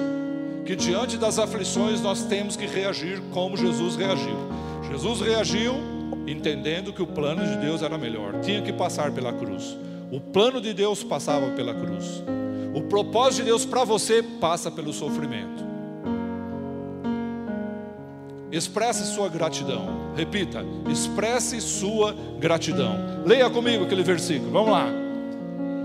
Que 0.65 0.75
diante 0.75 1.17
das 1.17 1.39
aflições 1.39 2.01
nós 2.01 2.23
temos 2.25 2.57
que 2.57 2.65
reagir 2.65 3.21
como 3.31 3.55
Jesus 3.55 3.95
reagiu. 3.95 4.35
Jesus 4.91 5.21
reagiu 5.21 5.73
entendendo 6.27 6.91
que 6.91 7.01
o 7.01 7.07
plano 7.07 7.45
de 7.45 7.57
Deus 7.57 7.81
era 7.81 7.97
melhor, 7.97 8.41
tinha 8.41 8.61
que 8.61 8.73
passar 8.73 9.11
pela 9.11 9.31
cruz. 9.31 9.77
O 10.11 10.19
plano 10.19 10.61
de 10.61 10.73
Deus 10.73 11.03
passava 11.03 11.51
pela 11.51 11.73
cruz. 11.73 12.23
O 12.73 12.81
propósito 12.81 13.37
de 13.39 13.45
Deus 13.45 13.65
para 13.65 13.83
você 13.83 14.21
passa 14.21 14.69
pelo 14.69 14.93
sofrimento. 14.93 15.65
Expresse 18.51 19.05
sua 19.05 19.27
gratidão. 19.27 20.13
Repita: 20.15 20.63
expresse 20.89 21.59
sua 21.59 22.15
gratidão. 22.39 23.23
Leia 23.25 23.49
comigo 23.49 23.85
aquele 23.85 24.03
versículo. 24.03 24.51
Vamos 24.51 24.71
lá. 24.71 24.87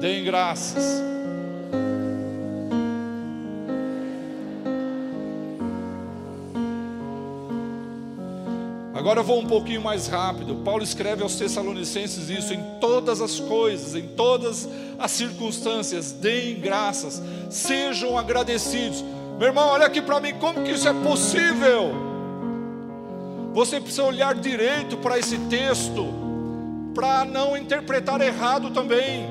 Deem 0.00 0.24
graças 0.24 1.02
Agora 9.02 9.18
eu 9.18 9.24
vou 9.24 9.40
um 9.40 9.46
pouquinho 9.46 9.80
mais 9.80 10.06
rápido. 10.06 10.54
Paulo 10.64 10.80
escreve 10.80 11.24
aos 11.24 11.34
Tessalonicenses 11.34 12.30
isso: 12.30 12.54
em 12.54 12.62
todas 12.80 13.20
as 13.20 13.40
coisas, 13.40 13.96
em 13.96 14.06
todas 14.06 14.68
as 14.96 15.10
circunstâncias, 15.10 16.12
deem 16.12 16.60
graças, 16.60 17.20
sejam 17.50 18.16
agradecidos. 18.16 19.02
Meu 19.40 19.48
irmão, 19.48 19.70
olha 19.70 19.86
aqui 19.86 20.00
para 20.00 20.20
mim, 20.20 20.34
como 20.34 20.62
que 20.62 20.70
isso 20.70 20.88
é 20.88 20.92
possível? 20.92 21.92
Você 23.52 23.80
precisa 23.80 24.04
olhar 24.04 24.36
direito 24.36 24.96
para 24.98 25.18
esse 25.18 25.36
texto, 25.50 26.06
para 26.94 27.24
não 27.24 27.56
interpretar 27.56 28.20
errado 28.20 28.70
também. 28.70 29.26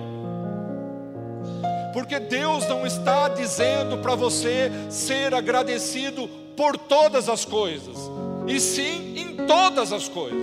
Porque 1.94 2.20
Deus 2.20 2.68
não 2.68 2.86
está 2.86 3.30
dizendo 3.30 4.00
para 4.00 4.16
você 4.16 4.70
ser 4.90 5.34
agradecido 5.34 6.28
por 6.58 6.78
todas 6.78 7.30
as 7.30 7.46
coisas 7.46 8.11
e 8.48 8.60
sim 8.60 9.18
em 9.18 9.46
todas 9.46 9.92
as 9.94 10.08
coisas. 10.08 10.40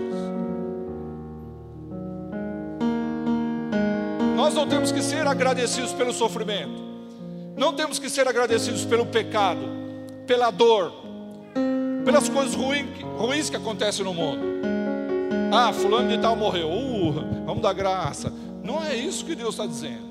Nós 4.37 4.55
não 4.55 4.67
temos 4.67 4.93
que 4.93 5.03
ser 5.03 5.27
agradecidos 5.27 5.93
pelo 5.93 6.13
sofrimento, 6.13 6.81
não 7.57 7.73
temos 7.73 7.99
que 7.99 8.09
ser 8.09 8.27
agradecidos 8.29 8.85
pelo 8.85 9.07
pecado, 9.07 9.61
pela 10.27 10.51
dor, 10.51 10.93
pelas 12.05 12.29
coisas 12.29 12.55
ruins, 12.55 13.51
que 13.51 13.57
acontecem 13.57 14.05
no 14.05 14.15
mundo. 14.15 14.41
Ah, 15.53 15.73
fulano 15.73 16.09
de 16.09 16.19
tal 16.19 16.37
morreu, 16.37 16.71
uh, 16.71 17.45
vamos 17.45 17.63
dar 17.63 17.73
graça. 17.73 18.33
Não 18.63 18.83
é 18.83 18.95
isso 18.95 19.25
que 19.25 19.35
Deus 19.35 19.51
está 19.51 19.67
dizendo. 19.67 20.08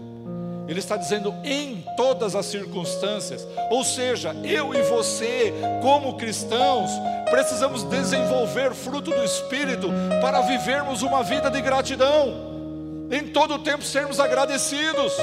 Ele 0.67 0.79
está 0.79 0.97
dizendo 0.97 1.33
em 1.43 1.83
todas 1.95 2.35
as 2.35 2.45
circunstâncias. 2.45 3.47
Ou 3.69 3.83
seja, 3.83 4.35
eu 4.43 4.73
e 4.75 4.81
você, 4.83 5.53
como 5.81 6.17
cristãos, 6.17 6.91
precisamos 7.29 7.83
desenvolver 7.83 8.73
fruto 8.73 9.11
do 9.11 9.23
Espírito 9.23 9.89
para 10.21 10.41
vivermos 10.41 11.01
uma 11.01 11.23
vida 11.23 11.49
de 11.49 11.61
gratidão. 11.61 12.47
Em 13.09 13.29
todo 13.29 13.55
o 13.55 13.59
tempo 13.59 13.83
sermos 13.83 14.19
agradecidos. 14.19 15.13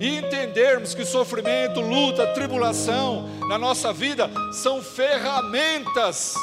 E 0.00 0.18
entendermos 0.18 0.94
que 0.94 1.04
sofrimento, 1.04 1.80
luta, 1.80 2.26
tribulação 2.28 3.28
na 3.48 3.58
nossa 3.58 3.92
vida 3.92 4.30
são 4.52 4.80
ferramentas, 4.80 6.34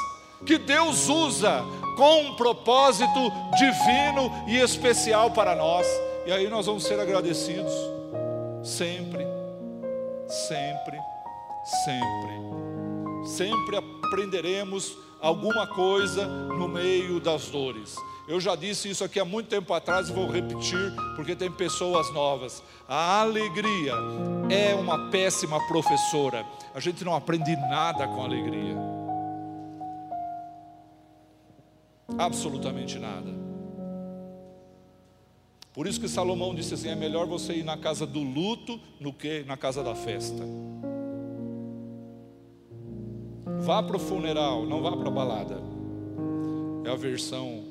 que 0.46 0.58
Deus 0.58 1.08
usa 1.08 1.64
com 1.96 2.22
um 2.24 2.36
propósito 2.36 3.32
divino 3.58 4.30
e 4.48 4.58
especial 4.58 5.32
para 5.32 5.56
nós. 5.56 5.88
E 6.26 6.32
aí 6.32 6.50
nós 6.50 6.66
vamos 6.66 6.84
ser 6.84 7.00
agradecidos 7.00 7.72
sempre, 8.64 9.26
sempre, 10.28 11.00
sempre. 11.86 12.36
Sempre 13.26 13.78
aprenderemos 13.78 14.98
alguma 15.22 15.68
coisa 15.68 16.26
no 16.26 16.68
meio 16.68 17.20
das 17.20 17.48
dores. 17.50 17.96
Eu 18.28 18.40
já 18.40 18.56
disse 18.56 18.90
isso 18.90 19.04
aqui 19.04 19.20
há 19.20 19.26
muito 19.26 19.50
tempo 19.50 19.72
atrás 19.72 20.10
e 20.10 20.14
vou 20.14 20.28
repetir, 20.28 20.94
porque 21.16 21.36
tem 21.36 21.52
pessoas 21.52 22.12
novas. 22.12 22.64
A 22.90 23.22
alegria 23.22 23.94
é 24.50 24.74
uma 24.74 25.12
péssima 25.12 25.60
professora. 25.68 26.44
A 26.74 26.80
gente 26.80 27.06
não 27.06 27.16
aprende 27.16 27.56
nada 27.56 28.08
com 28.08 28.24
alegria. 28.24 28.76
Absolutamente 32.18 32.98
nada. 32.98 33.45
Por 35.76 35.86
isso 35.88 36.00
que 36.00 36.08
Salomão 36.08 36.56
disse 36.56 36.74
assim: 36.74 36.88
é 36.88 36.96
melhor 36.96 37.28
você 37.28 37.54
ir 37.54 37.64
na 37.64 37.78
casa 37.78 38.08
do 38.08 38.24
luto 38.24 38.80
do 39.00 39.12
que 39.12 39.44
na 39.44 39.58
casa 39.58 39.84
da 39.84 39.94
festa. 39.94 40.42
Vá 43.60 43.84
para 43.84 43.98
o 43.98 44.00
funeral, 44.00 44.66
não 44.66 44.82
vá 44.82 44.96
para 44.96 45.10
a 45.10 45.12
balada. 45.12 45.62
É 46.86 46.90
a 46.90 46.96
versão 46.96 47.66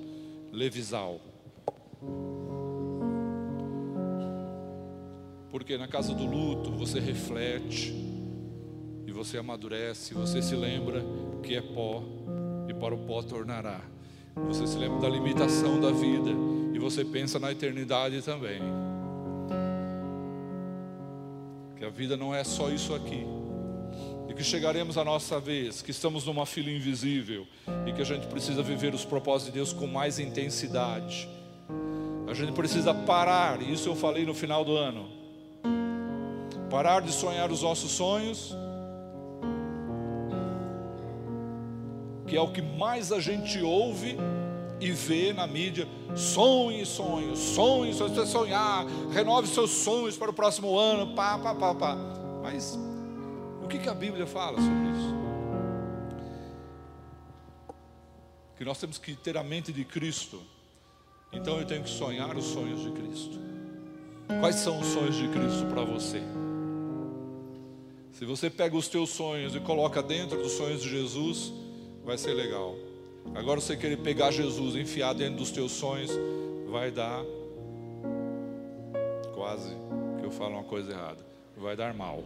Levisal. 0.53 1.19
Porque 5.51 5.79
na 5.79 5.89
casa 5.89 6.15
do 6.15 6.27
luto 6.27 6.73
você 6.73 7.01
reflete 7.01 7.95
e 9.07 9.13
você 9.13 9.39
amadurece, 9.39 10.13
você 10.13 10.43
se 10.43 10.55
lembra 10.55 11.03
que 11.43 11.55
é 11.55 11.63
pó 11.63 12.03
e 12.69 12.75
para 12.75 12.95
o 12.95 12.99
pó 12.99 13.23
tornará. 13.23 13.94
Você 14.37 14.67
se 14.67 14.77
lembra 14.77 14.99
da 15.01 15.09
limitação 15.09 15.81
da 15.81 15.91
vida 15.91 16.31
e 16.73 16.79
você 16.79 17.05
pensa 17.05 17.39
na 17.39 17.53
eternidade 17.53 18.21
também. 18.23 18.61
Que 21.77 21.85
a 21.85 21.91
vida 21.91 22.17
não 22.17 22.35
é 22.35 22.43
só 22.43 22.71
isso 22.71 22.95
aqui 22.95 23.25
e 24.29 24.35
que 24.35 24.43
chegaremos 24.43 24.99
à 24.99 25.05
nossa 25.05 25.39
vez, 25.39 25.83
que 25.83 25.93
estamos 25.93 26.25
numa 26.27 26.45
fila 26.47 26.71
invisível 26.71 27.47
e 27.87 27.93
que 27.93 28.03
a 28.03 28.05
gente 28.05 28.27
precisa 28.27 28.63
viver 28.63 28.95
os 28.95 29.05
propósitos 29.05 29.53
de 29.53 29.59
Deus 29.59 29.73
com 29.73 29.87
mais 29.87 30.19
intensidade. 30.19 31.29
A 32.27 32.35
gente 32.35 32.53
precisa 32.53 32.93
parar, 32.93 33.63
isso 33.63 33.89
eu 33.89 33.95
falei 33.95 34.27
no 34.27 34.35
final 34.35 34.65
do 34.65 34.77
ano. 34.77 35.09
Parar 36.69 37.03
de 37.03 37.13
sonhar 37.13 37.53
os 37.53 37.63
nossos 37.63 37.93
sonhos, 37.93 38.57
que 42.35 42.39
é 42.39 42.41
o 42.41 42.49
que 42.49 42.61
mais 42.61 43.13
a 43.13 43.21
gente 43.21 43.63
ouve 43.63 44.17
e 44.81 44.91
vê 44.91 45.33
na 45.33 45.47
mídia. 45.47 45.87
Sonhe, 46.17 46.85
sonhos, 46.85 47.39
sonhe, 47.39 47.95
sonhe, 47.95 48.27
sonhar, 48.27 48.85
renove 49.13 49.47
seus 49.47 49.71
sonhos 49.71 50.17
para 50.17 50.33
o 50.33 50.35
próximo 50.35 50.77
ano, 50.77 51.15
pá, 51.15 51.39
pá, 51.39 51.55
pá, 51.55 51.73
pá. 51.77 51.97
Mas 52.43 52.77
o 53.63 53.69
que, 53.69 53.79
que 53.79 53.89
a 53.89 53.95
Bíblia 53.95 54.27
fala 54.27 54.57
sobre 54.61 54.91
isso? 54.91 55.15
Que 58.57 58.65
nós 58.65 58.81
temos 58.81 58.99
que 58.99 59.15
ter 59.15 59.37
a 59.37 59.45
mente 59.45 59.73
de 59.73 59.85
Cristo. 59.85 60.43
Então 61.33 61.61
eu 61.61 61.65
tenho 61.65 61.85
que 61.85 61.91
sonhar 61.91 62.37
os 62.37 62.47
sonhos 62.47 62.83
de 62.83 62.91
Cristo. 62.91 63.39
Quais 64.41 64.57
são 64.57 64.81
os 64.81 64.89
sonhos 64.89 65.15
de 65.15 65.29
Cristo 65.29 65.67
para 65.67 65.85
você? 65.85 66.21
Se 68.11 68.25
você 68.25 68.51
pega 68.51 68.77
os 68.77 68.89
teus 68.89 69.11
sonhos 69.11 69.55
e 69.55 69.61
coloca 69.61 70.03
dentro 70.03 70.43
dos 70.43 70.51
sonhos 70.51 70.83
de 70.83 70.89
Jesus, 70.89 71.53
vai 72.05 72.19
ser 72.19 72.35
legal. 72.35 72.75
Agora 73.35 73.61
você 73.61 73.77
querer 73.77 73.99
pegar 73.99 74.31
Jesus 74.31 74.77
enfiar 74.77 75.15
dentro 75.15 75.37
dos 75.37 75.51
teus 75.51 75.73
sonhos, 75.73 76.11
vai 76.71 76.91
dar 76.91 77.25
quase 79.35 79.75
que 80.19 80.25
eu 80.25 80.31
falo 80.31 80.55
uma 80.55 80.65
coisa 80.65 80.93
errada. 80.93 81.25
Vai 81.57 81.77
dar 81.77 81.95
mal 81.95 82.23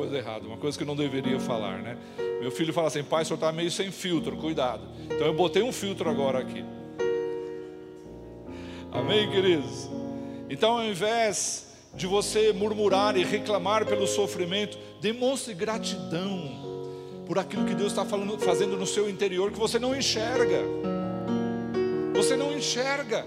coisa 0.00 0.16
errada, 0.16 0.46
uma 0.46 0.56
coisa 0.56 0.78
que 0.78 0.82
eu 0.82 0.86
não 0.86 0.96
deveria 0.96 1.38
falar, 1.38 1.82
né? 1.82 1.94
Meu 2.40 2.50
filho 2.50 2.72
fala 2.72 2.86
assim, 2.86 3.04
pai, 3.04 3.22
o 3.22 3.26
senhor 3.26 3.36
está 3.36 3.52
meio 3.52 3.70
sem 3.70 3.90
filtro, 3.90 4.34
cuidado. 4.34 4.82
Então 5.04 5.26
eu 5.26 5.34
botei 5.34 5.62
um 5.62 5.70
filtro 5.70 6.08
agora 6.08 6.38
aqui. 6.38 6.64
Amém, 8.90 9.30
queridos? 9.30 9.90
Então 10.48 10.78
ao 10.78 10.84
invés 10.84 11.66
de 11.94 12.06
você 12.06 12.50
murmurar 12.50 13.14
e 13.14 13.24
reclamar 13.24 13.84
pelo 13.84 14.06
sofrimento, 14.06 14.78
demonstre 15.00 15.54
gratidão 15.54 16.70
por 17.26 17.38
aquilo 17.38 17.64
que 17.64 17.74
Deus 17.74 17.92
está 17.92 18.04
fazendo 18.04 18.76
no 18.76 18.86
seu 18.86 19.08
interior 19.08 19.50
que 19.50 19.58
você 19.58 19.78
não 19.78 19.94
enxerga. 19.94 20.62
Você 22.14 22.36
não 22.36 22.52
enxerga. 22.52 23.24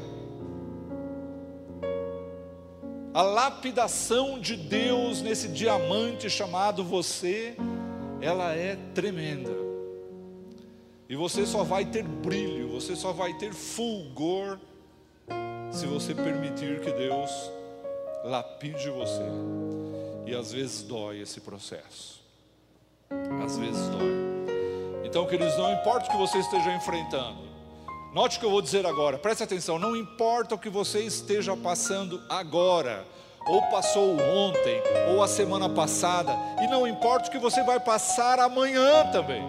A 3.13 3.21
lapidação 3.21 4.39
de 4.39 4.55
Deus 4.55 5.21
nesse 5.21 5.47
diamante 5.47 6.29
chamado 6.29 6.83
você, 6.83 7.55
ela 8.19 8.53
é 8.53 8.75
tremenda. 8.93 9.51
E 11.07 11.15
você 11.15 11.45
só 11.45 11.63
vai 11.63 11.85
ter 11.85 12.03
brilho, 12.03 12.69
você 12.69 12.95
só 12.95 13.11
vai 13.11 13.33
ter 13.35 13.53
fulgor 13.53 14.59
se 15.71 15.85
você 15.85 16.13
permitir 16.13 16.81
que 16.81 16.91
Deus 16.91 17.29
lapide 18.23 18.89
você. 18.89 19.23
E 20.25 20.35
às 20.35 20.51
vezes 20.51 20.83
dói 20.83 21.21
esse 21.21 21.41
processo. 21.41 22.21
Às 23.43 23.57
vezes 23.57 23.87
dói. 23.89 24.33
Então, 25.03 25.25
queridos, 25.27 25.57
não 25.57 25.71
importa 25.73 26.07
o 26.07 26.11
que 26.11 26.17
você 26.17 26.39
esteja 26.39 26.73
enfrentando. 26.73 27.53
Note 28.13 28.37
o 28.37 28.39
que 28.39 28.45
eu 28.45 28.51
vou 28.51 28.61
dizer 28.61 28.85
agora, 28.85 29.17
preste 29.17 29.43
atenção, 29.43 29.79
não 29.79 29.95
importa 29.95 30.53
o 30.53 30.57
que 30.57 30.69
você 30.69 30.99
esteja 30.99 31.57
passando 31.57 32.21
agora, 32.29 33.03
ou 33.47 33.61
passou 33.63 34.13
ontem, 34.13 34.81
ou 35.09 35.23
a 35.23 35.27
semana 35.27 35.67
passada, 35.67 36.31
e 36.61 36.67
não 36.67 36.87
importa 36.87 37.27
o 37.27 37.31
que 37.31 37.39
você 37.39 37.63
vai 37.63 37.79
passar 37.79 38.39
amanhã 38.39 39.09
também. 39.11 39.43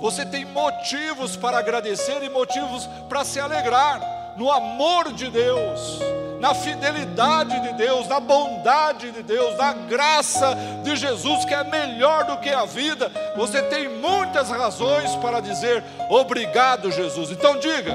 Você 0.00 0.24
tem 0.24 0.44
motivos 0.44 1.36
para 1.36 1.58
agradecer 1.58 2.22
e 2.22 2.30
motivos 2.30 2.86
para 3.08 3.24
se 3.24 3.40
alegrar 3.40 4.36
no 4.36 4.50
amor 4.52 5.12
de 5.12 5.28
Deus 5.30 5.98
na 6.40 6.54
fidelidade 6.54 7.58
de 7.60 7.72
Deus, 7.74 8.06
na 8.08 8.20
bondade 8.20 9.10
de 9.10 9.22
Deus, 9.22 9.56
na 9.56 9.72
graça 9.72 10.56
de 10.82 10.96
Jesus, 10.96 11.44
que 11.44 11.54
é 11.54 11.64
melhor 11.64 12.24
do 12.24 12.36
que 12.38 12.50
a 12.50 12.64
vida, 12.64 13.10
você 13.36 13.62
tem 13.62 13.88
muitas 13.88 14.50
razões 14.50 15.14
para 15.16 15.40
dizer 15.40 15.82
obrigado, 16.10 16.90
Jesus. 16.90 17.30
Então 17.30 17.58
diga, 17.58 17.94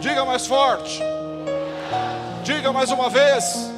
diga 0.00 0.24
mais 0.24 0.46
forte, 0.46 1.00
diga 2.44 2.72
mais 2.72 2.90
uma 2.90 3.08
vez, 3.08 3.70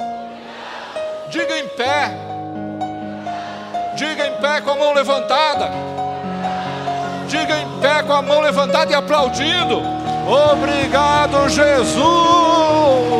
diga 1.29 1.57
em 1.57 1.67
pé, 1.69 2.11
diga 3.95 4.27
em 4.27 4.33
pé 4.35 4.61
com 4.61 4.71
a 4.71 4.75
mão 4.75 4.93
levantada, 4.93 5.71
diga 7.27 7.57
em 7.57 7.79
pé 7.79 8.03
com 8.03 8.13
a 8.13 8.21
mão 8.21 8.41
levantada 8.41 8.91
e 8.91 8.95
aplaudindo. 8.95 9.81
Obrigado, 10.25 11.49
Jesus. 11.49 11.97
Uh! 11.97 13.13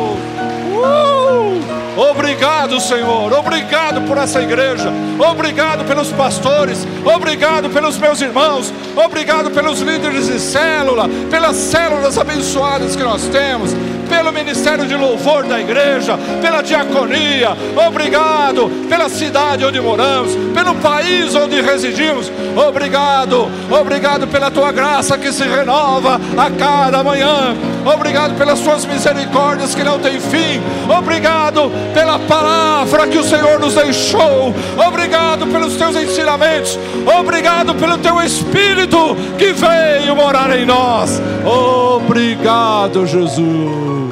Obrigado, 1.96 2.80
Senhor. 2.80 3.32
Obrigado 3.32 4.02
por 4.02 4.18
essa 4.18 4.42
igreja. 4.42 4.90
Obrigado 5.30 5.84
pelos 5.84 6.10
pastores. 6.10 6.86
Obrigado 7.04 7.70
pelos 7.70 7.96
meus 7.98 8.20
irmãos. 8.20 8.72
Obrigado 8.96 9.50
pelos 9.50 9.80
líderes 9.80 10.26
de 10.26 10.40
célula, 10.40 11.08
pelas 11.30 11.56
células 11.56 12.18
abençoadas 12.18 12.96
que 12.96 13.02
nós 13.02 13.28
temos 13.28 13.70
pelo 14.08 14.32
ministério 14.32 14.86
de 14.86 14.96
louvor 14.96 15.44
da 15.44 15.60
igreja, 15.60 16.18
pela 16.40 16.62
diaconia, 16.62 17.56
obrigado 17.86 18.70
pela 18.88 19.08
cidade 19.08 19.64
onde 19.64 19.80
moramos, 19.80 20.34
pelo 20.54 20.74
país 20.76 21.34
onde 21.34 21.60
residimos, 21.60 22.30
obrigado, 22.56 23.48
obrigado 23.70 24.26
pela 24.26 24.50
tua 24.50 24.72
graça 24.72 25.18
que 25.18 25.32
se 25.32 25.44
renova 25.44 26.20
a 26.36 26.50
cada 26.50 27.02
manhã, 27.02 27.56
obrigado 27.84 28.36
pelas 28.36 28.60
tuas 28.60 28.84
misericórdias 28.84 29.74
que 29.74 29.82
não 29.82 29.98
têm 29.98 30.20
fim, 30.20 30.60
obrigado 30.88 31.70
pela 31.92 32.18
palavra 32.18 33.06
que 33.06 33.18
o 33.18 33.24
Senhor 33.24 33.58
nos 33.58 33.74
deixou, 33.74 34.54
obrigado 34.86 35.46
pelos 35.46 35.74
teus 35.76 35.96
ensinamentos, 35.96 36.78
obrigado 37.18 37.74
pelo 37.74 37.98
teu 37.98 38.20
Espírito 38.22 39.16
que 39.38 39.52
veio 39.52 40.16
morar 40.16 40.56
em 40.56 40.64
nós, 40.64 41.20
obrigado, 41.44 43.06
Jesus. 43.06 44.03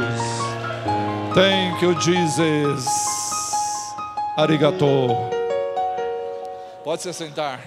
Thank 1.34 1.80
you, 1.80 1.94
Jesus. 1.94 2.84
Arigato. 4.36 5.08
Pode 6.84 7.00
se 7.00 7.12
sentar. 7.12 7.60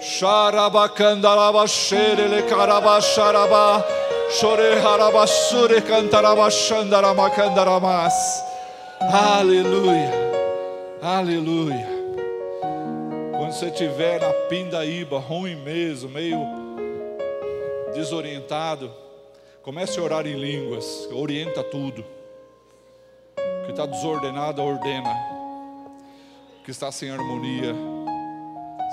Sharabakandaraba 0.00 1.66
sherele 1.68 2.42
karaba 2.48 3.00
sharaba. 3.00 3.84
Shore 4.32 4.80
haraba 4.80 5.24
sure 5.26 5.80
cantaraba 5.82 6.50
shandarama 6.50 7.30
candaramas. 7.30 8.12
Aleluia. 9.00 10.10
Aleluia. 11.00 11.86
Quando 13.36 13.52
você 13.52 13.66
estiver 13.66 14.20
na 14.20 14.32
pindaíba, 14.48 15.20
ruim 15.20 15.54
mesmo, 15.56 16.08
meio 16.08 16.40
desorientado, 17.94 18.90
comece 19.62 19.98
a 19.98 20.02
orar 20.02 20.26
em 20.26 20.34
línguas, 20.34 21.08
orienta 21.12 21.62
tudo. 21.62 22.04
O 23.36 23.64
que 23.64 23.70
está 23.70 23.86
desordenado, 23.86 24.60
ordena. 24.62 25.14
O 26.60 26.64
que 26.64 26.70
está 26.70 26.90
sem 26.90 27.10
harmonia, 27.10 27.74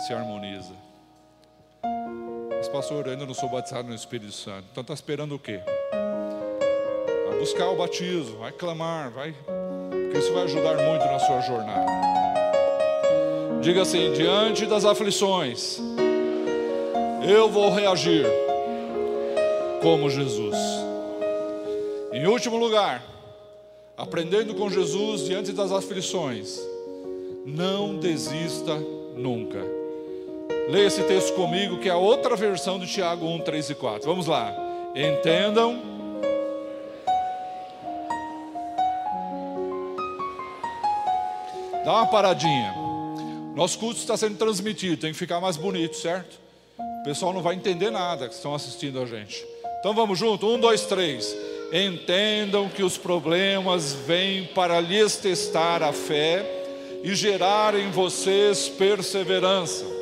se 0.06 0.14
harmoniza. 0.14 0.74
Mas, 2.56 2.68
pastor, 2.68 3.06
eu 3.08 3.14
ainda 3.14 3.26
não 3.26 3.34
sou 3.34 3.50
batizado 3.50 3.88
no 3.88 3.96
Espírito 3.96 4.32
Santo. 4.32 4.68
Então 4.72 4.82
está 4.82 4.94
esperando 4.94 5.36
o 5.36 5.40
quê? 5.40 5.60
Vai 7.28 7.40
buscar 7.40 7.70
o 7.70 7.76
batismo, 7.76 8.40
vai 8.40 8.52
clamar, 8.52 9.10
vai. 9.12 9.34
Porque 10.06 10.20
isso 10.20 10.34
vai 10.34 10.44
ajudar 10.44 10.76
muito 10.76 11.06
na 11.06 11.20
sua 11.20 11.42
jornada. 11.42 11.92
Diga 13.62 13.82
assim: 13.82 14.14
diante 14.14 14.66
das 14.66 14.86
aflições, 14.86 15.80
eu 17.28 17.50
vou 17.50 17.72
reagir 17.74 18.26
como 19.82 20.10
Jesus. 20.10 20.56
Em 22.12 22.26
último 22.28 22.58
lugar, 22.58 23.04
aprendendo 23.98 24.56
com 24.56 24.70
Jesus 24.70 25.26
diante 25.26 25.52
das 25.52 25.72
aflições, 25.72 26.60
não 27.46 27.98
desista 27.98 28.76
nunca. 29.16 29.60
Leia 30.70 30.88
esse 30.88 31.04
texto 31.04 31.34
comigo, 31.34 31.80
que 31.80 31.90
é 31.90 31.92
a 31.92 31.98
outra 31.98 32.36
versão 32.36 32.78
de 32.80 32.88
Tiago 32.88 33.26
1, 33.26 33.40
3 33.40 33.70
e 33.72 33.76
4. 33.76 34.08
Vamos 34.08 34.28
lá. 34.28 34.54
Entendam. 34.96 35.82
Dá 41.84 41.94
uma 41.94 42.08
paradinha. 42.08 42.74
Nosso 43.56 43.80
culto 43.80 44.00
está 44.00 44.16
sendo 44.16 44.38
transmitido, 44.38 45.02
tem 45.02 45.12
que 45.12 45.18
ficar 45.18 45.42
mais 45.42 45.58
bonito, 45.58 45.96
certo? 45.96 46.40
O 46.78 47.04
pessoal 47.04 47.34
não 47.34 47.42
vai 47.42 47.56
entender 47.56 47.90
nada 47.90 48.28
que 48.28 48.36
estão 48.36 48.54
assistindo 48.54 49.02
a 49.02 49.06
gente. 49.06 49.46
Então 49.80 49.94
vamos 49.94 50.20
junto, 50.20 50.48
um, 50.48 50.60
dois, 50.60 50.86
três. 50.86 51.36
Entendam 51.72 52.70
que 52.70 52.84
os 52.84 52.98
problemas 52.98 53.94
vêm 53.94 54.46
para 54.56 54.80
lhes 54.80 55.18
testar 55.18 55.84
a 55.84 55.94
fé 55.94 56.46
e 57.04 57.16
gerar 57.16 57.76
em 57.76 57.90
vocês 57.92 58.68
perseverança 58.68 60.00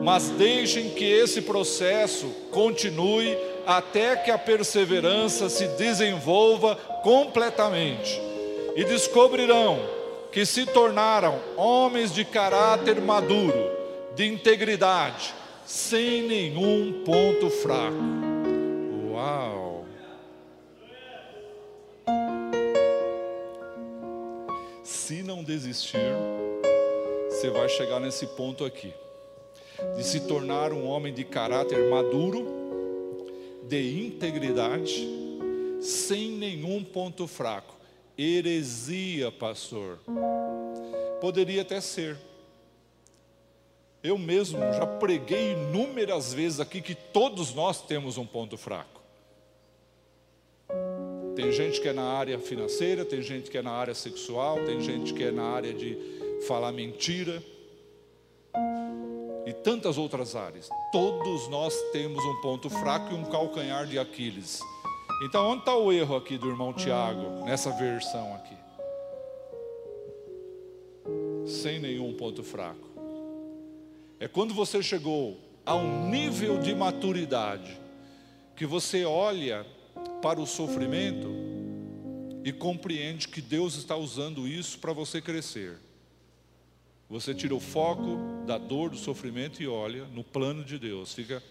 mas 0.00 0.30
deixem 0.30 0.90
que 0.90 1.04
esse 1.04 1.42
processo 1.42 2.26
continue 2.50 3.36
até 3.66 4.16
que 4.16 4.30
a 4.30 4.38
perseverança 4.38 5.48
se 5.50 5.66
desenvolva 5.76 6.74
completamente 7.02 8.20
e 8.74 8.84
descobrirão 8.84 9.78
que 10.32 10.46
se 10.46 10.64
tornaram 10.64 11.38
homens 11.56 12.14
de 12.14 12.24
caráter 12.24 13.00
maduro, 13.00 13.70
de 14.14 14.26
integridade, 14.26 15.34
sem 15.66 16.22
nenhum 16.22 17.02
ponto 17.04 17.50
fraco. 17.50 18.19
Uau! 19.20 19.84
Se 24.82 25.22
não 25.22 25.44
desistir, 25.44 25.98
você 27.28 27.50
vai 27.50 27.68
chegar 27.68 28.00
nesse 28.00 28.26
ponto 28.28 28.64
aqui 28.64 28.94
de 29.94 30.02
se 30.02 30.20
tornar 30.20 30.72
um 30.72 30.86
homem 30.86 31.12
de 31.12 31.22
caráter 31.22 31.90
maduro, 31.90 32.46
de 33.68 34.06
integridade, 34.06 35.06
sem 35.82 36.30
nenhum 36.30 36.82
ponto 36.82 37.26
fraco. 37.26 37.76
Heresia, 38.16 39.30
pastor. 39.30 39.98
Poderia 41.20 41.60
até 41.60 41.78
ser. 41.82 42.16
Eu 44.02 44.16
mesmo 44.16 44.60
já 44.72 44.86
preguei 44.86 45.52
inúmeras 45.52 46.32
vezes 46.32 46.58
aqui 46.58 46.80
que 46.80 46.94
todos 46.94 47.52
nós 47.52 47.82
temos 47.82 48.16
um 48.16 48.24
ponto 48.24 48.56
fraco. 48.56 48.99
Tem 51.36 51.52
gente 51.52 51.80
que 51.80 51.88
é 51.88 51.92
na 51.92 52.04
área 52.04 52.38
financeira, 52.38 53.04
tem 53.04 53.22
gente 53.22 53.50
que 53.50 53.58
é 53.58 53.62
na 53.62 53.72
área 53.72 53.94
sexual, 53.94 54.64
tem 54.64 54.80
gente 54.80 55.14
que 55.14 55.22
é 55.22 55.30
na 55.30 55.44
área 55.44 55.72
de 55.72 55.96
falar 56.46 56.72
mentira 56.72 57.42
e 59.46 59.52
tantas 59.52 59.96
outras 59.98 60.34
áreas. 60.34 60.68
Todos 60.92 61.48
nós 61.48 61.74
temos 61.92 62.24
um 62.24 62.40
ponto 62.40 62.68
fraco 62.68 63.12
e 63.12 63.16
um 63.16 63.24
calcanhar 63.24 63.86
de 63.86 63.98
Aquiles. 63.98 64.60
Então, 65.22 65.50
onde 65.50 65.60
está 65.60 65.76
o 65.76 65.92
erro 65.92 66.16
aqui 66.16 66.38
do 66.38 66.48
irmão 66.48 66.72
Tiago, 66.72 67.44
nessa 67.44 67.70
versão 67.70 68.34
aqui? 68.34 68.56
Sem 71.46 71.78
nenhum 71.78 72.14
ponto 72.14 72.42
fraco. 72.42 72.88
É 74.18 74.28
quando 74.28 74.54
você 74.54 74.82
chegou 74.82 75.38
a 75.64 75.74
um 75.74 76.08
nível 76.08 76.58
de 76.58 76.74
maturidade 76.74 77.78
que 78.56 78.66
você 78.66 79.04
olha 79.04 79.66
para 80.20 80.40
o 80.40 80.46
sofrimento 80.46 81.28
e 82.44 82.52
compreende 82.52 83.28
que 83.28 83.40
Deus 83.40 83.76
está 83.76 83.96
usando 83.96 84.46
isso 84.46 84.78
para 84.78 84.92
você 84.92 85.20
crescer. 85.20 85.78
Você 87.08 87.34
tira 87.34 87.54
o 87.54 87.60
foco 87.60 88.18
da 88.46 88.56
dor, 88.56 88.90
do 88.90 88.96
sofrimento 88.96 89.60
e 89.60 89.66
olha 89.66 90.04
no 90.04 90.22
plano 90.22 90.64
de 90.64 90.78
Deus. 90.78 91.12
Fica 91.12 91.42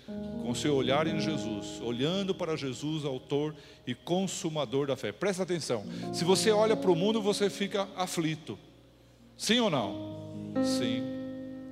com 0.42 0.56
seu 0.56 0.74
olhar 0.74 1.06
em 1.06 1.20
Jesus, 1.20 1.82
olhando 1.82 2.34
para 2.34 2.56
Jesus, 2.56 3.04
autor 3.04 3.54
e 3.86 3.94
consumador 3.94 4.88
da 4.88 4.96
fé. 4.96 5.12
Presta 5.12 5.44
atenção. 5.44 5.84
Se 6.14 6.24
você 6.24 6.50
olha 6.50 6.78
para 6.78 6.90
o 6.90 6.96
mundo, 6.96 7.22
você 7.22 7.50
fica 7.50 7.90
aflito. 7.98 8.58
Sim 9.36 9.60
ou 9.60 9.70
não? 9.70 10.54
Sim, 10.64 11.04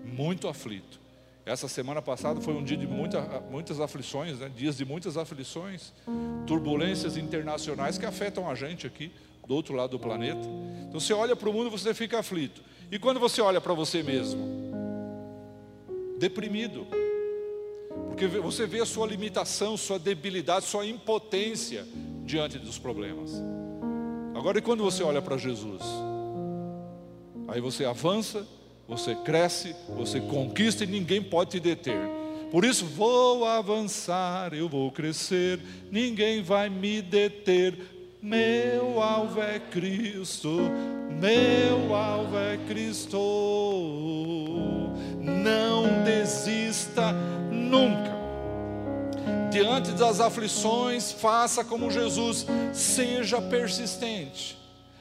muito 0.05 0.49
aflito. 0.49 1.06
Essa 1.47 1.69
semana 1.69 2.01
passada 2.01 2.41
foi 2.41 2.53
um 2.53 2.61
dia 2.61 2.75
de 2.75 2.85
muita, 2.85 3.21
muitas 3.49 3.79
aflições, 3.79 4.37
né? 4.39 4.51
dias 4.53 4.75
de 4.75 4.83
muitas 4.83 5.15
aflições, 5.15 5.93
turbulências 6.45 7.15
internacionais 7.15 7.97
que 7.97 8.05
afetam 8.05 8.49
a 8.49 8.53
gente 8.53 8.85
aqui, 8.85 9.13
do 9.47 9.55
outro 9.55 9.73
lado 9.73 9.91
do 9.91 9.99
planeta. 9.99 10.45
Então 10.89 10.99
você 10.99 11.13
olha 11.13 11.37
para 11.37 11.49
o 11.49 11.53
mundo, 11.53 11.71
você 11.71 11.93
fica 11.93 12.19
aflito. 12.19 12.61
E 12.91 12.99
quando 12.99 13.17
você 13.17 13.39
olha 13.41 13.61
para 13.61 13.73
você 13.73 14.03
mesmo, 14.03 14.45
deprimido, 16.19 16.85
porque 18.09 18.27
você 18.27 18.67
vê 18.67 18.81
a 18.81 18.85
sua 18.85 19.07
limitação, 19.07 19.77
sua 19.77 19.97
debilidade, 19.97 20.65
sua 20.65 20.85
impotência 20.85 21.87
diante 22.25 22.59
dos 22.59 22.77
problemas. 22.77 23.31
Agora, 24.35 24.59
e 24.59 24.61
quando 24.61 24.83
você 24.83 25.01
olha 25.01 25.21
para 25.21 25.37
Jesus? 25.37 25.81
Aí 27.47 27.61
você 27.61 27.85
avança, 27.85 28.45
você 28.87 29.13
cresce, 29.15 29.75
você 29.89 30.19
conquista 30.21 30.83
e 30.83 30.87
ninguém 30.87 31.21
pode 31.21 31.51
te 31.51 31.59
deter. 31.59 31.99
Por 32.51 32.63
isso, 32.63 32.85
vou 32.85 33.45
avançar, 33.45 34.53
eu 34.53 34.69
vou 34.69 34.89
crescer, 34.89 35.59
ninguém 35.91 36.41
vai 36.41 36.69
me 36.69 37.01
deter. 37.01 37.77
Meu 38.21 39.01
alvo 39.01 39.41
é 39.41 39.59
Cristo, 39.59 40.57
meu 41.19 41.93
alvo 41.93 42.37
é 42.37 42.57
Cristo. 42.67 43.19
Não 45.21 46.03
desista 46.03 47.11
nunca. 47.51 48.15
Diante 49.51 49.91
das 49.91 50.19
aflições, 50.19 51.11
faça 51.11 51.63
como 51.63 51.91
Jesus, 51.91 52.45
seja 52.73 53.41
persistente. 53.41 54.57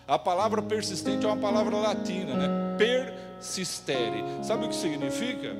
A 0.08 0.18
palavra 0.18 0.62
persistente 0.62 1.26
é 1.26 1.28
uma 1.28 1.36
palavra 1.36 1.76
latina, 1.76 2.34
né? 2.34 2.48
Persistere. 2.78 4.22
Sabe 4.42 4.66
o 4.66 4.68
que 4.68 4.76
significa? 4.76 5.54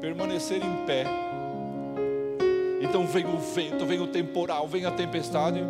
Permanecer 0.00 0.62
em 0.64 0.86
pé. 0.86 1.04
Então 2.80 3.06
vem 3.06 3.26
o 3.26 3.38
vento, 3.38 3.84
vem 3.84 4.00
o 4.00 4.06
temporal, 4.06 4.66
vem 4.66 4.86
a 4.86 4.90
tempestade 4.90 5.62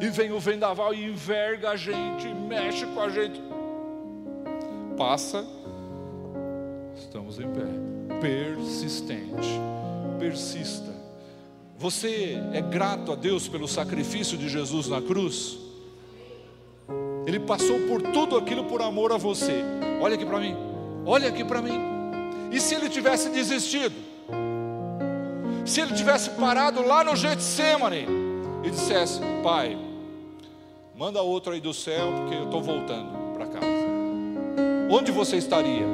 e 0.00 0.08
vem 0.08 0.30
o 0.30 0.38
vendaval 0.38 0.94
e 0.94 1.06
enverga 1.06 1.70
a 1.70 1.76
gente, 1.76 2.28
mexe 2.28 2.86
com 2.86 3.00
a 3.00 3.08
gente. 3.08 3.42
Passa, 4.96 5.44
estamos 6.94 7.40
em 7.40 7.50
pé. 7.50 8.20
Persistente, 8.20 9.60
persista. 10.18 10.93
Você 11.84 12.42
é 12.54 12.62
grato 12.62 13.12
a 13.12 13.14
Deus 13.14 13.46
pelo 13.46 13.68
sacrifício 13.68 14.38
de 14.38 14.48
Jesus 14.48 14.88
na 14.88 15.02
cruz? 15.02 15.58
Ele 17.26 17.38
passou 17.38 17.78
por 17.80 18.00
tudo 18.00 18.38
aquilo 18.38 18.64
por 18.64 18.80
amor 18.80 19.12
a 19.12 19.18
você. 19.18 19.62
Olha 20.00 20.14
aqui 20.14 20.24
para 20.24 20.40
mim. 20.40 20.56
Olha 21.04 21.28
aqui 21.28 21.44
para 21.44 21.60
mim. 21.60 21.78
E 22.50 22.58
se 22.58 22.74
ele 22.74 22.88
tivesse 22.88 23.28
desistido? 23.28 23.94
Se 25.66 25.82
ele 25.82 25.92
tivesse 25.92 26.30
parado 26.30 26.82
lá 26.82 27.04
no 27.04 27.14
Getsemane 27.14 28.06
e 28.64 28.70
dissesse: 28.70 29.20
Pai, 29.42 29.76
Manda 30.96 31.20
outro 31.20 31.52
aí 31.52 31.60
do 31.60 31.74
céu, 31.74 32.14
porque 32.14 32.34
eu 32.34 32.44
estou 32.44 32.62
voltando 32.62 33.34
para 33.34 33.46
casa. 33.46 33.66
Onde 34.90 35.12
você 35.12 35.36
estaria? 35.36 35.84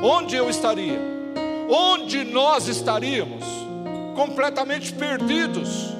Onde 0.00 0.36
eu 0.36 0.48
estaria? 0.48 1.00
Onde 1.68 2.22
nós 2.22 2.68
estaríamos? 2.68 3.63
Completamente 4.14 4.92
perdidos. 4.92 5.94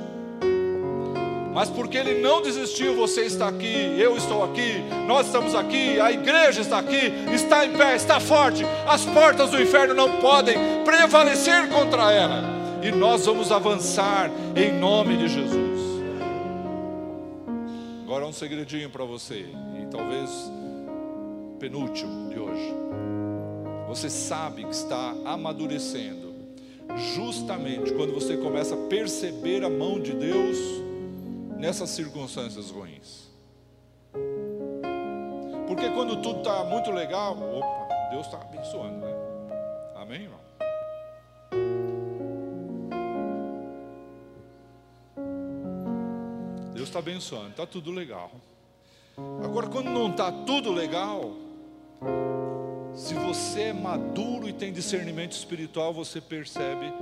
Mas 1.55 1.71
porque 1.71 1.97
ele 1.97 2.21
não 2.21 2.43
desistiu, 2.43 2.97
você 2.97 3.23
está 3.23 3.47
aqui, 3.47 3.95
eu 3.97 4.17
estou 4.17 4.43
aqui, 4.43 4.83
nós 5.07 5.27
estamos 5.27 5.55
aqui, 5.55 6.01
a 6.01 6.11
igreja 6.11 6.61
está 6.61 6.81
aqui, 6.81 7.13
está 7.33 7.65
em 7.65 7.77
pé, 7.77 7.95
está 7.95 8.19
forte. 8.19 8.65
As 8.89 9.05
portas 9.05 9.51
do 9.51 9.63
inferno 9.63 9.95
não 9.95 10.21
podem 10.21 10.57
prevalecer 10.85 11.69
contra 11.69 12.11
ela. 12.11 12.43
E 12.83 12.91
nós 12.91 13.25
vamos 13.25 13.53
avançar 13.53 14.31
em 14.57 14.73
nome 14.73 15.17
de 15.17 15.29
Jesus. 15.29 15.81
Agora 18.03 18.27
um 18.27 18.33
segredinho 18.33 18.91
para 18.91 19.05
você, 19.05 19.47
e 19.81 19.87
talvez 19.91 20.31
penúltimo 21.61 22.31
de 22.31 22.39
hoje. 22.39 22.75
Você 23.89 24.11
sabe 24.11 24.65
que 24.65 24.75
está 24.75 25.15
amadurecendo 25.25 26.24
justamente 27.17 27.93
quando 27.95 28.13
você 28.13 28.37
começa 28.37 28.75
a 28.75 28.89
perceber 28.89 29.65
a 29.65 29.71
mão 29.71 30.01
de 30.01 30.13
Deus 30.13 30.59
nessas 31.57 31.91
circunstâncias 31.91 32.71
ruins. 32.71 33.31
Porque 35.67 35.91
quando 35.91 36.21
tudo 36.23 36.39
está 36.39 36.65
muito 36.65 36.91
legal, 36.91 37.37
opa, 37.37 38.11
Deus 38.11 38.27
está 38.27 38.41
abençoando, 38.41 38.99
né? 38.99 39.13
Amém, 39.97 40.23
irmão? 40.23 40.41
Deus 46.75 46.89
está 46.89 46.99
abençoando, 46.99 47.51
está 47.51 47.67
tudo 47.67 47.91
legal. 47.91 48.31
Agora, 49.43 49.69
quando 49.69 49.91
não 49.91 50.11
está 50.11 50.31
tudo 50.31 50.73
legal, 50.73 51.33
se 52.95 53.15
você 53.15 53.63
é 53.63 53.73
maduro 53.73 54.49
e 54.49 54.53
tem 54.53 54.73
discernimento 54.73 55.33
espiritual, 55.33 55.93
você 55.93 56.21
percebe 56.21 56.93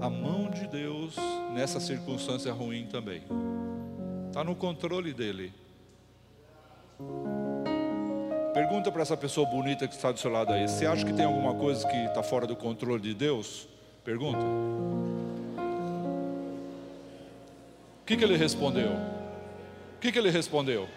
a 0.00 0.08
mão 0.08 0.48
de 0.50 0.66
Deus 0.68 1.16
nessa 1.52 1.80
circunstância 1.80 2.52
ruim 2.52 2.86
também. 2.86 3.22
Está 4.28 4.44
no 4.44 4.54
controle 4.54 5.12
dele. 5.12 5.52
Pergunta 8.54 8.92
para 8.92 9.02
essa 9.02 9.16
pessoa 9.16 9.46
bonita 9.48 9.88
que 9.88 9.94
está 9.94 10.12
do 10.12 10.18
seu 10.18 10.30
lado 10.30 10.52
aí: 10.52 10.68
você 10.68 10.86
acha 10.86 11.04
que 11.04 11.12
tem 11.12 11.24
alguma 11.24 11.54
coisa 11.54 11.86
que 11.88 11.96
está 11.96 12.22
fora 12.22 12.46
do 12.46 12.54
controle 12.54 13.02
de 13.02 13.14
Deus? 13.14 13.68
Pergunta. 14.04 14.44
O 18.02 18.04
que, 18.06 18.16
que 18.16 18.24
ele 18.24 18.36
respondeu? 18.36 18.90
O 19.96 20.00
que, 20.00 20.12
que 20.12 20.18
ele 20.18 20.30
respondeu? 20.30 20.88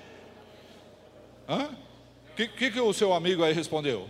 O 1.48 2.36
que, 2.36 2.48
que, 2.48 2.72
que 2.72 2.80
o 2.80 2.93
seu 2.93 3.14
amigo 3.14 3.43
aí 3.43 3.54
respondeu? 3.54 4.08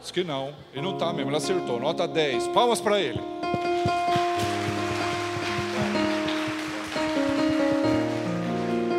Diz 0.00 0.10
que 0.10 0.22
não, 0.22 0.54
ele 0.72 0.82
não 0.82 0.94
está 0.94 1.12
mesmo, 1.12 1.30
ele 1.30 1.36
acertou, 1.36 1.80
nota 1.80 2.06
10. 2.06 2.48
Palmas 2.48 2.80
para 2.80 3.00
ele. 3.00 3.20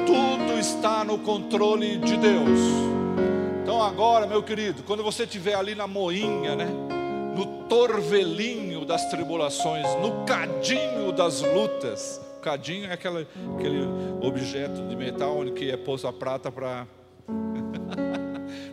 Tudo 0.05 0.59
está 0.59 1.03
no 1.03 1.19
controle 1.19 1.97
de 1.97 2.17
Deus. 2.17 2.59
Então 3.63 3.81
agora, 3.81 4.27
meu 4.27 4.43
querido, 4.43 4.83
quando 4.83 5.03
você 5.03 5.23
estiver 5.23 5.55
ali 5.55 5.73
na 5.73 5.87
moinha, 5.87 6.55
né? 6.55 6.67
No 7.35 7.63
torvelinho 7.69 8.83
das 8.83 9.09
tribulações, 9.09 9.85
no 10.01 10.25
cadinho 10.25 11.11
das 11.13 11.41
lutas. 11.41 12.19
Cadinho 12.41 12.89
é 12.89 12.93
aquela, 12.93 13.25
aquele 13.57 13.87
objeto 14.21 14.81
de 14.87 14.95
metal 14.95 15.37
onde 15.37 15.51
que 15.51 15.71
é 15.71 15.77
posto 15.77 16.07
a 16.07 16.13
prata 16.13 16.51
para 16.51 16.85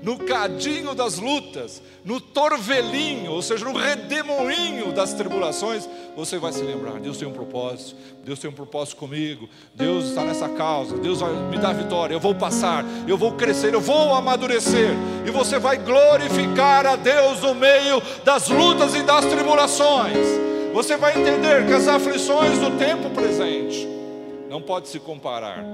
no 0.07 0.19
cadinho 0.19 0.95
das 0.95 1.19
lutas, 1.19 1.83
no 2.05 2.21
torvelinho, 2.21 3.33
ou 3.33 3.43
seja, 3.43 3.65
no 3.65 3.77
redemoinho 3.77 4.93
das 4.93 5.13
tribulações, 5.13 5.89
você 6.15 6.39
vai 6.39 6.53
se 6.53 6.63
lembrar: 6.63 7.01
Deus 7.01 7.19
tem 7.19 7.27
um 7.27 7.33
propósito, 7.33 7.97
Deus 8.25 8.39
tem 8.39 8.49
um 8.49 8.53
propósito 8.53 8.99
comigo, 8.99 9.49
Deus 9.75 10.05
está 10.05 10.23
nessa 10.23 10.49
causa, 10.51 10.97
Deus 10.97 11.19
vai 11.19 11.33
me 11.33 11.59
dar 11.59 11.73
vitória, 11.73 12.15
eu 12.15 12.21
vou 12.21 12.37
passar, 12.37 12.85
eu 13.09 13.19
vou 13.19 13.33
crescer, 13.33 13.75
eu 13.75 13.81
vou 13.81 14.15
amadurecer, 14.15 14.91
e 15.27 15.31
você 15.33 15.59
vai 15.59 15.77
glorificar 15.77 16.87
a 16.87 16.95
Deus 16.95 17.41
no 17.41 17.53
meio 17.53 18.01
das 18.25 18.49
lutas 18.49 18.95
e 18.95 19.03
das 19.03 19.25
tribulações. 19.25 20.25
Você 20.73 20.97
vai 20.97 21.19
entender 21.19 21.67
que 21.67 21.73
as 21.73 21.89
aflições 21.89 22.61
do 22.61 22.79
tempo 22.79 23.11
presente 23.11 23.89
não 24.49 24.63
pode 24.63 24.87
se 24.87 25.01
comparar 25.01 25.65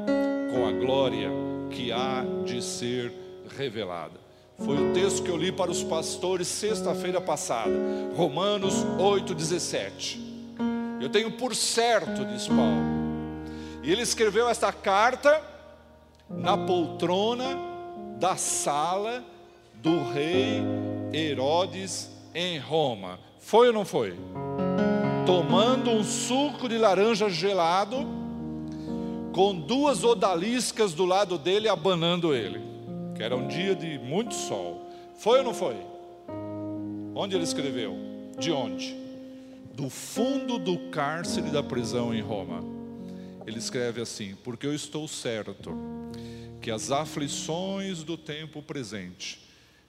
com 0.50 0.66
a 0.66 0.72
glória 0.72 1.30
que 1.68 1.92
há 1.92 2.24
de 2.46 2.62
ser 2.62 3.12
revelada. 3.58 4.21
Foi 4.64 4.76
o 4.76 4.92
texto 4.92 5.24
que 5.24 5.30
eu 5.30 5.36
li 5.36 5.50
para 5.50 5.72
os 5.72 5.82
pastores 5.82 6.46
sexta-feira 6.46 7.20
passada, 7.20 7.72
Romanos 8.16 8.74
8,17. 8.96 10.18
Eu 11.00 11.08
tenho 11.08 11.32
por 11.32 11.54
certo, 11.56 12.24
diz 12.24 12.46
Paulo. 12.46 12.92
E 13.82 13.90
ele 13.90 14.02
escreveu 14.02 14.48
esta 14.48 14.72
carta 14.72 15.42
na 16.30 16.56
poltrona 16.56 17.58
da 18.20 18.36
sala 18.36 19.24
do 19.74 20.04
rei 20.12 20.62
Herodes 21.12 22.08
em 22.32 22.56
Roma. 22.60 23.18
Foi 23.40 23.66
ou 23.66 23.72
não 23.72 23.84
foi? 23.84 24.16
Tomando 25.26 25.90
um 25.90 26.04
suco 26.04 26.68
de 26.68 26.78
laranja 26.78 27.28
gelado, 27.28 28.06
com 29.32 29.52
duas 29.52 30.04
odaliscas 30.04 30.94
do 30.94 31.04
lado 31.04 31.36
dele, 31.36 31.68
abanando 31.68 32.32
ele 32.32 32.71
que 33.14 33.22
era 33.22 33.36
um 33.36 33.46
dia 33.46 33.74
de 33.74 33.98
muito 33.98 34.34
sol. 34.34 34.90
Foi 35.16 35.38
ou 35.38 35.44
não 35.44 35.54
foi? 35.54 35.76
Onde 37.14 37.34
ele 37.34 37.44
escreveu? 37.44 37.96
De 38.38 38.50
onde? 38.50 38.96
Do 39.74 39.88
fundo 39.88 40.58
do 40.58 40.90
cárcere 40.90 41.50
da 41.50 41.62
prisão 41.62 42.14
em 42.14 42.20
Roma. 42.20 42.62
Ele 43.46 43.58
escreve 43.58 44.00
assim: 44.00 44.34
Porque 44.42 44.66
eu 44.66 44.74
estou 44.74 45.06
certo 45.08 45.76
que 46.60 46.70
as 46.70 46.90
aflições 46.90 48.02
do 48.02 48.16
tempo 48.16 48.62
presente 48.62 49.40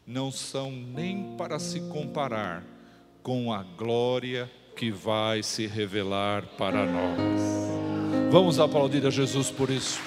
não 0.06 0.32
são 0.32 0.72
nem 0.72 1.36
para 1.38 1.60
se 1.60 1.80
comparar 1.82 2.64
com 3.22 3.54
a 3.54 3.64
glória 3.64 4.52
que 4.76 4.92
vai 4.92 5.44
se 5.44 5.68
revelar 5.68 6.46
para 6.58 6.86
nós. 6.86 7.42
Vamos 8.32 8.60
aplaudir 8.60 9.06
a 9.06 9.10
Jesus 9.10 9.52
por 9.52 9.70
isso. 9.70 10.00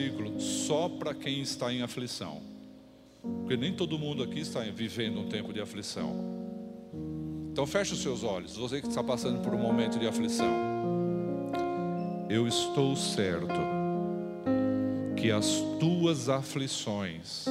Versículo 0.00 0.40
só 0.40 0.88
para 0.88 1.12
quem 1.12 1.42
está 1.42 1.72
em 1.72 1.82
aflição, 1.82 2.40
porque 3.22 3.56
nem 3.56 3.74
todo 3.74 3.98
mundo 3.98 4.22
aqui 4.22 4.40
está 4.40 4.60
vivendo 4.60 5.20
um 5.20 5.28
tempo 5.28 5.52
de 5.52 5.60
aflição. 5.60 6.40
Então 7.52 7.66
feche 7.66 7.92
os 7.92 8.00
seus 8.00 8.24
olhos, 8.24 8.56
você 8.56 8.80
que 8.80 8.88
está 8.88 9.04
passando 9.04 9.42
por 9.42 9.52
um 9.54 9.58
momento 9.58 9.98
de 9.98 10.06
aflição. 10.06 10.70
Eu 12.30 12.46
estou 12.46 12.96
certo 12.96 13.60
que 15.16 15.30
as 15.30 15.62
tuas 15.78 16.28
aflições 16.28 17.44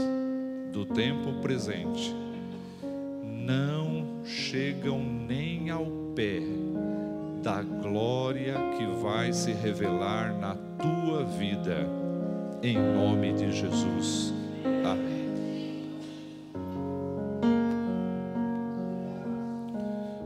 do 0.72 0.86
tempo 0.86 1.34
presente 1.42 2.16
não 3.22 4.24
chegam 4.26 5.04
nem 5.04 5.70
ao 5.70 5.86
pé 6.16 6.42
da 7.44 7.62
glória 7.62 8.56
que 8.78 8.86
vai 9.02 9.34
se 9.34 9.52
revelar 9.52 10.34
na 10.34 10.56
tua 10.56 11.26
vida, 11.26 11.99
em 12.62 12.78
nome 12.78 13.34
de 13.34 13.52
Jesus. 13.52 14.34
Amém. 14.84 15.20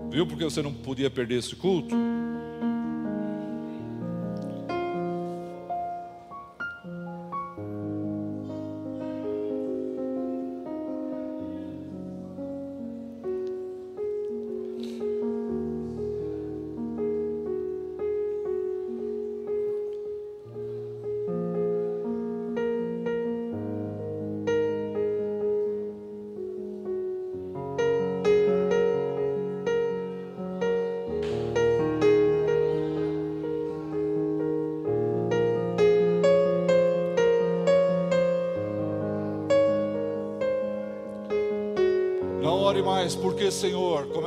Viu 0.10 0.28
porque 0.28 0.44
você 0.44 0.62
não 0.62 0.74
podia 0.74 1.10
perder 1.10 1.40
esse 1.40 1.56
culto? 1.56 1.96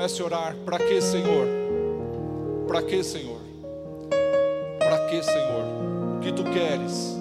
Comece 0.06 0.22
a 0.22 0.24
orar. 0.24 0.56
Para 0.64 0.78
que, 0.78 1.00
Senhor? 1.00 1.48
Para 2.68 2.80
que, 2.80 3.02
Senhor? 3.02 3.40
Para 4.78 4.98
que, 5.08 5.20
Senhor? 5.20 5.64
O 6.16 6.20
que 6.20 6.32
tu 6.32 6.44
queres? 6.44 7.16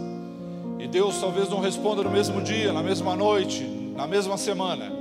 e 0.77 0.87
Deus 0.87 1.19
talvez 1.19 1.49
não 1.49 1.59
responda 1.59 2.03
no 2.03 2.11
mesmo 2.11 2.39
dia, 2.41 2.71
na 2.71 2.83
mesma 2.83 3.15
noite, 3.15 3.63
na 3.95 4.05
mesma 4.05 4.37
semana. 4.37 4.91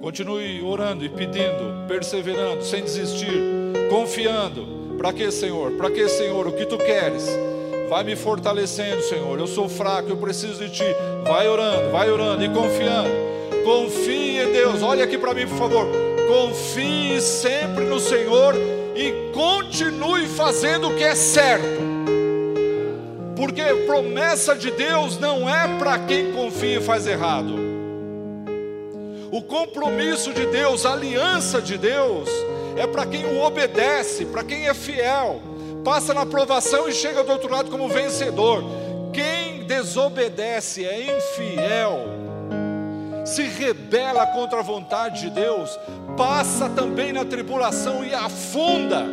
Continue 0.00 0.62
orando 0.62 1.04
e 1.04 1.08
pedindo, 1.08 1.84
perseverando, 1.88 2.62
sem 2.62 2.84
desistir, 2.84 3.42
confiando. 3.90 4.94
Para 4.96 5.12
que, 5.12 5.28
Senhor? 5.32 5.72
Para 5.72 5.90
que, 5.90 6.08
Senhor? 6.08 6.46
O 6.46 6.52
que 6.52 6.64
tu 6.64 6.78
queres? 6.78 7.28
Vai 7.88 8.04
me 8.04 8.14
fortalecendo, 8.14 9.02
Senhor. 9.02 9.36
Eu 9.36 9.48
sou 9.48 9.68
fraco, 9.68 10.10
eu 10.10 10.16
preciso 10.16 10.64
de 10.64 10.70
ti. 10.70 10.94
Vai 11.26 11.48
orando, 11.48 11.90
vai 11.90 12.08
orando 12.08 12.44
e 12.44 12.48
confiando. 12.48 13.10
Confie 13.64 14.38
em 14.38 14.52
Deus. 14.52 14.80
Olha 14.80 15.02
aqui 15.02 15.18
para 15.18 15.34
mim, 15.34 15.48
por 15.48 15.58
favor. 15.58 16.11
Confie 16.32 17.20
sempre 17.20 17.84
no 17.84 18.00
Senhor 18.00 18.54
e 18.96 19.30
continue 19.34 20.26
fazendo 20.26 20.88
o 20.88 20.96
que 20.96 21.04
é 21.04 21.14
certo. 21.14 21.82
Porque 23.36 23.62
promessa 23.86 24.56
de 24.56 24.70
Deus 24.70 25.18
não 25.18 25.46
é 25.46 25.78
para 25.78 25.98
quem 25.98 26.32
confia 26.32 26.78
e 26.78 26.82
faz 26.82 27.06
errado. 27.06 27.54
O 29.30 29.42
compromisso 29.42 30.32
de 30.32 30.46
Deus, 30.46 30.86
a 30.86 30.94
aliança 30.94 31.60
de 31.60 31.76
Deus, 31.76 32.30
é 32.78 32.86
para 32.86 33.04
quem 33.04 33.26
o 33.26 33.42
obedece, 33.42 34.24
para 34.24 34.42
quem 34.42 34.66
é 34.66 34.72
fiel, 34.72 35.38
passa 35.84 36.14
na 36.14 36.22
aprovação 36.22 36.88
e 36.88 36.92
chega 36.92 37.22
do 37.22 37.30
outro 37.30 37.52
lado 37.52 37.70
como 37.70 37.90
vencedor. 37.90 38.64
Quem 39.12 39.64
desobedece 39.64 40.82
é 40.82 41.14
infiel, 41.14 42.06
se 43.24 43.42
rebela 43.42 44.26
contra 44.26 44.60
a 44.60 44.62
vontade 44.62 45.20
de 45.20 45.30
Deus, 45.30 45.78
passa 46.16 46.68
também 46.68 47.12
na 47.12 47.24
tribulação 47.24 48.04
e 48.04 48.14
afunda. 48.14 49.04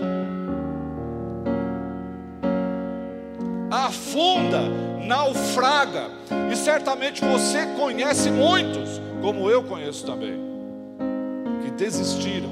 Afunda, 3.72 4.62
naufraga, 5.06 6.10
e 6.52 6.56
certamente 6.56 7.24
você 7.24 7.66
conhece 7.80 8.32
muitos, 8.32 9.00
como 9.22 9.50
eu 9.50 9.64
conheço 9.64 10.06
também, 10.06 10.40
que 11.64 11.72
desistiram, 11.72 12.50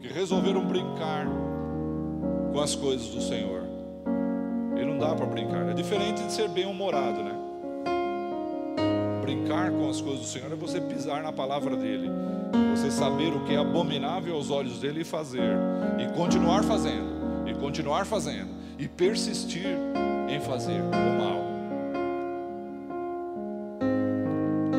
que 0.00 0.08
resolveram 0.08 0.64
brincar 0.66 1.26
com 2.52 2.60
as 2.60 2.74
coisas 2.74 3.08
do 3.08 3.20
Senhor. 3.20 3.62
E 4.76 4.84
não 4.84 4.98
dá 4.98 5.14
para 5.14 5.26
brincar, 5.26 5.68
é 5.68 5.72
diferente 5.72 6.22
de 6.22 6.32
ser 6.32 6.48
bem-humorado, 6.48 7.22
né? 7.22 7.33
Brincar 9.24 9.70
com 9.70 9.88
as 9.88 10.02
coisas 10.02 10.20
do 10.20 10.26
Senhor 10.26 10.52
é 10.52 10.54
você 10.54 10.78
pisar 10.82 11.22
na 11.22 11.32
palavra 11.32 11.74
dele, 11.74 12.10
você 12.76 12.90
saber 12.90 13.32
o 13.32 13.42
que 13.46 13.54
é 13.54 13.56
abominável 13.56 14.34
aos 14.34 14.50
olhos 14.50 14.80
dele 14.80 15.00
e 15.00 15.04
fazer, 15.04 15.56
e 15.98 16.14
continuar 16.14 16.62
fazendo, 16.62 17.48
e 17.48 17.54
continuar 17.54 18.04
fazendo, 18.04 18.50
e 18.78 18.86
persistir 18.86 19.78
em 20.28 20.38
fazer 20.40 20.78
o 20.78 21.22
mal. 21.22 21.42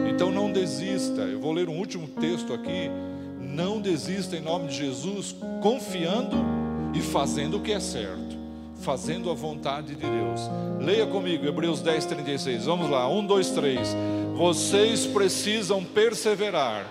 Então 0.07 0.29
não 0.29 0.51
desista. 0.51 1.21
Eu 1.21 1.39
vou 1.39 1.51
ler 1.51 1.67
um 1.67 1.79
último 1.79 2.07
texto 2.07 2.53
aqui. 2.53 2.91
Não 3.41 3.81
desista 3.81 4.37
em 4.37 4.41
nome 4.41 4.67
de 4.67 4.75
Jesus, 4.75 5.35
confiando 5.59 6.37
e 6.93 7.01
fazendo 7.01 7.57
o 7.57 7.61
que 7.61 7.71
é 7.71 7.79
certo, 7.79 8.37
fazendo 8.81 9.31
a 9.31 9.33
vontade 9.33 9.95
de 9.95 10.01
Deus. 10.01 10.41
Leia 10.79 11.07
comigo 11.07 11.47
Hebreus 11.47 11.81
10, 11.81 12.05
36. 12.05 12.65
Vamos 12.65 12.91
lá, 12.91 13.09
um, 13.09 13.25
dois, 13.25 13.49
três. 13.49 13.95
Vocês 14.35 15.05
precisam 15.05 15.81
perseverar, 15.81 16.85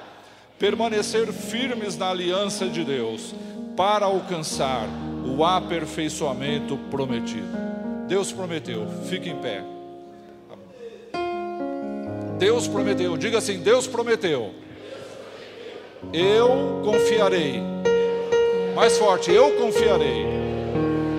permanecer 0.58 1.30
firmes 1.30 1.94
na 1.94 2.08
aliança 2.08 2.66
de 2.66 2.82
Deus, 2.82 3.34
para 3.76 4.06
alcançar 4.06 4.88
o 5.26 5.44
aperfeiçoamento 5.44 6.78
prometido. 6.90 7.46
Deus 8.08 8.32
prometeu, 8.32 8.86
fique 9.10 9.28
em 9.28 9.36
pé. 9.36 9.62
Deus 12.38 12.66
prometeu, 12.66 13.14
diga 13.18 13.36
assim: 13.36 13.58
Deus 13.58 13.86
prometeu. 13.86 14.54
Eu 16.14 16.80
confiarei. 16.82 17.60
Mais 18.74 18.96
forte, 18.96 19.30
eu 19.30 19.52
confiarei. 19.52 20.24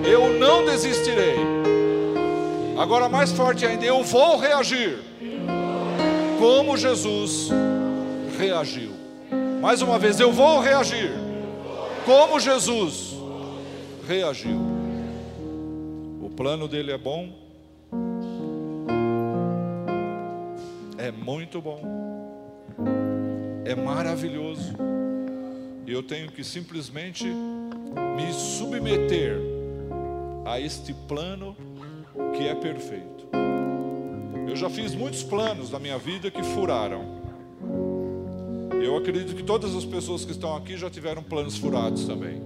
Eu 0.04 0.40
não 0.40 0.64
desistirei. 0.64 1.36
Agora 2.76 3.08
mais 3.08 3.30
forte 3.30 3.64
ainda, 3.64 3.84
eu 3.84 4.02
vou 4.02 4.38
reagir. 4.38 4.98
Como 6.38 6.76
Jesus 6.76 7.48
reagiu. 8.38 8.92
Mais 9.60 9.82
uma 9.82 9.98
vez, 9.98 10.20
eu 10.20 10.30
vou 10.32 10.60
reagir. 10.60 11.10
Como 12.04 12.38
Jesus 12.38 13.14
reagiu. 14.06 14.58
O 16.22 16.30
plano 16.30 16.68
dele 16.68 16.92
é 16.92 16.98
bom. 16.98 17.32
É 20.98 21.10
muito 21.10 21.60
bom. 21.60 21.80
É 23.64 23.74
maravilhoso. 23.74 24.74
E 25.86 25.92
eu 25.92 26.02
tenho 26.02 26.30
que 26.30 26.42
simplesmente 26.42 27.24
me 27.24 28.32
submeter 28.32 29.38
a 30.44 30.60
este 30.60 30.92
plano 30.92 31.56
que 32.36 32.46
é 32.46 32.54
perfeito. 32.54 33.15
Eu 34.46 34.54
já 34.54 34.70
fiz 34.70 34.94
muitos 34.94 35.22
planos 35.22 35.70
na 35.70 35.78
minha 35.78 35.98
vida 35.98 36.30
que 36.30 36.42
furaram. 36.42 37.16
Eu 38.82 38.96
acredito 38.96 39.34
que 39.34 39.42
todas 39.42 39.74
as 39.74 39.84
pessoas 39.84 40.24
que 40.24 40.30
estão 40.30 40.54
aqui 40.54 40.76
já 40.76 40.88
tiveram 40.88 41.22
planos 41.22 41.56
furados 41.58 42.06
também. 42.06 42.40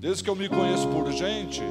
Desde 0.00 0.24
que 0.24 0.30
eu 0.30 0.34
me 0.34 0.48
conheço 0.48 0.88
por 0.88 1.10
gente, 1.12 1.62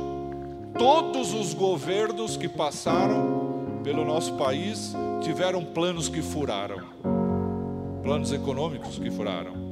todos 0.78 1.34
os 1.34 1.53
governos 1.53 2.38
que 2.38 2.47
passaram 2.47 3.82
pelo 3.84 4.05
nosso 4.05 4.34
país 4.36 4.93
tiveram 5.22 5.66
planos 5.66 6.07
que 6.07 6.22
furaram, 6.22 6.80
planos 8.01 8.32
econômicos 8.32 8.97
que 8.97 9.12
furaram. 9.12 9.69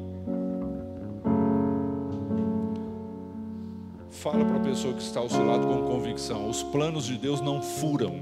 Fala 4.22 4.44
para 4.44 4.58
a 4.58 4.60
pessoa 4.60 4.96
que 4.96 5.02
está 5.04 5.20
ao 5.20 5.30
seu 5.30 5.46
lado 5.46 5.68
com 5.68 5.84
convicção: 5.84 6.50
os 6.50 6.64
planos 6.64 7.06
de 7.06 7.20
Deus 7.20 7.40
não 7.40 7.62
furam. 7.62 8.16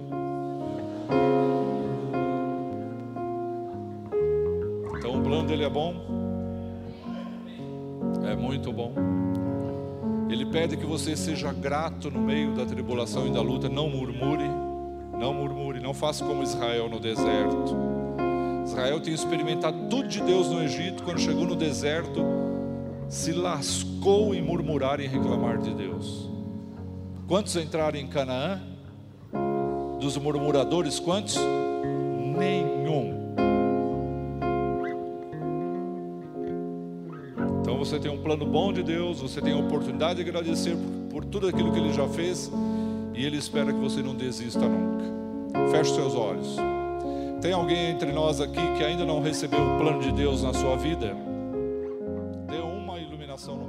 Então 4.98 5.18
o 5.18 5.24
plano 5.24 5.48
dele 5.48 5.64
é 5.64 5.70
bom, 5.70 5.96
é 8.30 8.36
muito 8.36 8.74
bom. 8.74 8.94
Ele 10.30 10.46
pede 10.46 10.76
que 10.76 10.86
você 10.86 11.16
seja 11.16 11.54
grato 11.54 12.12
no 12.12 12.20
meio 12.20 12.54
da 12.54 12.66
tribulação 12.66 13.26
e 13.26 13.32
da 13.32 13.42
luta, 13.42 13.70
não 13.70 13.90
murmure, 13.90 14.50
não 15.18 15.34
murmure, 15.34 15.80
não 15.80 15.94
faça 15.94 16.26
como 16.26 16.44
Israel 16.44 16.90
no 16.90 17.00
deserto. 17.00 17.74
Israel 18.66 19.00
tinha 19.00 19.16
experimentado 19.16 19.88
tudo 19.90 20.10
de 20.10 20.20
Deus 20.22 20.50
no 20.50 20.62
Egito, 20.62 21.04
quando 21.04 21.22
chegou 21.22 21.46
no 21.46 21.56
deserto, 21.56 22.22
se 23.08 23.32
lascou 23.32 24.34
em 24.34 24.42
murmurar 24.42 25.00
e 25.00 25.08
reclamar 25.08 25.60
de 25.60 25.74
Deus. 25.74 26.30
Quantos 27.28 27.56
entraram 27.56 27.98
em 27.98 28.08
Canaã? 28.08 28.62
Dos 30.00 30.18
murmuradores, 30.18 31.00
quantos? 31.00 31.38
Nenhum. 32.38 33.26
Então 37.62 37.78
você 37.78 38.00
tem 38.00 38.12
um 38.12 38.22
plano 38.22 38.46
bom 38.46 38.72
de 38.72 38.84
Deus, 38.84 39.22
você 39.22 39.42
tem 39.42 39.54
a 39.54 39.58
oportunidade 39.58 40.24
de 40.24 40.30
agradecer 40.30 40.76
por, 40.76 41.22
por 41.22 41.26
tudo 41.26 41.48
aquilo 41.48 41.72
que 41.72 41.80
Ele 41.80 41.94
já 41.94 42.08
fez, 42.08 42.52
e 43.14 43.26
Ele 43.26 43.38
espera 43.38 43.74
que 43.74 43.80
você 43.80 44.04
não 44.04 44.14
desista 44.14 44.60
nunca. 44.60 45.06
Feche 45.72 45.96
seus 45.96 46.14
olhos. 46.14 46.58
Tem 47.42 47.54
alguém 47.54 47.92
entre 47.92 48.12
nós 48.12 48.40
aqui 48.40 48.62
que 48.78 48.84
ainda 48.84 49.06
não 49.06 49.22
recebeu 49.22 49.60
o 49.60 49.78
plano 49.78 50.02
de 50.02 50.12
Deus 50.12 50.44
na 50.44 50.54
sua 50.54 50.76
vida? 50.76 51.35
coração 53.36 53.65